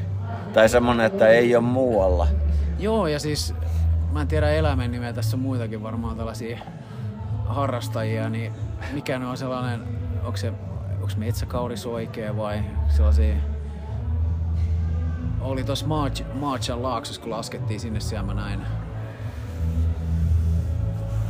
Tai 0.53 0.69
semmonen, 0.69 1.07
että 1.07 1.29
ei 1.29 1.57
ole 1.57 1.65
muualla. 1.65 2.27
Joo, 2.79 3.07
ja 3.07 3.19
siis 3.19 3.55
mä 4.13 4.21
en 4.21 4.29
tiedä 4.29 4.51
eläimen 4.51 4.93
nimeä, 4.93 5.13
tässä 5.13 5.37
on 5.37 5.41
muitakin 5.41 5.83
varmaan 5.83 6.17
tällaisia 6.17 6.59
harrastajia, 7.47 8.29
niin 8.29 8.53
mikä 8.93 9.19
ne 9.19 9.27
on 9.27 9.37
sellainen, 9.37 9.81
onko 10.25 10.37
se 10.37 10.53
onko 10.95 11.13
metsäkauris 11.17 11.87
oikea 11.87 12.37
vai 12.37 12.63
sellaisia 12.89 13.35
oli 15.41 15.65
tuossa 15.65 15.87
March, 15.87 16.25
Marchan 16.35 16.83
laaksossa, 16.83 17.23
kun 17.23 17.31
laskettiin 17.31 17.81
sinne 17.81 18.01
siellä 18.01 18.27
mä 18.27 18.35
näin. 18.35 18.61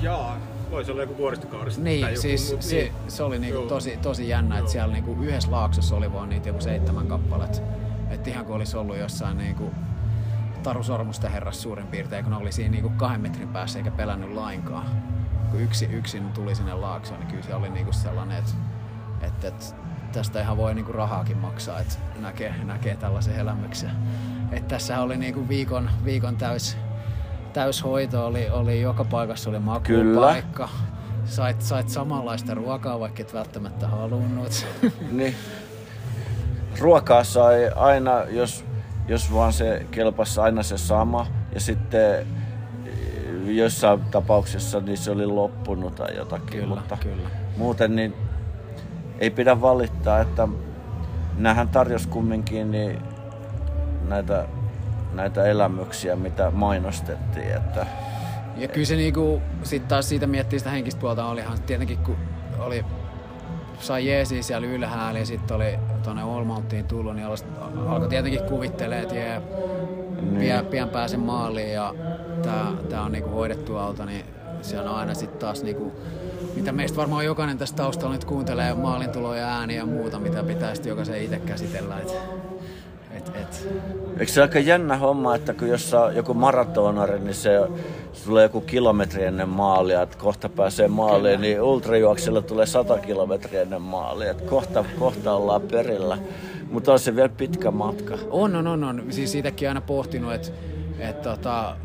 Jaa, 0.00 0.36
voisi 0.74 0.90
olla 0.90 1.02
joku 1.02 1.16
vuoristokaarista. 1.16 1.80
tai 1.80 1.84
Niin, 1.84 2.00
joku, 2.00 2.20
siis 2.20 2.52
mut 2.52 2.62
se, 2.62 2.92
se 3.08 3.22
oli 3.22 3.38
niinku 3.38 3.60
Joo. 3.60 3.68
tosi, 3.68 3.96
tosi 3.96 4.28
jännä, 4.28 4.58
että 4.58 4.70
siellä 4.70 4.92
niinku 4.92 5.16
yhdessä 5.22 5.50
laaksossa 5.50 5.96
oli 5.96 6.12
vaan 6.12 6.28
niitä 6.28 6.48
joku 6.48 6.60
seitsemän 6.60 7.06
kappaletta. 7.06 7.62
Että 8.10 8.30
ihan 8.30 8.46
kuin 8.46 8.56
olisi 8.56 8.76
ollut 8.76 8.96
jossain 8.96 9.38
niinku 9.38 9.70
Taru 10.62 10.82
Sormusta 10.82 11.28
herras 11.28 11.62
suurin 11.62 11.86
piirtein, 11.86 12.24
kun 12.24 12.32
ne 12.32 12.38
oli 12.38 12.52
siinä 12.52 12.70
niinku 12.70 12.90
kahden 12.96 13.20
metrin 13.20 13.48
päässä 13.48 13.78
eikä 13.78 13.90
pelännyt 13.90 14.32
lainkaan. 14.32 14.86
Kun 15.50 15.60
yksi, 15.60 15.84
yksin 15.84 16.32
tuli 16.32 16.54
sinne 16.54 16.74
laaksoon, 16.74 17.20
niin 17.20 17.30
kyllä 17.30 17.42
se 17.42 17.54
oli 17.54 17.70
niinku 17.70 17.92
sellainen, 17.92 18.38
että, 18.38 18.52
että, 19.22 19.48
että 19.48 19.64
tästä 20.12 20.40
ihan 20.40 20.56
voi 20.56 20.74
niinku 20.74 20.92
rahaakin 20.92 21.36
maksaa, 21.36 21.80
että 21.80 21.94
näkee, 22.20 22.54
näkee 22.64 22.96
tällaisen 22.96 23.36
elämyksen. 23.36 23.90
Että 24.52 24.68
tässä 24.68 25.00
oli 25.00 25.16
niinku 25.16 25.48
viikon, 25.48 25.90
viikon 26.04 26.36
täys, 26.36 26.76
täyshoito, 27.54 28.26
oli, 28.26 28.50
oli 28.50 28.80
joka 28.80 29.04
paikassa 29.04 29.50
oli 29.50 29.58
Kyllä. 29.82 30.20
makupaikka. 30.20 30.68
Sait, 31.24 31.62
sait 31.62 31.88
samanlaista 31.88 32.54
ruokaa, 32.54 33.00
vaikka 33.00 33.22
et 33.22 33.34
välttämättä 33.34 33.88
halunnut. 33.88 34.66
Niin. 35.12 35.34
Ruokaa 36.80 37.24
sai 37.24 37.70
aina, 37.76 38.24
jos, 38.30 38.64
jos 39.08 39.34
vaan 39.34 39.52
se 39.52 39.86
kelpasi 39.90 40.40
aina 40.40 40.62
se 40.62 40.78
sama. 40.78 41.26
Ja 41.54 41.60
sitten 41.60 42.14
eh, 42.20 42.26
jossain 43.46 44.00
tapauksessa 44.00 44.80
niin 44.80 44.98
se 44.98 45.10
oli 45.10 45.26
loppunut 45.26 45.94
tai 45.94 46.16
jotakin. 46.16 46.60
Kyllä, 46.60 46.74
mutta 46.74 46.96
kyllä. 46.96 47.28
muuten 47.56 47.96
niin 47.96 48.14
ei 49.18 49.30
pidä 49.30 49.60
valittaa, 49.60 50.20
että 50.20 50.48
näähän 51.36 51.68
tarjosi 51.68 52.08
kumminkin 52.08 52.70
niin 52.70 53.02
näitä, 54.08 54.46
näitä 55.16 55.44
elämyksiä, 55.44 56.16
mitä 56.16 56.50
mainostettiin. 56.50 57.54
Että 57.56 57.86
Ja 58.56 58.68
kyllä 58.68 58.86
se 58.86 58.96
niinku, 58.96 59.42
sit 59.62 59.88
taas 59.88 60.08
siitä 60.08 60.26
miettii 60.26 60.58
sitä 60.58 60.70
henkistä 60.70 61.00
puolta, 61.00 61.26
olihan 61.26 61.62
tietenkin 61.62 61.98
kun 61.98 62.16
oli 62.58 62.84
sai 63.78 64.06
jeesiä 64.06 64.42
siellä 64.42 64.66
ylhäällä 64.66 65.18
ja 65.18 65.26
sitten 65.26 65.56
oli 65.56 65.78
tuonne 66.02 66.24
Olmouttiin 66.24 66.84
tullut, 66.84 67.14
niin 67.14 67.26
alkoi 67.88 68.08
tietenkin 68.08 68.42
kuvittelee, 68.42 69.02
että 69.02 69.14
jee, 69.14 69.42
niin. 70.20 70.40
pian, 70.40 70.66
pian 70.66 70.88
pääsen 70.88 71.20
maaliin 71.20 71.72
ja 71.72 71.94
tää, 72.42 72.66
tää 72.88 73.02
on 73.02 73.12
niinku 73.12 73.30
hoidettu 73.30 73.76
auto, 73.76 74.04
niin 74.04 74.24
se 74.62 74.80
on 74.80 74.88
aina 74.88 75.14
sitten 75.14 75.38
taas 75.38 75.62
niinku, 75.62 75.92
mitä 76.56 76.72
meistä 76.72 76.96
varmaan 76.96 77.24
jokainen 77.24 77.58
tässä 77.58 77.76
taustalla 77.76 78.14
nyt 78.14 78.24
kuuntelee 78.24 78.74
maalintuloja, 78.74 79.46
ääniä 79.46 79.78
ja 79.78 79.86
muuta, 79.86 80.18
mitä 80.18 80.42
pitäisi 80.42 80.88
jokaisen 80.88 81.22
itse 81.22 81.38
käsitellä. 81.38 81.98
Et, 81.98 82.16
et. 83.44 83.68
Eikö 84.18 84.32
se 84.32 84.42
aika 84.42 84.58
jännä 84.58 84.96
homma, 84.96 85.34
että 85.34 85.54
kun 85.54 85.68
jos 85.68 85.94
on 85.94 86.16
joku 86.16 86.34
maratonari, 86.34 87.18
niin 87.18 87.34
se, 87.34 87.60
se 88.12 88.24
tulee 88.24 88.42
joku 88.42 88.60
kilometri 88.60 89.24
ennen 89.24 89.48
maalia, 89.48 90.02
että 90.02 90.18
kohta 90.18 90.48
pääsee 90.48 90.88
maaliin, 90.88 91.22
Kyllä. 91.22 91.40
niin 91.40 91.62
ultrajuoksella 91.62 92.42
tulee 92.42 92.66
100 92.66 92.98
kilometriä 92.98 93.62
ennen 93.62 93.82
maalia, 93.82 94.30
että 94.30 94.44
kohta, 94.44 94.84
kohta 94.98 95.32
ollaan 95.32 95.62
perillä. 95.62 96.18
Mutta 96.70 96.92
on 96.92 96.98
se 96.98 97.16
vielä 97.16 97.28
pitkä 97.28 97.70
matka. 97.70 98.18
On, 98.30 98.56
on, 98.56 98.66
on. 98.66 98.84
on. 98.84 99.02
Siis 99.10 99.32
siitäkin 99.32 99.68
aina 99.68 99.80
pohtinut, 99.80 100.32
että 100.32 100.50
et, 100.98 101.22
tota, 101.22 101.76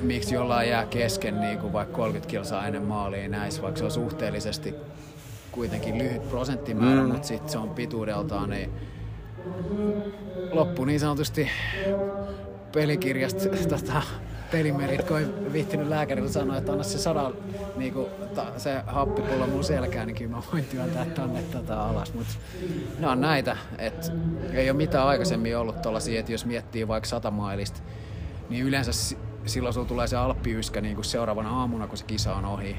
miksi 0.00 0.34
jollain 0.34 0.68
jää 0.68 0.86
kesken 0.86 1.40
niin 1.40 1.58
kuin 1.58 1.72
vaikka 1.72 1.96
30 1.96 2.30
kilsaa 2.30 2.66
ennen 2.66 2.82
maaliin 2.82 3.30
näissä, 3.30 3.62
vaikka 3.62 3.78
se 3.78 3.84
on 3.84 3.90
suhteellisesti 3.90 4.74
kuitenkin 5.52 5.98
lyhyt 5.98 6.28
prosenttimäärä, 6.30 7.02
mm. 7.02 7.08
mutta 7.08 7.28
sitten 7.28 7.48
se 7.48 7.58
on 7.58 7.70
pituudeltaan 7.70 8.50
niin 8.50 8.72
loppu 10.52 10.84
niin 10.84 11.00
sanotusti 11.00 11.50
pelikirjasta 12.72 13.48
tota, 13.68 14.02
pelimerit, 14.50 15.04
kun 15.04 15.18
ei 15.18 15.26
viittinyt 15.52 15.88
lääkärillä 15.88 16.30
sanoa, 16.30 16.56
että 16.56 16.72
anna 16.72 16.84
se 16.84 16.98
sadan 16.98 17.32
niin 17.76 17.92
kuin, 17.92 18.06
ta, 18.34 18.46
se 18.56 18.82
happipullo 18.86 19.46
mun 19.46 19.64
selkään, 19.64 20.06
niin 20.06 20.16
kyllä 20.16 20.30
mä 20.30 20.42
voin 20.52 20.64
työntää 20.64 21.04
tonne 21.04 21.42
tota 21.42 21.88
alas. 21.88 22.14
Mutta 22.14 22.32
ne 22.98 23.08
on 23.08 23.20
näitä, 23.20 23.56
että 23.78 24.12
ei 24.52 24.70
ole 24.70 24.76
mitään 24.76 25.06
aikaisemmin 25.06 25.56
ollut 25.56 25.82
tuollaisia, 25.82 26.20
että 26.20 26.32
jos 26.32 26.46
miettii 26.46 26.88
vaikka 26.88 27.08
sata 27.08 27.30
mailista, 27.30 27.80
niin 28.48 28.64
yleensä 28.64 29.16
silloin 29.46 29.74
sulla 29.74 29.88
tulee 29.88 30.06
se 30.06 30.16
alppiyskä 30.16 30.80
niin 30.80 30.94
kuin 30.94 31.04
seuraavana 31.04 31.50
aamuna, 31.50 31.86
kun 31.86 31.98
se 31.98 32.04
kisa 32.04 32.34
on 32.34 32.44
ohi. 32.44 32.76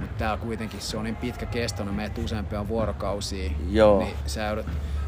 Mutta 0.00 0.18
täällä 0.18 0.36
kuitenkin 0.36 0.80
se 0.80 0.96
on 0.96 1.04
niin 1.04 1.16
pitkä 1.16 1.46
kestoinen, 1.46 1.94
meet 1.94 2.18
useampia 2.18 2.68
vuorokausia. 2.68 3.50
Joo. 3.70 3.98
Niin 3.98 4.14
sä 4.26 4.56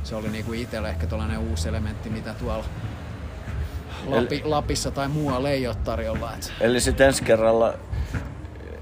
se 0.06 0.14
oli 0.14 0.28
niinku 0.28 0.52
itselle 0.52 0.88
ehkä 0.88 1.06
tällainen 1.06 1.38
uusi 1.38 1.68
elementti, 1.68 2.10
mitä 2.10 2.34
tuolla 2.34 2.64
Lapi, 4.06 4.36
Eli, 4.36 4.42
Lapissa 4.44 4.90
tai 4.90 5.08
muualla 5.08 5.50
ei 5.50 5.66
ole 5.66 5.76
tarjolla. 5.84 6.34
Et. 6.34 6.52
Eli 6.60 6.80
sitten 6.80 7.06
ensi 7.06 7.24
kerralla, 7.24 7.74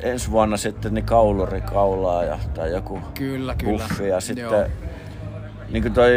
ensi 0.00 0.30
vuonna 0.30 0.56
sitten 0.56 0.94
niin 0.94 1.04
kauluri 1.04 1.60
kaulaa 1.60 2.24
ja, 2.24 2.38
tai 2.54 2.72
joku 2.72 3.00
kyllä, 3.14 3.54
kyllä. 3.54 3.84
buffi 3.88 4.08
ja 4.08 4.20
sitten 4.20 4.44
Joo. 4.44 4.66
niin 5.70 5.82
kuin 5.82 5.92
toi 5.92 6.12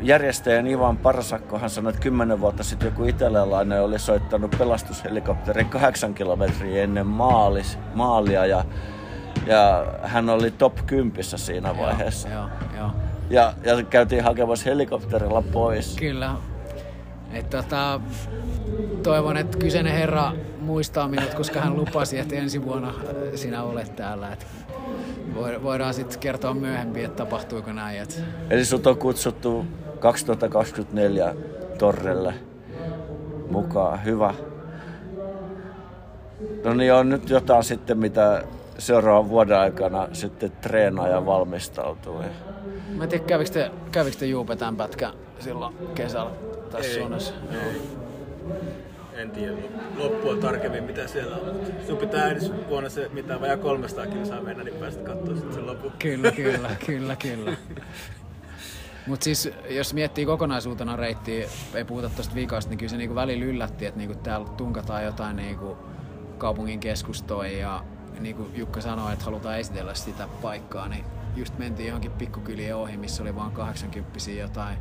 järjestäjän 0.00 0.66
Ivan 0.66 0.96
Parsakkohan 0.96 1.70
sanoi, 1.70 1.90
että 1.90 2.02
kymmenen 2.02 2.40
vuotta 2.40 2.64
sitten 2.64 2.86
joku 2.86 3.04
italialainen 3.04 3.82
oli 3.82 3.98
soittanut 3.98 4.54
pelastushelikopterin 4.58 5.68
kahdeksan 5.68 6.14
kilometriä 6.14 6.82
ennen 6.82 7.06
maalis, 7.06 7.78
maalia 7.94 8.46
ja, 8.46 8.64
ja 9.46 9.86
hän 10.02 10.30
oli 10.30 10.50
top 10.50 10.86
10 10.86 11.24
siinä 11.24 11.76
vaiheessa. 11.76 12.28
Joo, 12.28 12.48
joo, 12.76 12.76
joo 12.76 13.13
ja, 13.30 13.52
ja 13.64 13.82
käytiin 13.82 14.24
hakemassa 14.24 14.64
helikopterilla 14.64 15.42
pois. 15.42 15.96
Kyllä. 15.96 16.34
Et 17.32 17.50
tota, 17.50 18.00
toivon, 19.02 19.36
että 19.36 19.58
kyseinen 19.58 19.92
herra 19.92 20.32
muistaa 20.60 21.08
minut, 21.08 21.34
koska 21.34 21.60
hän 21.60 21.76
lupasi, 21.76 22.18
että 22.18 22.34
ensi 22.34 22.64
vuonna 22.64 22.88
äh, 22.88 22.94
sinä 23.34 23.62
olet 23.62 23.96
täällä. 23.96 24.32
Et 24.32 24.46
voidaan 25.62 25.94
sitten 25.94 26.18
kertoa 26.18 26.54
myöhemmin, 26.54 27.04
että 27.04 27.24
tapahtuiko 27.24 27.72
näin. 27.72 28.00
Et... 28.00 28.24
Eli 28.50 28.64
sut 28.64 28.86
on 28.86 28.96
kutsuttu 28.96 29.66
2024 29.98 31.34
Torrelle 31.78 32.34
mukaan. 33.50 34.04
Hyvä. 34.04 34.34
No 36.64 36.74
niin, 36.74 36.92
on 36.92 37.08
nyt 37.08 37.30
jotain 37.30 37.64
sitten, 37.64 37.98
mitä 37.98 38.42
seuraavan 38.78 39.30
vuoden 39.30 39.58
aikana 39.58 40.08
sitten 40.12 40.52
treenaa 40.60 41.08
ja 41.08 41.26
valmistautuu. 41.26 42.22
Mä 42.88 43.04
en 43.04 43.10
tiedä, 43.10 43.24
kävikö 43.24 43.50
te, 43.50 43.70
kävikö 43.92 44.16
te 44.16 44.26
Juupe 44.26 44.56
tämän 44.56 44.76
pätkän 44.76 45.12
silloin 45.38 45.74
kesällä 45.94 46.30
tässä 46.70 46.94
suunnassa? 46.94 47.34
Ei. 47.50 47.82
En 49.14 49.30
tiedä 49.30 49.52
loppua 49.96 50.36
tarkemmin 50.36 50.84
mitä 50.84 51.06
siellä 51.06 51.36
on. 51.36 51.60
Sun 51.86 51.96
pitää 51.96 52.30
ensi 52.30 52.52
vuonna 52.68 52.88
se 52.88 53.08
mitä 53.12 53.40
vajaa 53.40 53.56
300 53.56 54.06
kilsaa 54.06 54.40
mennä, 54.40 54.64
niin 54.64 54.74
päästä 54.74 55.02
katsoa 55.02 55.34
sitten 55.34 55.54
sen 55.54 55.66
lopun. 55.66 55.92
Kyllä, 55.98 56.32
kyllä, 56.42 56.70
kyllä, 56.86 57.16
kyllä. 57.16 57.56
Mutta 59.06 59.24
siis 59.24 59.50
jos 59.68 59.94
miettii 59.94 60.26
kokonaisuutena 60.26 60.96
reittiä, 60.96 61.48
ei 61.74 61.84
puhuta 61.84 62.08
tuosta 62.08 62.34
viikasta, 62.34 62.70
niin 62.70 62.78
kyllä 62.78 62.90
se 62.90 62.96
niinku 62.96 63.14
välillä 63.14 63.44
yllätti, 63.44 63.86
että 63.86 63.98
niinku 63.98 64.14
täällä 64.14 64.48
tunkataan 64.48 65.04
jotain 65.04 65.36
niinku 65.36 65.76
kaupungin 66.38 66.80
keskustoja 66.80 67.58
ja 67.58 67.84
niin 68.20 68.36
kuin 68.36 68.50
Jukka 68.54 68.80
sanoi, 68.80 69.12
että 69.12 69.24
halutaan 69.24 69.58
esitellä 69.58 69.94
sitä 69.94 70.28
paikkaa, 70.42 70.88
niin 70.88 71.04
just 71.36 71.58
mentiin 71.58 71.86
johonkin 71.86 72.10
pikkukylien 72.10 72.76
ohi, 72.76 72.96
missä 72.96 73.22
oli 73.22 73.34
vain 73.34 73.52
80 73.52 74.30
jotain 74.30 74.78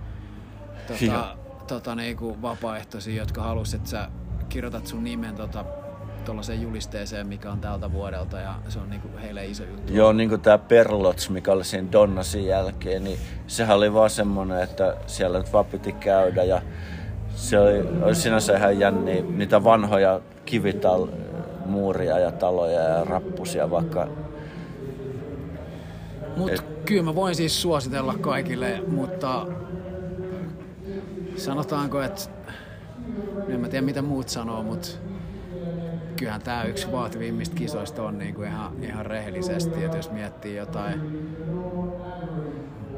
tota, 0.88 1.38
tota, 1.68 1.96
niin 1.96 2.18
kuin 2.18 2.42
vapaaehtoisia, 2.42 3.22
jotka 3.22 3.42
halusivat, 3.42 3.82
että 3.82 3.90
sä 3.90 4.10
kirjoitat 4.50 4.88
sun 4.88 5.04
nimen 5.04 5.36
tota, 5.36 5.66
tuollaiseen 6.26 6.62
julisteeseen, 6.62 7.28
mikä 7.28 7.52
on 7.52 7.60
tältä 7.60 7.92
vuodelta 7.92 8.40
ja 8.40 8.56
se 8.70 8.80
on 8.80 8.90
niinku 8.90 9.08
heille 9.22 9.46
iso 9.46 9.64
juttu. 9.64 9.94
Joo, 9.94 10.14
niin 10.14 10.30
kuin 10.30 10.42
tämä 10.42 10.58
Perlots, 10.58 11.30
mikä 11.30 11.52
oli 11.52 11.64
siinä 11.64 11.92
Donnasin 11.92 12.46
jälkeen, 12.46 13.04
niin 13.04 13.20
sehän 13.48 13.78
oli 13.78 13.94
vaan 13.94 14.10
semmoinen, 14.10 14.64
että 14.64 14.96
siellä 15.08 15.38
nyt 15.38 15.54
vaan 15.54 15.66
piti 15.66 15.92
käydä 15.92 16.44
ja 16.44 16.62
se 17.36 17.60
oli, 17.60 17.80
oli 18.02 18.16
sinänsä 18.16 18.58
ihan 18.58 18.80
jänniä, 18.80 19.22
niitä 19.22 19.64
vanhoja 19.64 20.20
kivital 20.46 21.08
muuria 21.66 22.20
ja 22.20 22.32
taloja 22.32 22.82
ja 22.82 23.04
rappusia 23.04 23.70
vaikka 23.70 24.08
mutta 26.36 26.54
Et... 26.54 26.86
kyllä 26.86 27.04
mä 27.04 27.16
voin 27.16 27.36
siis 27.36 27.62
suositella 27.62 28.14
kaikille, 28.22 28.82
mutta 28.88 29.48
sanotaanko, 31.36 32.02
että 32.02 32.22
en 33.48 33.60
mä 33.60 33.68
tiedä 33.68 33.86
mitä 33.86 34.02
muut 34.02 34.30
sanoo, 34.30 34.64
mutta 34.64 34.88
kyllähän 36.20 36.42
tämä 36.42 36.64
yksi 36.64 36.92
vaativimmista 36.92 37.56
kisoista 37.56 38.04
on 38.04 38.18
niinku 38.18 38.42
ihan, 38.42 38.84
ihan 38.84 39.06
rehellisesti, 39.06 39.84
että 39.84 39.98
jos 39.98 40.12
miettii 40.12 40.56
jotain 40.56 41.02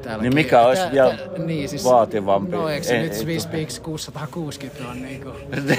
Täälläkin, 0.06 0.30
niin 0.30 0.46
mikä 0.46 0.62
olisi 0.62 0.82
tää, 0.82 0.92
vielä 0.92 1.18
tää, 1.18 1.46
niin, 1.46 1.70
siis, 1.70 1.84
vaativampi? 1.84 2.52
No 2.52 2.70
eikö 2.70 2.88
se 2.88 2.98
ei, 2.98 3.04
nyt 3.04 3.14
Swiss 3.14 3.48
Peaks 3.48 3.80
660 3.80 4.92
on 4.92 5.02
niin 5.02 5.22
kuin... 5.22 5.36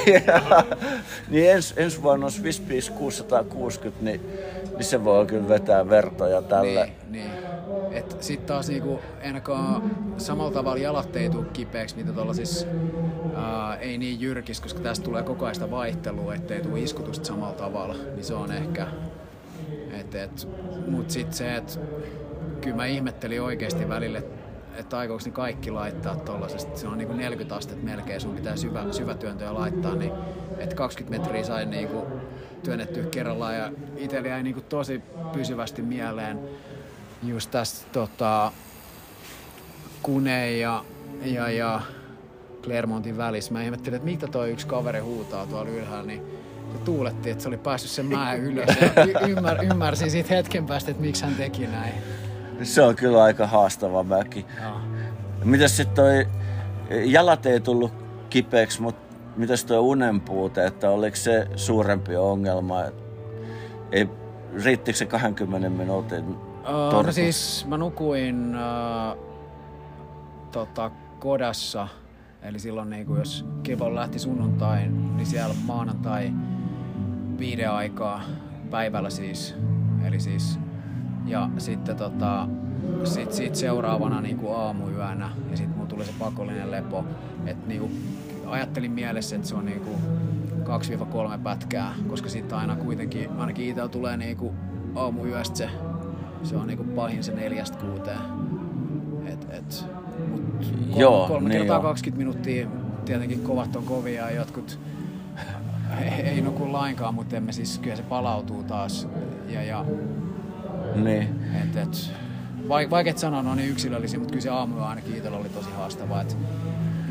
niin 1.31 1.51
ens, 1.51 1.75
ensi 1.77 2.03
vuonna 2.03 2.27
on 2.27 2.33
Swiss 2.33 2.61
Peaks 2.61 2.91
660, 2.91 4.05
niin, 4.05 4.21
niin 4.75 4.85
se 4.85 5.05
voi 5.05 5.27
kyllä 5.27 5.49
vetää 5.49 5.89
vertoja 5.89 6.43
tälle. 6.43 6.85
Niin, 6.85 6.95
niin. 7.11 7.46
Et 7.97 8.17
sit 8.21 8.47
taas 8.47 8.69
niinku, 8.69 9.01
ainakaan 9.25 9.91
samalla 10.17 10.51
tavalla 10.51 10.79
jalat 10.79 11.17
ei 11.17 11.31
tule 11.31 11.47
kipeäksi, 11.53 11.97
mitä 11.97 12.13
tuolla 12.13 12.35
siis 12.35 12.67
ää, 13.35 13.77
ei 13.77 13.99
niin 13.99 14.21
jyrkis, 14.21 14.61
koska 14.61 14.81
tästä 14.81 15.05
tulee 15.05 15.23
koko 15.23 15.47
ajan 15.47 15.71
vaihtelua, 15.71 16.35
ettei 16.35 16.61
tule 16.61 16.81
iskutusta 16.81 17.25
samalla 17.25 17.55
tavalla, 17.55 17.95
niin 17.95 18.25
se 18.25 18.35
on 18.35 18.53
ehkä... 18.53 18.87
Et, 20.01 20.15
et, 20.15 20.49
mut 20.89 21.11
sit 21.11 21.33
se, 21.33 21.57
että 21.57 21.73
kyllä 22.61 22.77
mä 22.77 22.87
ihmettelin 22.87 23.43
oikeasti 23.43 23.89
välille, 23.89 24.25
että 24.77 24.99
aikooko 24.99 25.23
ne 25.27 25.31
kaikki 25.31 25.71
laittaa 25.71 26.17
tuollaisesta. 26.17 26.79
Se 26.79 26.89
on 26.89 26.99
niin 26.99 27.09
kuin 27.09 27.19
40 27.19 27.57
astetta 27.57 27.85
melkein, 27.85 28.21
sun 28.21 28.35
pitää 28.35 28.57
syvä, 28.57 28.85
syvätyöntöä 28.93 29.55
laittaa, 29.55 29.95
niin 29.95 30.13
että 30.59 30.77
20 30.77 31.19
metriä 31.19 31.45
sai 31.45 31.67
niin 31.67 31.89
kuin 31.89 32.05
työnnettyä 32.63 33.05
kerrallaan 33.05 33.55
ja 33.55 33.73
itsellä 33.97 34.29
jäi 34.29 34.43
niin 34.43 34.55
kuin 34.55 34.67
tosi 34.69 35.03
pysyvästi 35.33 35.83
mieleen 35.83 36.39
just 37.23 37.51
tästä 37.51 37.87
tota, 37.93 38.53
Kune 40.03 40.51
ja, 40.51 40.85
ja, 41.25 41.51
ja 41.51 41.81
Clermontin 42.63 43.17
välissä. 43.17 43.53
Mä 43.53 43.63
ihmettelin, 43.63 43.97
että 43.97 44.05
mitä 44.05 44.27
toi 44.27 44.51
yksi 44.51 44.67
kaveri 44.67 45.01
huutaa 45.01 45.47
tuolla 45.47 45.71
ylhäällä, 45.71 46.07
niin 46.07 46.23
se 46.73 46.79
tuuletti, 46.79 47.31
että 47.31 47.43
se 47.43 47.49
oli 47.49 47.57
päässyt 47.57 47.91
sen 47.91 48.07
mäen 48.07 48.41
ylös. 48.41 48.69
Ja 48.97 49.05
y- 49.05 49.31
ymmär, 49.31 49.65
ymmärsin 49.65 50.11
siitä 50.11 50.35
hetken 50.35 50.67
päästä, 50.67 50.91
että 50.91 51.03
miksi 51.03 51.25
hän 51.25 51.35
teki 51.35 51.67
näin. 51.67 51.95
Se 52.63 52.83
on 52.83 52.97
kyllä 52.97 53.23
aika 53.23 53.47
haastava 53.47 54.03
mäki. 54.03 54.47
Mitäs 55.45 55.77
sitten 55.77 55.97
toi, 55.97 56.27
jalat 57.05 57.47
ei 57.47 57.61
tullut 57.61 57.93
kipeäksi, 58.31 58.83
mutta 58.83 59.17
mitäs 59.37 59.65
toi 59.65 59.79
unen 59.79 60.21
puute, 60.21 60.67
että 60.67 60.91
oliko 60.91 61.17
se 61.17 61.47
suurempi 61.57 62.17
ongelma? 62.17 62.83
Ei, 63.93 64.09
riittikö 64.65 64.99
se 64.99 65.07
20 65.07 65.69
minuutin 65.71 66.46
uh, 66.69 67.05
no 67.05 67.13
siis 67.13 67.67
mä 67.69 67.77
nukuin 67.77 68.55
uh, 68.57 69.19
tota, 70.53 70.91
kodassa, 71.19 71.89
eli 72.43 72.59
silloin 72.59 72.91
niin 72.91 73.07
jos 73.19 73.45
Kevon 73.63 73.95
lähti 73.95 74.19
sunnuntain, 74.19 75.17
niin 75.17 75.27
siellä 75.27 75.55
maanantai 75.67 76.33
viiden 77.39 77.71
aikaa 77.71 78.21
päivällä 78.71 79.11
siis. 79.11 79.55
Eli 80.05 80.21
siis, 80.21 80.59
ja 81.27 81.51
sitten 81.59 81.97
tota, 81.97 82.49
sit, 83.05 83.33
sit 83.33 83.55
seuraavana 83.55 84.21
niin 84.21 84.39
kuin 84.39 84.57
aamuyönä 84.57 85.31
ja 85.51 85.57
sitten 85.57 85.79
mun 85.79 85.89
tuli 85.89 86.05
se 86.05 86.13
pakollinen 86.19 86.71
lepo. 86.71 87.05
Et 87.47 87.67
niin 87.67 87.81
kuin, 87.81 87.93
ajattelin 88.47 88.93
mielessä, 88.93 89.37
että 89.37 89.49
se 89.49 89.55
on 89.55 89.67
niin 89.67 89.81
kuin 89.81 89.97
2-3 91.37 91.39
pätkää, 91.43 91.95
koska 92.09 92.29
sitten 92.29 92.59
aina 92.59 92.77
kuitenkin, 92.77 93.31
ainakin 93.31 93.69
itsellä 93.69 93.89
tulee 93.89 94.17
niin 94.17 94.37
kuin 94.37 94.57
aamuyöstä 94.95 95.57
se, 95.57 95.71
se 96.47 96.57
on 96.57 96.67
niin 96.67 96.77
kuin 96.77 96.89
pahin 96.89 97.25
se 97.25 97.33
neljästä 97.35 97.79
kuuteen. 97.79 98.19
Et, 99.27 99.47
et, 99.51 99.85
mut 100.31 100.43
kol, 100.91 101.01
Joo, 101.01 101.29
kolme 101.29 101.49
niin 101.49 101.59
kertaa 101.59 101.77
joo. 101.77 101.83
20 101.83 102.19
minuuttia, 102.19 102.69
tietenkin 103.05 103.41
kovat 103.41 103.77
on 103.77 103.85
kovia 103.85 104.31
ja 104.31 104.37
jotkut 104.37 104.79
ei, 106.03 106.09
ei 106.09 106.41
nuku 106.41 106.73
lainkaan, 106.73 107.15
mutta 107.15 107.37
emme 107.37 107.53
siis, 107.53 107.79
kyllä 107.79 107.97
se 107.97 108.03
palautuu 108.03 108.63
taas. 108.63 109.09
Ja, 109.49 109.63
ja 109.63 109.85
Niin. 110.95 111.29
et, 111.63 111.77
et, 111.77 112.11
vaik, 112.69 112.91
vaikeet 112.91 113.19
sanoa, 113.19 113.43
ne 113.43 113.51
on 113.51 113.57
niin 113.57 113.71
yksilöllisiä, 113.71 114.19
mutta 114.19 114.33
kyllä 114.33 114.43
se 114.43 114.51
aamu 114.51 114.81
ainakin 114.81 115.17
itsellä 115.17 115.39
oli 115.39 115.49
tosi 115.49 115.71
haastava. 115.77 116.21
Et 116.21 116.37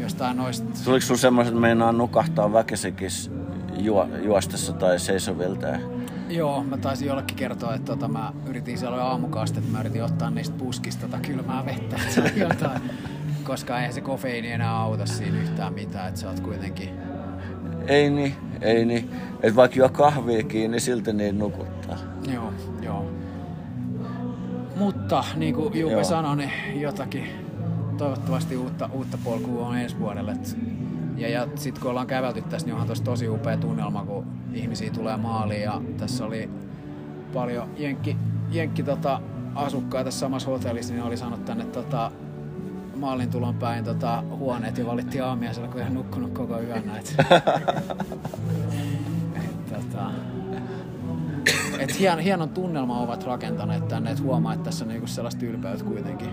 jostain 0.02 0.38
noista... 0.38 0.84
Tuliko 0.86 1.06
sulla 1.06 1.20
semmoiset, 1.20 1.52
että 1.54 1.62
meinaa 1.62 1.92
nukahtaa 1.92 2.54
väkisinkin 2.54 3.10
juo, 3.78 4.08
juostessa 4.24 4.74
tai 4.74 5.00
seisovilta? 5.00 5.68
Joo, 6.30 6.64
mä 6.64 6.78
taisin 6.78 7.08
jollekin 7.08 7.38
kertoa, 7.38 7.76
että 7.76 7.92
tota, 7.92 8.08
mä 8.08 8.34
yritin 8.46 8.78
siellä 8.78 9.04
aamukasta, 9.04 9.60
että 9.60 9.72
mä 9.72 9.80
yritin 9.80 10.04
ottaa 10.04 10.30
niistä 10.30 10.58
puskista 10.58 11.08
tota 11.08 11.18
kylmää 11.28 11.66
vettä, 11.66 11.96
että 12.18 12.40
jotain. 12.40 12.82
Koska 13.44 13.78
eihän 13.78 13.94
se 13.94 14.02
kofeiini 14.02 14.52
enää 14.52 14.78
auta 14.78 15.06
siinä 15.06 15.42
yhtään 15.42 15.74
mitään, 15.74 16.08
että 16.08 16.20
sä 16.20 16.30
oot 16.30 16.40
kuitenkin... 16.40 16.90
Ei 17.88 18.10
niin, 18.10 18.36
ei 18.62 18.86
niin. 18.86 19.10
Et 19.44 19.56
vaikka 19.56 19.78
juo 19.78 19.90
kahviakin, 19.90 20.72
niin 20.72 20.82
silti 20.82 21.14
niin 21.14 21.40
nukuttaa. 21.40 21.98
Joo, 22.34 22.54
joo. 22.82 23.12
Mutta 24.76 25.24
niin 25.36 25.56
kuin 25.56 25.80
Juppe 25.80 25.94
Joo. 25.94 26.04
sanoi, 26.04 26.38
niin 26.38 26.52
jotakin 26.82 27.28
toivottavasti 27.98 28.58
uutta, 28.58 28.90
uutta 28.94 29.18
polkua 29.24 29.68
on 29.68 29.78
ensi 29.78 30.00
vuodelle. 30.00 30.32
Et- 30.32 30.58
Ja, 31.18 31.30
ja 31.30 31.48
sitten 31.56 31.82
kun 31.82 31.90
ollaan 31.90 32.08
kävelty 32.08 32.42
tässä, 32.42 32.68
niin 32.68 32.74
onhan 32.74 32.88
tossa 32.88 33.04
tosi 33.04 33.30
upea 33.30 33.58
tunnelma, 33.58 34.06
kun 34.06 34.26
ihmisiä 34.54 34.92
tulee 34.92 35.18
maaliin. 35.18 35.62
Ja 35.62 35.82
tässä 35.98 36.26
oli 36.26 36.50
paljon 37.34 37.70
jenkki, 37.78 38.18
jenkki 38.52 38.84
tota, 38.84 39.22
asukkaita 39.56 40.06
tässä 40.06 40.20
samassa 40.20 40.50
hotellissa, 40.50 40.94
niin 40.94 41.04
oli 41.04 41.18
sanonut 41.18 41.46
tänne 41.46 41.66
tota, 41.66 42.12
maalin 42.96 43.30
tulon 43.30 43.56
päin 43.56 43.84
tota, 43.84 44.24
huoneet 44.30 44.78
ja 44.78 44.86
valittiin 44.86 45.24
aamiaisella, 45.24 45.68
kun 45.68 45.82
ei 45.82 45.90
nukkunut 45.90 46.32
koko 46.34 46.60
yön. 46.60 46.92
Et, 46.98 47.16
et, 49.36 49.66
tota, 49.70 50.12
et 51.80 52.00
hien, 52.00 52.20
hienon 52.20 52.50
tunnelman 52.50 53.02
ovat 53.02 53.24
rakentaneet 53.24 53.88
tänne, 53.88 54.12
että 54.12 54.24
huomaa, 54.24 54.54
että 54.54 54.64
tässä 54.64 54.86
on 54.86 54.90
niinku 54.90 55.08
sellaista 55.08 55.46
ylpeyttä 55.46 55.86
kuitenkin. 55.86 56.30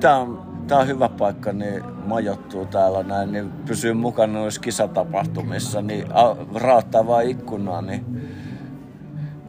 Tää 0.00 0.16
on, 0.16 0.53
tää 0.66 0.78
on 0.78 0.86
hyvä 0.86 1.08
paikka, 1.08 1.52
niin 1.52 1.82
majoittuu 2.06 2.66
täällä 2.66 3.02
näin, 3.02 3.32
niin 3.32 3.52
pysyy 3.52 3.92
mukana 3.92 4.32
noissa 4.32 4.60
kisatapahtumissa, 4.60 5.82
niin 5.82 6.06
a- 6.12 6.36
raottaa 6.54 7.06
vaan 7.06 7.24
ikkunaa, 7.24 7.82
niin 7.82 8.04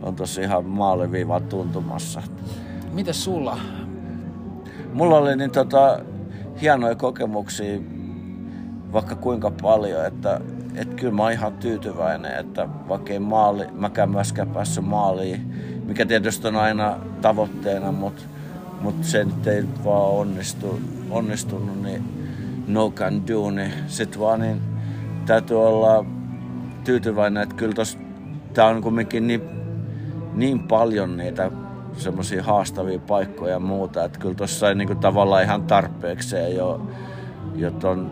on 0.02 0.16
tosi 0.16 0.42
ihan 0.42 0.66
maaliviivan 0.66 1.44
tuntumassa. 1.44 2.22
Mites 2.94 3.24
sulla? 3.24 3.58
Mulla 4.94 5.18
oli 5.18 5.36
niin 5.36 5.52
tota, 5.52 6.00
hienoja 6.62 6.96
kokemuksia 6.96 7.80
vaikka 8.94 9.16
kuinka 9.16 9.52
paljon, 9.62 10.06
että 10.06 10.42
et 10.76 10.94
kyllä 10.94 11.14
mä 11.14 11.24
oon 11.24 11.32
ihan 11.32 11.54
tyytyväinen, 11.54 12.40
että 12.40 12.70
vaikka 12.88 13.14
ei 13.14 13.20
maali, 13.20 13.68
mäkään 13.72 14.10
myöskään 14.10 14.50
päässyt 14.50 14.86
maaliin, 14.86 15.54
mikä 15.86 16.06
tietysti 16.06 16.48
on 16.48 16.56
aina 16.56 17.00
tavoitteena, 17.22 17.92
mutta 17.92 18.24
mut 18.86 19.04
se 19.04 19.24
nyt 19.24 19.48
ei 19.48 19.64
vaan 19.86 20.12
onnistu, 20.12 20.80
onnistunut, 21.10 21.82
niin 21.82 22.04
no 22.68 22.92
can 22.92 23.28
do, 23.28 23.52
niin 23.52 23.72
sit 23.88 24.20
vaan 24.20 24.40
niin 24.40 24.62
täytyy 25.26 25.68
olla 25.68 26.06
tyytyväinen, 26.84 27.44
että 27.44 27.56
kyllä 27.56 27.74
tos, 27.74 27.98
tää 28.54 28.66
on 28.66 28.82
kumminkin 28.82 29.28
niin, 29.28 29.42
niin 30.34 30.60
paljon 30.60 31.18
niitä 31.18 31.52
semmoisia 31.98 32.44
haastavia 32.44 33.00
paikkoja 33.00 33.54
ja 33.54 33.60
muuta, 33.60 34.04
että 34.04 34.20
kyllä 34.20 34.36
tuossa 34.36 34.60
sai 34.60 34.76
niinku 34.76 34.96
tavallaan 34.96 35.44
ihan 35.44 35.64
tarpeekseen 35.64 36.56
jo, 36.56 36.88
jo 37.56 37.72
ton, 37.72 38.12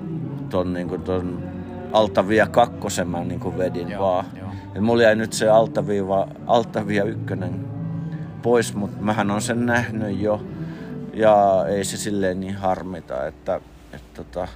ton, 0.49 0.73
niinku 0.73 0.97
ton 0.97 1.43
altavia 1.91 2.47
kakkosen 2.47 3.07
mä 3.07 3.23
niinku 3.23 3.57
vedin 3.57 3.89
Joo, 3.89 4.01
vaan. 4.01 4.25
joo. 4.39 4.49
Et 4.75 4.81
mulla 4.81 5.03
jäi 5.03 5.15
nyt 5.15 5.33
se 5.33 5.49
altaviiva, 5.49 6.27
altavia 6.47 7.03
ykkönen 7.03 7.65
pois, 8.41 8.75
mutta 8.75 9.01
mähän 9.01 9.31
on 9.31 9.41
sen 9.41 9.65
nähnyt 9.65 10.19
jo 10.19 10.41
ja 11.13 11.65
ei 11.67 11.83
se 11.83 11.97
silleen 11.97 12.39
niin 12.39 12.55
harmita, 12.55 13.27
että, 13.27 13.61
että 13.93 14.23
tota, 14.23 14.47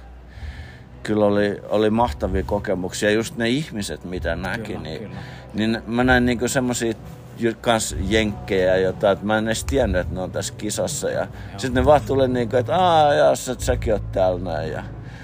kyllä 1.02 1.24
oli, 1.26 1.60
oli 1.68 1.90
mahtavia 1.90 2.42
kokemuksia. 2.42 3.10
Just 3.10 3.36
ne 3.36 3.48
ihmiset, 3.48 4.04
mitä 4.04 4.36
näki, 4.36 4.62
Kyllä, 4.62 4.80
niin, 4.80 4.98
kyllä. 5.02 5.16
niin 5.54 5.82
mä 5.86 6.04
näin 6.04 6.26
niinku 6.26 6.48
semmosia 6.48 6.92
ju- 7.38 7.54
kans 7.60 7.96
jenkkejä 8.08 8.76
jotain, 8.76 9.12
että 9.12 9.26
mä 9.26 9.38
en 9.38 9.46
edes 9.46 9.64
tiennyt, 9.64 10.00
että 10.00 10.14
ne 10.14 10.20
on 10.20 10.30
tässä 10.30 10.54
kisassa. 10.58 11.10
Ja 11.10 11.26
sitten 11.56 11.74
ne 11.82 11.84
vaan 11.86 12.00
tulee 12.06 12.28
niinku, 12.28 12.56
että 12.56 12.76
aah, 12.76 13.16
jaa, 13.16 13.36
sä, 13.36 13.54
säkin 13.58 13.92
oot 13.92 14.12
täällä 14.12 14.40
näin. 14.40 14.72
Ja 14.72 14.82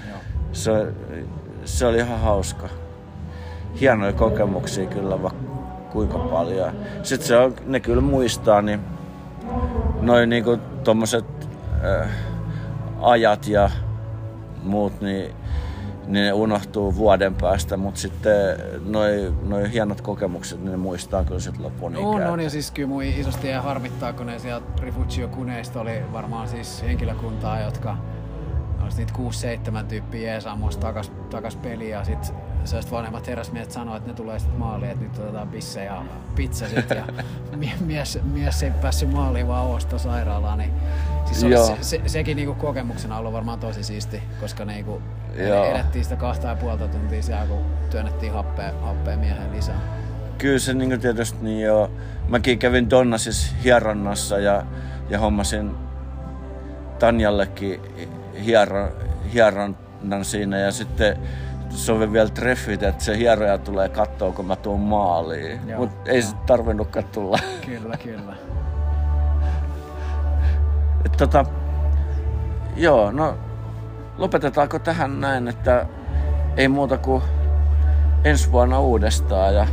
Joo. 0.09 0.17
se, 0.51 0.71
se 1.65 1.85
oli 1.85 1.97
ihan 1.97 2.19
hauska. 2.19 2.69
Hienoja 3.81 4.13
kokemuksia 4.13 4.85
kyllä 4.85 5.21
vaikka 5.23 5.39
kuinka 5.91 6.17
paljon. 6.17 6.71
Sitten 7.03 7.27
se 7.27 7.37
on, 7.37 7.55
ne 7.65 7.79
kyllä 7.79 8.01
muistaa, 8.01 8.61
niin 8.61 8.79
noin 10.05 10.29
niinku 10.29 10.57
tommoset 10.83 11.25
äh, 11.85 12.09
ajat 13.01 13.47
ja 13.47 13.69
muut, 14.63 15.01
niin, 15.01 15.35
niin 16.07 16.23
ne 16.25 16.33
unohtuu 16.33 16.95
vuoden 16.95 17.35
päästä, 17.35 17.77
mutta 17.77 17.99
sitten 17.99 18.57
noi, 18.85 19.33
noi 19.43 19.71
hienot 19.71 20.01
kokemukset, 20.01 20.59
niin 20.59 20.71
ne 20.71 20.77
muistaa 20.77 21.23
kyllä 21.23 21.39
sitten 21.39 21.63
lopun 21.63 21.95
On, 21.97 22.17
ikää. 22.17 22.31
on, 22.31 22.39
ja 22.39 22.49
siis 22.49 22.71
kyllä 22.71 22.87
mun 22.87 23.03
isosti 23.03 23.47
ja 23.47 23.61
harmittaa, 23.61 24.13
kun 24.13 24.25
ne 24.25 24.39
sieltä 24.39 24.65
Rifugio 24.81 25.27
Kuneista 25.27 25.81
oli 25.81 26.01
varmaan 26.13 26.47
siis 26.47 26.83
henkilökuntaa, 26.83 27.59
jotka 27.59 27.97
olisi 28.85 28.97
niitä 28.97 29.81
6-7 29.81 29.85
tyyppiä 29.85 30.31
jeesaamoista 30.31 30.81
takas, 30.81 31.11
takas 31.29 31.55
peliin, 31.55 31.91
ja 31.91 32.03
sit 32.03 32.33
sellaiset 32.63 32.91
vanhemmat 32.91 33.27
herrasmiehet 33.27 33.71
sanoo, 33.71 33.95
että 33.95 34.09
ne 34.09 34.15
tulee 34.15 34.39
sitten 34.39 34.59
maaliin, 34.59 34.91
että 34.91 35.03
nyt 35.03 35.19
otetaan 35.19 35.47
pisse 35.47 35.83
ja 35.83 36.03
pizza 36.35 36.67
sit, 36.67 36.89
ja 36.89 37.05
mie- 37.57 37.73
mies, 37.79 38.19
mies 38.23 38.63
ei 38.63 38.71
päässyt 38.81 39.11
maaliin 39.11 39.47
vaan 39.47 39.67
osta 39.67 39.97
sairaalaan, 39.97 40.57
niin 40.57 40.71
siis 41.25 41.39
se, 41.39 41.47
se, 41.65 41.77
se, 41.81 42.01
sekin 42.05 42.37
niinku 42.37 42.53
kokemuksena 42.55 43.17
ollut 43.17 43.33
varmaan 43.33 43.59
tosi 43.59 43.83
siisti, 43.83 44.23
koska 44.39 44.65
niinku 44.65 45.01
Joo. 45.35 45.65
edettiin 45.65 46.03
sitä 46.03 46.15
kahta 46.15 46.47
ja 46.47 46.55
puolta 46.55 46.87
tuntia 46.87 47.23
siellä, 47.23 47.45
kun 47.45 47.61
työnnettiin 47.89 48.33
happea, 48.33 48.71
happea 48.81 49.17
miehen 49.17 49.51
lisää. 49.51 49.79
Kyllä 50.37 50.59
se 50.59 50.73
niin 50.73 51.01
tietysti 51.01 51.37
niin 51.41 51.61
joo. 51.61 51.91
Mäkin 52.27 52.59
kävin 52.59 52.89
Donnasissa 52.89 53.55
hieronnassa 53.63 54.39
ja, 54.39 54.63
ja 55.09 55.19
hommasin 55.19 55.71
Tanjallekin 56.99 57.81
hieron, 58.45 58.89
hieronnan 59.33 60.25
siinä 60.25 60.57
ja 60.57 60.71
sitten 60.71 61.17
sovi 61.69 62.11
vielä 62.13 62.29
treffit, 62.29 62.83
että 62.83 63.03
se 63.03 63.17
hieroja 63.17 63.57
tulee 63.57 63.89
katsoa, 63.89 64.31
kun 64.31 64.45
mä 64.45 64.55
tuun 64.55 64.79
maaliin. 64.79 65.59
Mutta 65.77 66.11
ei 66.11 66.21
se 66.21 66.35
tarvinnutkaan 66.45 67.05
tulla. 67.05 67.39
Kyllä, 67.65 67.97
kyllä. 67.97 68.33
Et 71.05 71.11
tota, 71.11 71.45
joo, 72.75 73.11
no 73.11 73.37
lopetetaanko 74.17 74.79
tähän 74.79 75.21
näin, 75.21 75.47
että 75.47 75.85
ei 76.57 76.67
muuta 76.67 76.97
kuin 76.97 77.23
ensi 78.23 78.51
vuonna 78.51 78.79
uudestaan 78.79 79.55
ja 79.55 79.67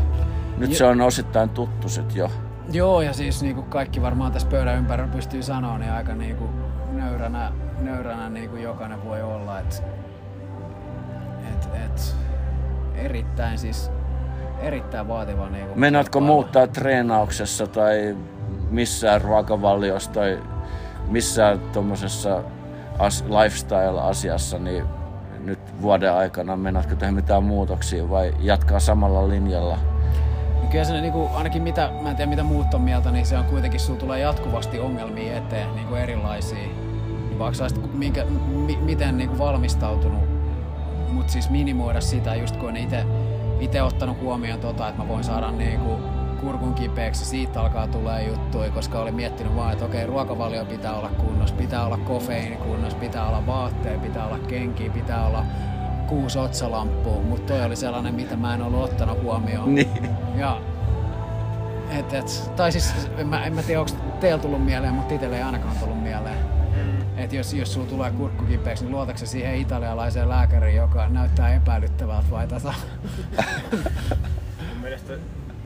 nyt 0.58 0.70
Je- 0.70 0.76
se 0.76 0.84
on 0.84 1.00
osittain 1.00 1.48
tuttu 1.48 1.88
sit 1.88 2.14
jo. 2.14 2.30
Joo, 2.72 3.02
ja 3.02 3.12
siis 3.12 3.42
niin 3.42 3.54
kuin 3.54 3.66
kaikki 3.66 4.02
varmaan 4.02 4.32
tässä 4.32 4.48
pöydän 4.48 4.76
ympärillä 4.78 5.12
pystyy 5.12 5.42
sanoa, 5.42 5.78
niin 5.78 5.92
aika 5.92 6.14
niin 6.14 6.36
kuin 6.36 6.50
nöyränä, 7.28 7.52
nöyränä 7.80 8.28
niin 8.28 8.50
kuin 8.50 8.62
jokainen 8.62 9.04
voi 9.04 9.22
olla. 9.22 9.60
Et, 9.60 9.82
et, 11.52 11.68
et, 11.84 12.16
erittäin 12.94 13.58
siis 13.58 13.90
erittäin 14.60 15.08
vaativa 15.08 15.48
niin 15.48 15.66
kuin 15.66 15.80
Meinaatko 15.80 16.18
kilpailu. 16.18 16.34
muuttaa 16.34 16.66
treenauksessa 16.66 17.66
tai 17.66 18.16
missään 18.70 19.20
ruokavaliossa 19.22 20.10
tai 20.10 20.38
missään 21.08 21.60
tuommoisessa 21.60 22.42
as- 22.98 23.24
lifestyle-asiassa, 23.24 24.58
niin 24.58 24.84
nyt 25.40 25.82
vuoden 25.82 26.12
aikana 26.12 26.56
meinaatko 26.56 26.94
tehdä 26.94 27.12
mitään 27.12 27.42
muutoksia 27.42 28.10
vai 28.10 28.34
jatkaa 28.40 28.80
samalla 28.80 29.28
linjalla? 29.28 29.78
Niin 30.60 30.70
Kyllä 30.70 30.84
se 30.84 31.00
niinku, 31.00 31.30
ainakin 31.34 31.62
mitä, 31.62 31.90
mä 32.02 32.10
en 32.10 32.16
tiedä 32.16 32.30
mitä 32.30 32.42
muut 32.42 32.74
on 32.74 32.80
mieltä, 32.80 33.10
niin 33.10 33.26
se 33.26 33.38
on 33.38 33.44
kuitenkin, 33.44 33.80
sulla 33.80 33.98
tulee 33.98 34.20
jatkuvasti 34.20 34.80
ongelmia 34.80 35.36
eteen, 35.36 35.74
niinku 35.74 35.94
erilaisia. 35.94 36.68
Niin 37.32 37.38
vaikka 37.38 37.56
sä 37.56 37.64
olisit 37.64 37.94
minkä, 37.94 38.24
mi, 38.66 38.76
miten 38.76 39.16
niinku 39.16 39.38
valmistautunut, 39.38 40.20
mutta 41.12 41.32
siis 41.32 41.50
minimoida 41.50 42.00
sitä 42.00 42.34
just 42.34 42.56
kun 42.56 42.76
itse 42.76 43.04
itse 43.60 43.82
ottanut 43.82 44.20
huomioon 44.20 44.60
tota, 44.60 44.88
että 44.88 45.02
mä 45.02 45.08
voin 45.08 45.24
saada 45.24 45.50
niinku 45.50 45.98
kurkun 46.40 46.74
kipeäksi, 46.74 47.24
siitä 47.24 47.60
alkaa 47.60 47.86
tulee 47.86 48.22
juttuja, 48.22 48.70
koska 48.70 48.98
olin 48.98 49.14
miettinyt 49.14 49.56
vaan, 49.56 49.72
että 49.72 49.84
okei, 49.84 50.06
ruokavalio 50.06 50.64
pitää 50.64 50.94
olla 50.94 51.08
kunnossa, 51.08 51.56
pitää 51.56 51.86
olla 51.86 51.96
kofeiini 51.96 52.56
kunnossa, 52.56 52.98
pitää 52.98 53.28
olla 53.28 53.46
vaatteet, 53.46 54.02
pitää 54.02 54.26
olla 54.26 54.38
kenkiä, 54.38 54.90
pitää 54.90 55.26
olla 55.26 55.44
kuusi 56.08 56.38
otsalampua, 56.38 57.22
mutta 57.22 57.52
toi 57.52 57.64
oli 57.64 57.76
sellainen, 57.76 58.14
mitä 58.14 58.36
mä 58.36 58.54
en 58.54 58.62
ollut 58.62 58.82
ottanut 58.82 59.22
huomioon. 59.22 59.74
Niin. 59.74 60.08
Ja, 60.36 60.60
et, 61.90 62.12
et, 62.12 62.52
tai 62.56 62.72
siis 62.72 62.94
en 63.18 63.28
mä, 63.28 63.44
en 63.44 63.54
mä 63.54 63.62
tiedä, 63.62 63.80
onko 63.80 63.92
teillä 64.20 64.38
tullut 64.38 64.64
mieleen, 64.64 64.94
mutta 64.94 65.14
itselle 65.14 65.36
ei 65.36 65.42
ainakaan 65.42 65.76
tullut 65.76 66.02
mieleen. 66.02 66.51
Että 67.22 67.36
jos, 67.36 67.52
jos 67.54 67.72
sulla 67.74 67.86
tulee 67.86 68.10
kurkku 68.10 68.44
kipeäksi, 68.44 68.84
niin 68.84 68.92
luotatko 68.92 69.26
siihen 69.26 69.54
italialaiseen 69.54 70.28
lääkäriin, 70.28 70.76
joka 70.76 71.08
näyttää 71.08 71.54
epäilyttävältä 71.54 72.30
vai 72.30 72.48
tota? 72.48 72.74
Mun 74.68 74.78
mielestä 74.80 75.12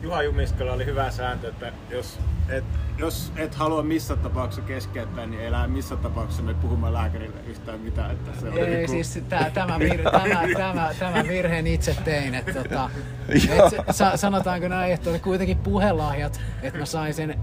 Juha 0.02 0.22
Jumiskalla 0.22 0.72
oli 0.72 0.86
hyvä 0.86 1.10
sääntö, 1.10 1.48
että 1.48 1.72
jos 1.90 2.18
et, 2.48 2.64
jos 2.98 3.32
et 3.36 3.54
halua 3.54 3.82
missä 3.82 4.16
tapauksessa 4.16 4.68
keskeyttää, 4.68 5.26
niin 5.26 5.52
lähde 5.52 5.66
missä 5.68 5.96
tapauksessa 5.96 6.42
me 6.42 6.54
puhumaan 6.54 6.94
lääkärille 6.94 7.36
yhtään 7.46 7.80
mitään. 7.80 8.10
Että 8.10 8.40
se 8.40 8.48
on 8.48 8.58
Ei, 8.58 8.70
niinku- 8.70 8.92
siis 8.92 9.22
tää, 9.28 9.50
tämä, 9.50 9.78
virhe, 9.78 10.02
tämä, 10.10 10.42
tämä, 10.56 10.90
tämä 10.98 11.22
virheen 11.28 11.66
itse 11.66 11.96
tein. 12.04 12.34
Että, 12.34 12.52
tota, 12.52 12.90
et, 13.28 13.42
se- 13.70 13.84
sa, 13.90 14.16
sanotaanko 14.16 14.68
näin, 14.68 14.92
että 14.92 15.10
oli 15.10 15.18
kuitenkin 15.18 15.58
puhelahjat, 15.58 16.40
että 16.62 16.78
mä 16.78 16.84
sain 16.86 17.14
sen 17.14 17.38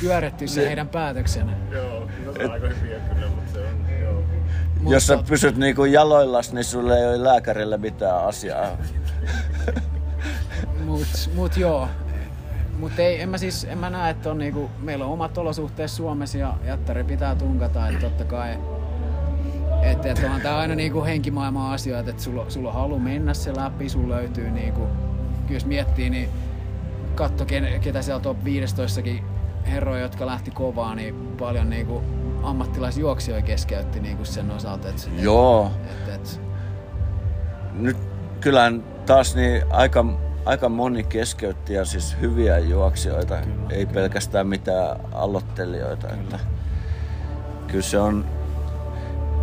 pyörettyä 0.00 0.46
sen 0.48 0.66
heidän 0.66 0.88
päätöksen. 0.88 1.50
Joo, 1.70 2.08
no 2.26 2.32
se 2.32 2.44
on 2.44 2.50
aika 2.50 2.68
hyviä 2.68 2.98
kyllä, 3.14 3.26
Mut 4.80 4.92
Jos 4.92 5.06
sä 5.06 5.18
pysyt 5.28 5.56
niinku 5.56 5.84
jaloillas, 5.84 6.52
niin 6.52 6.64
sulle 6.64 6.98
ei 6.98 7.06
ole 7.06 7.24
lääkärillä 7.24 7.78
mitään 7.78 8.24
asiaa. 8.24 8.76
Mut, 10.84 11.30
mut 11.34 11.56
joo. 11.56 11.88
Mut 12.78 12.98
ei, 12.98 13.20
en 13.20 13.28
mä 13.28 13.38
siis, 13.38 13.64
en 13.64 13.78
mä 13.78 13.90
näe, 13.90 14.10
että 14.10 14.30
on 14.30 14.38
niinku, 14.38 14.70
meillä 14.78 15.04
on 15.04 15.12
omat 15.12 15.38
olosuhteet 15.38 15.90
Suomessa 15.90 16.38
ja 16.38 16.54
jättäri 16.64 17.04
pitää 17.04 17.34
tunkata, 17.34 17.88
että 17.88 18.00
totta 18.00 18.24
kai 18.24 18.58
että 19.82 20.10
et 20.10 20.18
onhan 20.24 20.40
tää 20.40 20.58
aina 20.58 20.74
niinku 20.74 21.04
henkimaailman 21.04 21.72
asioita, 21.72 22.10
että 22.10 22.22
sulla, 22.22 22.50
sulla 22.50 22.68
on 22.68 22.74
halu 22.74 22.98
mennä 22.98 23.34
se 23.34 23.56
läpi, 23.56 23.88
sulla 23.88 24.14
löytyy 24.14 24.50
niinku, 24.50 24.80
kyllä 25.46 25.56
jos 25.56 25.66
miettii, 25.66 26.10
niin 26.10 26.28
katso 27.14 27.44
ken- 27.44 27.80
ketä 27.80 28.02
siellä 28.02 28.20
top 28.20 28.44
15 28.44 29.00
herroja, 29.66 30.02
jotka 30.02 30.26
lähti 30.26 30.50
kovaa, 30.50 30.94
niin 30.94 31.14
paljon 31.38 31.70
niinku 31.70 32.02
ammattilaisjuoksijoita 32.42 33.46
keskeytti 33.46 34.00
niinku 34.00 34.24
sen 34.24 34.50
osalta, 34.50 34.88
että 34.88 35.02
Joo. 35.18 35.70
et, 35.84 36.14
et, 36.14 36.40
Nyt 37.72 37.96
kyllähän 38.40 38.84
taas 39.06 39.34
niin 39.36 39.62
aika, 39.70 40.04
aika 40.44 40.68
moni 40.68 41.02
keskeytti 41.02 41.74
ja 41.74 41.84
siis 41.84 42.16
hyviä 42.20 42.58
juoksijoita, 42.58 43.36
Kyllä. 43.36 43.68
ei 43.70 43.86
pelkästään 43.86 44.46
mitään 44.46 44.96
aloittelijoita. 45.12 46.08
Että 46.08 46.38
kyllä 47.66 47.82
se 47.82 47.98
on, 47.98 48.24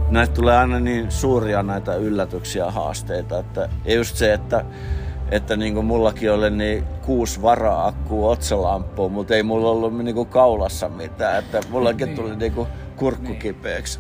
näitä 0.10 0.34
tulee 0.34 0.58
aina 0.58 0.80
niin 0.80 1.12
suuria 1.12 1.64
näitä 1.64 1.96
yllätyksiä 1.96 2.66
ja 2.66 2.72
haasteita, 2.72 3.40
että 3.40 3.70
ei 3.86 3.96
just 3.96 4.16
se, 4.16 4.34
että 4.34 4.66
että 5.32 5.58
niin 5.58 5.74
kuin 5.74 5.86
mullakin 5.86 6.32
oli 6.32 6.50
niin 6.50 6.84
kuusi 7.06 7.42
vara-akkua 7.42 8.30
otsalampua, 8.30 9.10
mutta 9.10 9.36
ei 9.36 9.44
mulla 9.44 9.70
ollut 9.70 9.98
niin 9.98 10.16
kuin 10.16 10.30
kaulassa 10.30 10.90
mitään, 10.90 11.40
että 11.40 11.62
mullakin 11.70 12.16
tuli 12.16 12.36
niin 12.36 12.54
kuin 12.54 12.68
kurkku 12.98 13.28
Niin. 13.28 13.40
kipeäksi. 13.40 14.00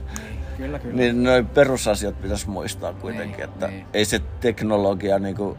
kyllä 0.57 0.79
kyllä. 0.79 0.95
Niin 0.95 1.23
noin 1.23 1.45
perusasiat 1.47 2.21
pitäisi 2.21 2.49
muistaa 2.49 2.93
kuitenkin, 2.93 3.37
Niin, 3.37 3.49
että 3.49 3.67
niin. 3.67 3.85
ei 3.93 4.05
se 4.05 4.19
teknologia 4.39 5.19
niinku 5.19 5.57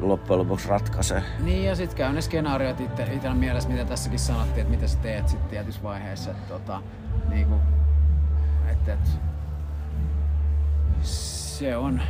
loppujen 0.00 0.38
lopuksi 0.38 0.68
ratkaise. 0.68 1.22
Niin 1.38 1.64
ja 1.64 1.74
sitten 1.76 1.96
käy 1.96 2.12
ne 2.12 2.20
skenaariot 2.20 2.80
itse, 2.80 3.02
itsellä 3.02 3.34
mielessä, 3.36 3.68
mitä 3.68 3.84
tässäkin 3.84 4.18
sanottiin, 4.18 4.60
että 4.60 4.70
mitä 4.70 4.86
sä 4.88 4.98
teet 4.98 5.28
sitten 5.28 5.50
tietyissä 5.50 5.82
vaiheissa. 5.82 6.30
Että 6.30 6.48
tota, 6.48 6.82
niinku, 7.28 7.54
et, 8.72 8.88
et, 8.88 9.08
se 11.02 11.76
on. 11.76 12.00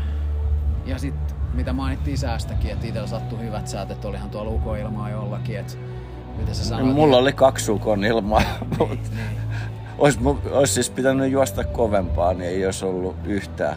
Ja 0.87 0.99
sitten 0.99 1.37
mitä 1.55 1.73
mainittiin 1.73 2.19
säästäkin, 2.19 2.71
että 2.71 2.87
itsellä 2.87 3.09
sattui 3.09 3.39
hyvät 3.41 3.69
säät, 3.69 3.91
että 3.91 4.09
olihan 4.09 4.31
tuolla 4.31 4.51
ukoilmaa 4.51 5.11
jollakin, 5.11 5.59
että 5.59 5.75
mitä 6.39 6.55
sä 6.55 6.65
sanoit. 6.65 6.95
Mulla 6.95 7.17
oli 7.17 7.33
kaksi 7.33 7.71
ukon 7.71 8.05
ilmaa, 8.05 8.41
niin, 8.41 8.51
mutta 8.79 9.11
niin, 9.17 9.48
olisi, 9.99 10.19
olisi 10.51 10.73
siis 10.75 10.91
pitänyt 10.91 11.31
juosta 11.33 11.65
kovempaa, 11.65 12.35
niin 12.35 12.51
ei 12.51 12.65
olisi 12.65 12.85
ollut 12.85 13.17
yhtään. 13.25 13.77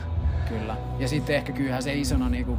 kyllä. 0.50 0.76
Ja 1.00 1.08
sitten 1.08 1.36
ehkä 1.36 1.52
kyllähän 1.54 1.84
se 1.84 1.94
isona, 1.94 2.30
niinku, 2.30 2.58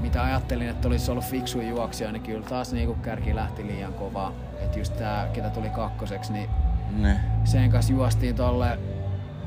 mitä 0.00 0.22
ajattelin, 0.22 0.68
että 0.68 0.88
olisi 0.88 1.10
ollut 1.10 1.24
fiksu 1.24 1.60
juoksija, 1.60 2.12
niin 2.12 2.22
kyllä 2.22 2.46
taas 2.48 2.72
niinku 2.72 2.94
kärki 3.02 3.34
lähti 3.34 3.66
liian 3.66 3.92
kovaa. 3.92 4.32
Että 4.60 4.78
just 4.78 4.96
tää, 4.96 5.26
ketä 5.32 5.50
tuli 5.50 5.68
kakkoseksi, 5.70 6.32
niin 6.32 6.50
Niin. 6.98 7.16
sen 7.44 7.70
kanssa 7.70 7.92
juostiin 7.92 8.34
tolle 8.34 8.78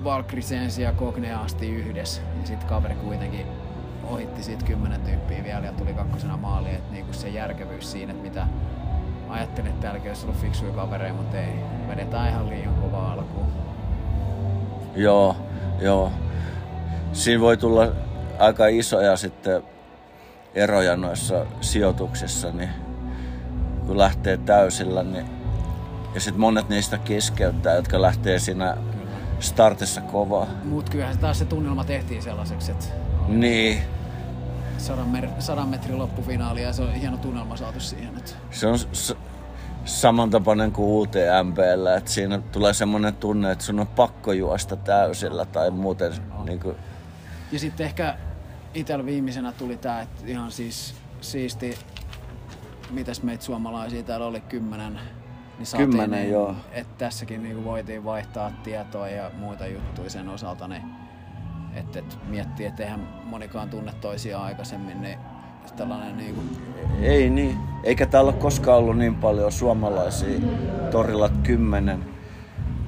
Valkrisensi 0.04 0.82
ja 0.82 0.92
Kogne 0.94 1.34
asti 1.34 1.70
yhdessä. 1.70 2.22
Ja 2.42 2.48
sitten 2.48 2.68
kaveri 2.70 2.96
kuitenkin 2.96 3.46
ohitti 4.10 4.44
siitä 4.44 4.66
kymmenen 4.66 5.02
tyyppiä 5.02 5.44
vielä 5.44 5.66
ja 5.66 5.72
tuli 5.72 5.94
kakkosena 5.94 6.38
maaliin. 6.38 6.76
Että 6.76 6.94
niinku 6.94 7.14
se 7.14 7.30
järkevyys 7.30 7.92
siinä, 7.92 8.12
että 8.12 8.24
mitä 8.24 8.48
ajattelin, 9.30 9.70
että 9.70 9.82
täälläkin 9.82 10.10
olisi 10.12 10.26
ollut 10.26 10.42
fiksuja 10.42 10.72
kavereja, 10.72 11.14
mutta 11.14 11.38
ei. 11.38 11.54
Vedetään 11.88 12.30
ihan 12.30 12.50
liian 12.50 12.74
kovaa 12.74 13.12
alkuun. 13.12 13.51
Joo, 14.96 15.36
joo. 15.80 16.12
Siinä 17.14 17.42
voi 17.42 17.58
tulla 17.58 17.88
aika 18.40 18.68
isoja 18.68 19.18
sitten 19.18 19.64
eroja 20.56 20.98
noissa 20.98 21.46
sijoituksissa, 21.62 22.52
niin 22.52 22.70
kun 23.88 23.98
lähtee 23.98 24.38
täysillä, 24.38 25.04
niin 25.04 25.26
ja 26.16 26.20
sitten 26.22 26.42
monet 26.42 26.70
niistä 26.70 26.98
keskeyttää, 26.98 27.76
jotka 27.76 28.02
lähtee 28.02 28.40
siinä 28.40 28.78
startissa 29.40 30.02
kovaa. 30.02 30.48
Mut 30.64 30.90
kyllähän 30.90 31.18
taas 31.18 31.40
se 31.40 31.46
tunnelma 31.46 31.84
tehtiin 31.84 32.22
sellaiseksi, 32.24 32.72
että 32.72 32.86
Niin, 33.28 33.82
sadan, 34.78 35.08
mer- 35.08 35.30
sadan 35.40 35.68
metrin 35.70 35.98
loppufinaali 35.98 36.64
ja 36.64 36.74
se 36.74 36.82
on 36.82 36.94
hieno 36.94 37.18
tunnelma 37.18 37.58
saatu 37.58 37.80
siihen. 37.80 38.18
Että 38.18 38.32
se 38.52 38.68
on 38.68 38.80
s- 38.80 39.16
samantapainen 39.86 40.72
kuin 40.72 40.90
UTMPllä, 40.90 41.96
että 41.96 42.12
siinä 42.12 42.38
tulee 42.52 42.74
semmoinen 42.74 43.16
tunne, 43.16 43.52
että 43.52 43.66
sun 43.66 43.80
on 43.80 43.88
pakko 43.88 44.32
juosta 44.32 44.76
täysillä 44.76 45.46
tai 45.46 45.72
muuten 45.72 46.14
niin 46.46 46.60
kuin, 46.60 46.76
Ja 47.52 47.60
sitten 47.60 47.86
ehkä 47.86 48.18
itsellä 48.74 49.06
viimeisenä 49.06 49.52
tuli 49.52 49.78
tää, 49.78 50.02
että 50.02 50.24
ihan 50.26 50.52
siis 50.52 50.96
siisti, 51.22 51.78
mitäs 52.90 53.24
meitä 53.24 53.44
suomalaisia 53.44 54.04
täällä 54.04 54.26
oli 54.26 54.42
kymmenen. 54.42 55.00
Niin 55.58 55.66
saatiin 55.66 55.90
Kymmenen, 55.90 56.20
niin, 56.20 56.32
joo. 56.32 56.56
Että 56.72 56.94
tässäkin 56.98 57.44
niinku 57.44 57.64
voitiin 57.64 58.04
vaihtaa 58.04 58.52
tietoa 58.64 59.10
ja 59.10 59.32
muita 59.38 59.68
juttuja 59.68 60.10
sen 60.10 60.30
osalta, 60.30 60.68
niin 60.68 60.84
että 61.74 62.00
et 62.00 62.18
miettii, 62.28 62.66
että 62.66 62.84
eihän 62.84 63.08
monikaan 63.24 63.70
tunne 63.70 63.94
toisiaan 64.02 64.44
aikaisemmin, 64.44 65.02
niin 65.02 65.20
tällainen 65.78 66.18
niinku, 66.18 66.42
Ei 67.02 67.30
niin. 67.30 67.58
Eikä 67.84 68.06
täällä 68.06 68.32
ole 68.32 68.40
koskaan 68.40 68.78
ollut 68.78 68.98
niin 68.98 69.16
paljon 69.16 69.52
suomalaisia 69.52 70.40
torilla 70.92 71.30
kymmenen. 71.44 72.06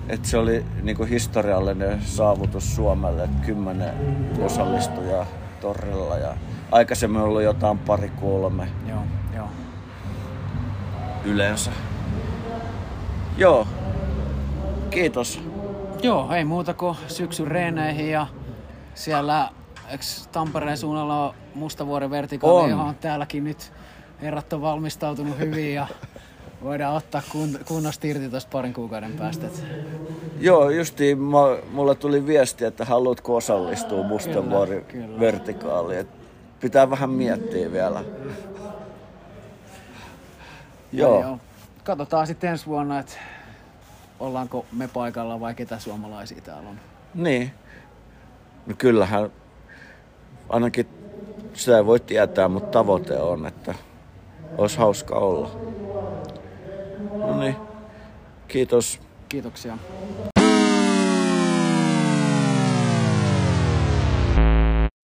Et 0.10 0.26
se 0.26 0.38
oli 0.38 0.66
niinku 0.82 1.04
historiallinen 1.04 2.02
saavutus 2.02 2.76
Suomelle, 2.76 3.24
että 3.24 3.46
kymmenen 3.46 3.94
osallistujaa 4.42 5.26
torilla. 5.62 6.18
Ja 6.18 6.38
aikaisemmin 6.72 7.22
on 7.22 7.28
ollut 7.28 7.42
jotain 7.44 7.78
pari 7.78 8.10
kolme 8.10 8.68
joo, 8.90 9.04
joo. 9.36 9.48
yleensä. 11.26 11.72
Joo. 13.38 13.68
Kiitos. 14.90 15.42
Joo, 16.04 16.32
ei 16.34 16.46
muuta 16.46 16.74
kuin 16.74 16.98
syksyn 17.08 17.48
reeneihin 17.48 18.12
ja 18.12 18.28
siellä 18.94 19.50
eks 19.90 20.28
Tampereen 20.32 20.78
suunnalla 20.78 21.28
on 21.28 21.36
Mustavuoren 21.56 22.10
vertikaali, 22.12 22.74
On. 22.74 22.96
täälläkin 23.02 23.44
nyt 23.44 23.74
herrat 24.22 24.54
on 24.54 24.62
valmistautunut 24.62 25.40
hyvin 25.40 25.74
ja 25.74 25.88
voidaan 26.64 26.96
ottaa 26.96 27.22
kun, 27.32 27.60
kunnosta 27.68 28.08
irti 28.08 28.30
tuosta 28.30 28.50
parin 28.52 28.74
kuukauden 28.74 29.12
päästä. 29.12 29.48
Joo, 30.40 30.70
justiin 30.70 31.20
mä- 31.20 31.58
mulle 31.72 31.96
tuli 31.96 32.26
viesti, 32.28 32.66
että 32.66 32.86
haluatko 32.86 33.36
osallistua 33.36 34.04
Mustavuori 34.04 34.82
kyllä. 34.88 35.20
vertikaaliin. 35.20 36.08
Pitää 36.60 36.90
vähän 36.90 37.10
miettiä 37.10 37.72
vielä. 37.72 38.04
Joo. 40.92 41.22
Joo. 41.22 41.40
Katsotaan 41.84 42.28
sitten 42.28 42.50
ensi 42.50 42.66
vuonna, 42.66 43.00
että 43.00 43.14
ollaanko 44.20 44.66
me 44.72 44.88
paikalla 44.88 45.40
vai 45.40 45.56
ketä 45.56 45.80
suomalaisia 45.80 46.42
täällä 46.42 46.70
on. 46.70 46.80
Niin. 47.14 47.52
No 48.68 48.76
kyllähän 48.78 49.30
ainakin 50.50 50.88
sitä 51.54 51.78
ei 51.78 51.86
voi 51.86 52.00
tietää, 52.00 52.48
mutta 52.48 52.70
tavoite 52.70 53.18
on, 53.18 53.46
että 53.46 53.76
olisi 54.58 54.78
hauska 54.78 55.16
olla. 55.16 55.52
No 57.18 57.40
niin. 57.40 57.56
Kiitos. 58.48 59.00
Kiitoksia. 59.30 59.78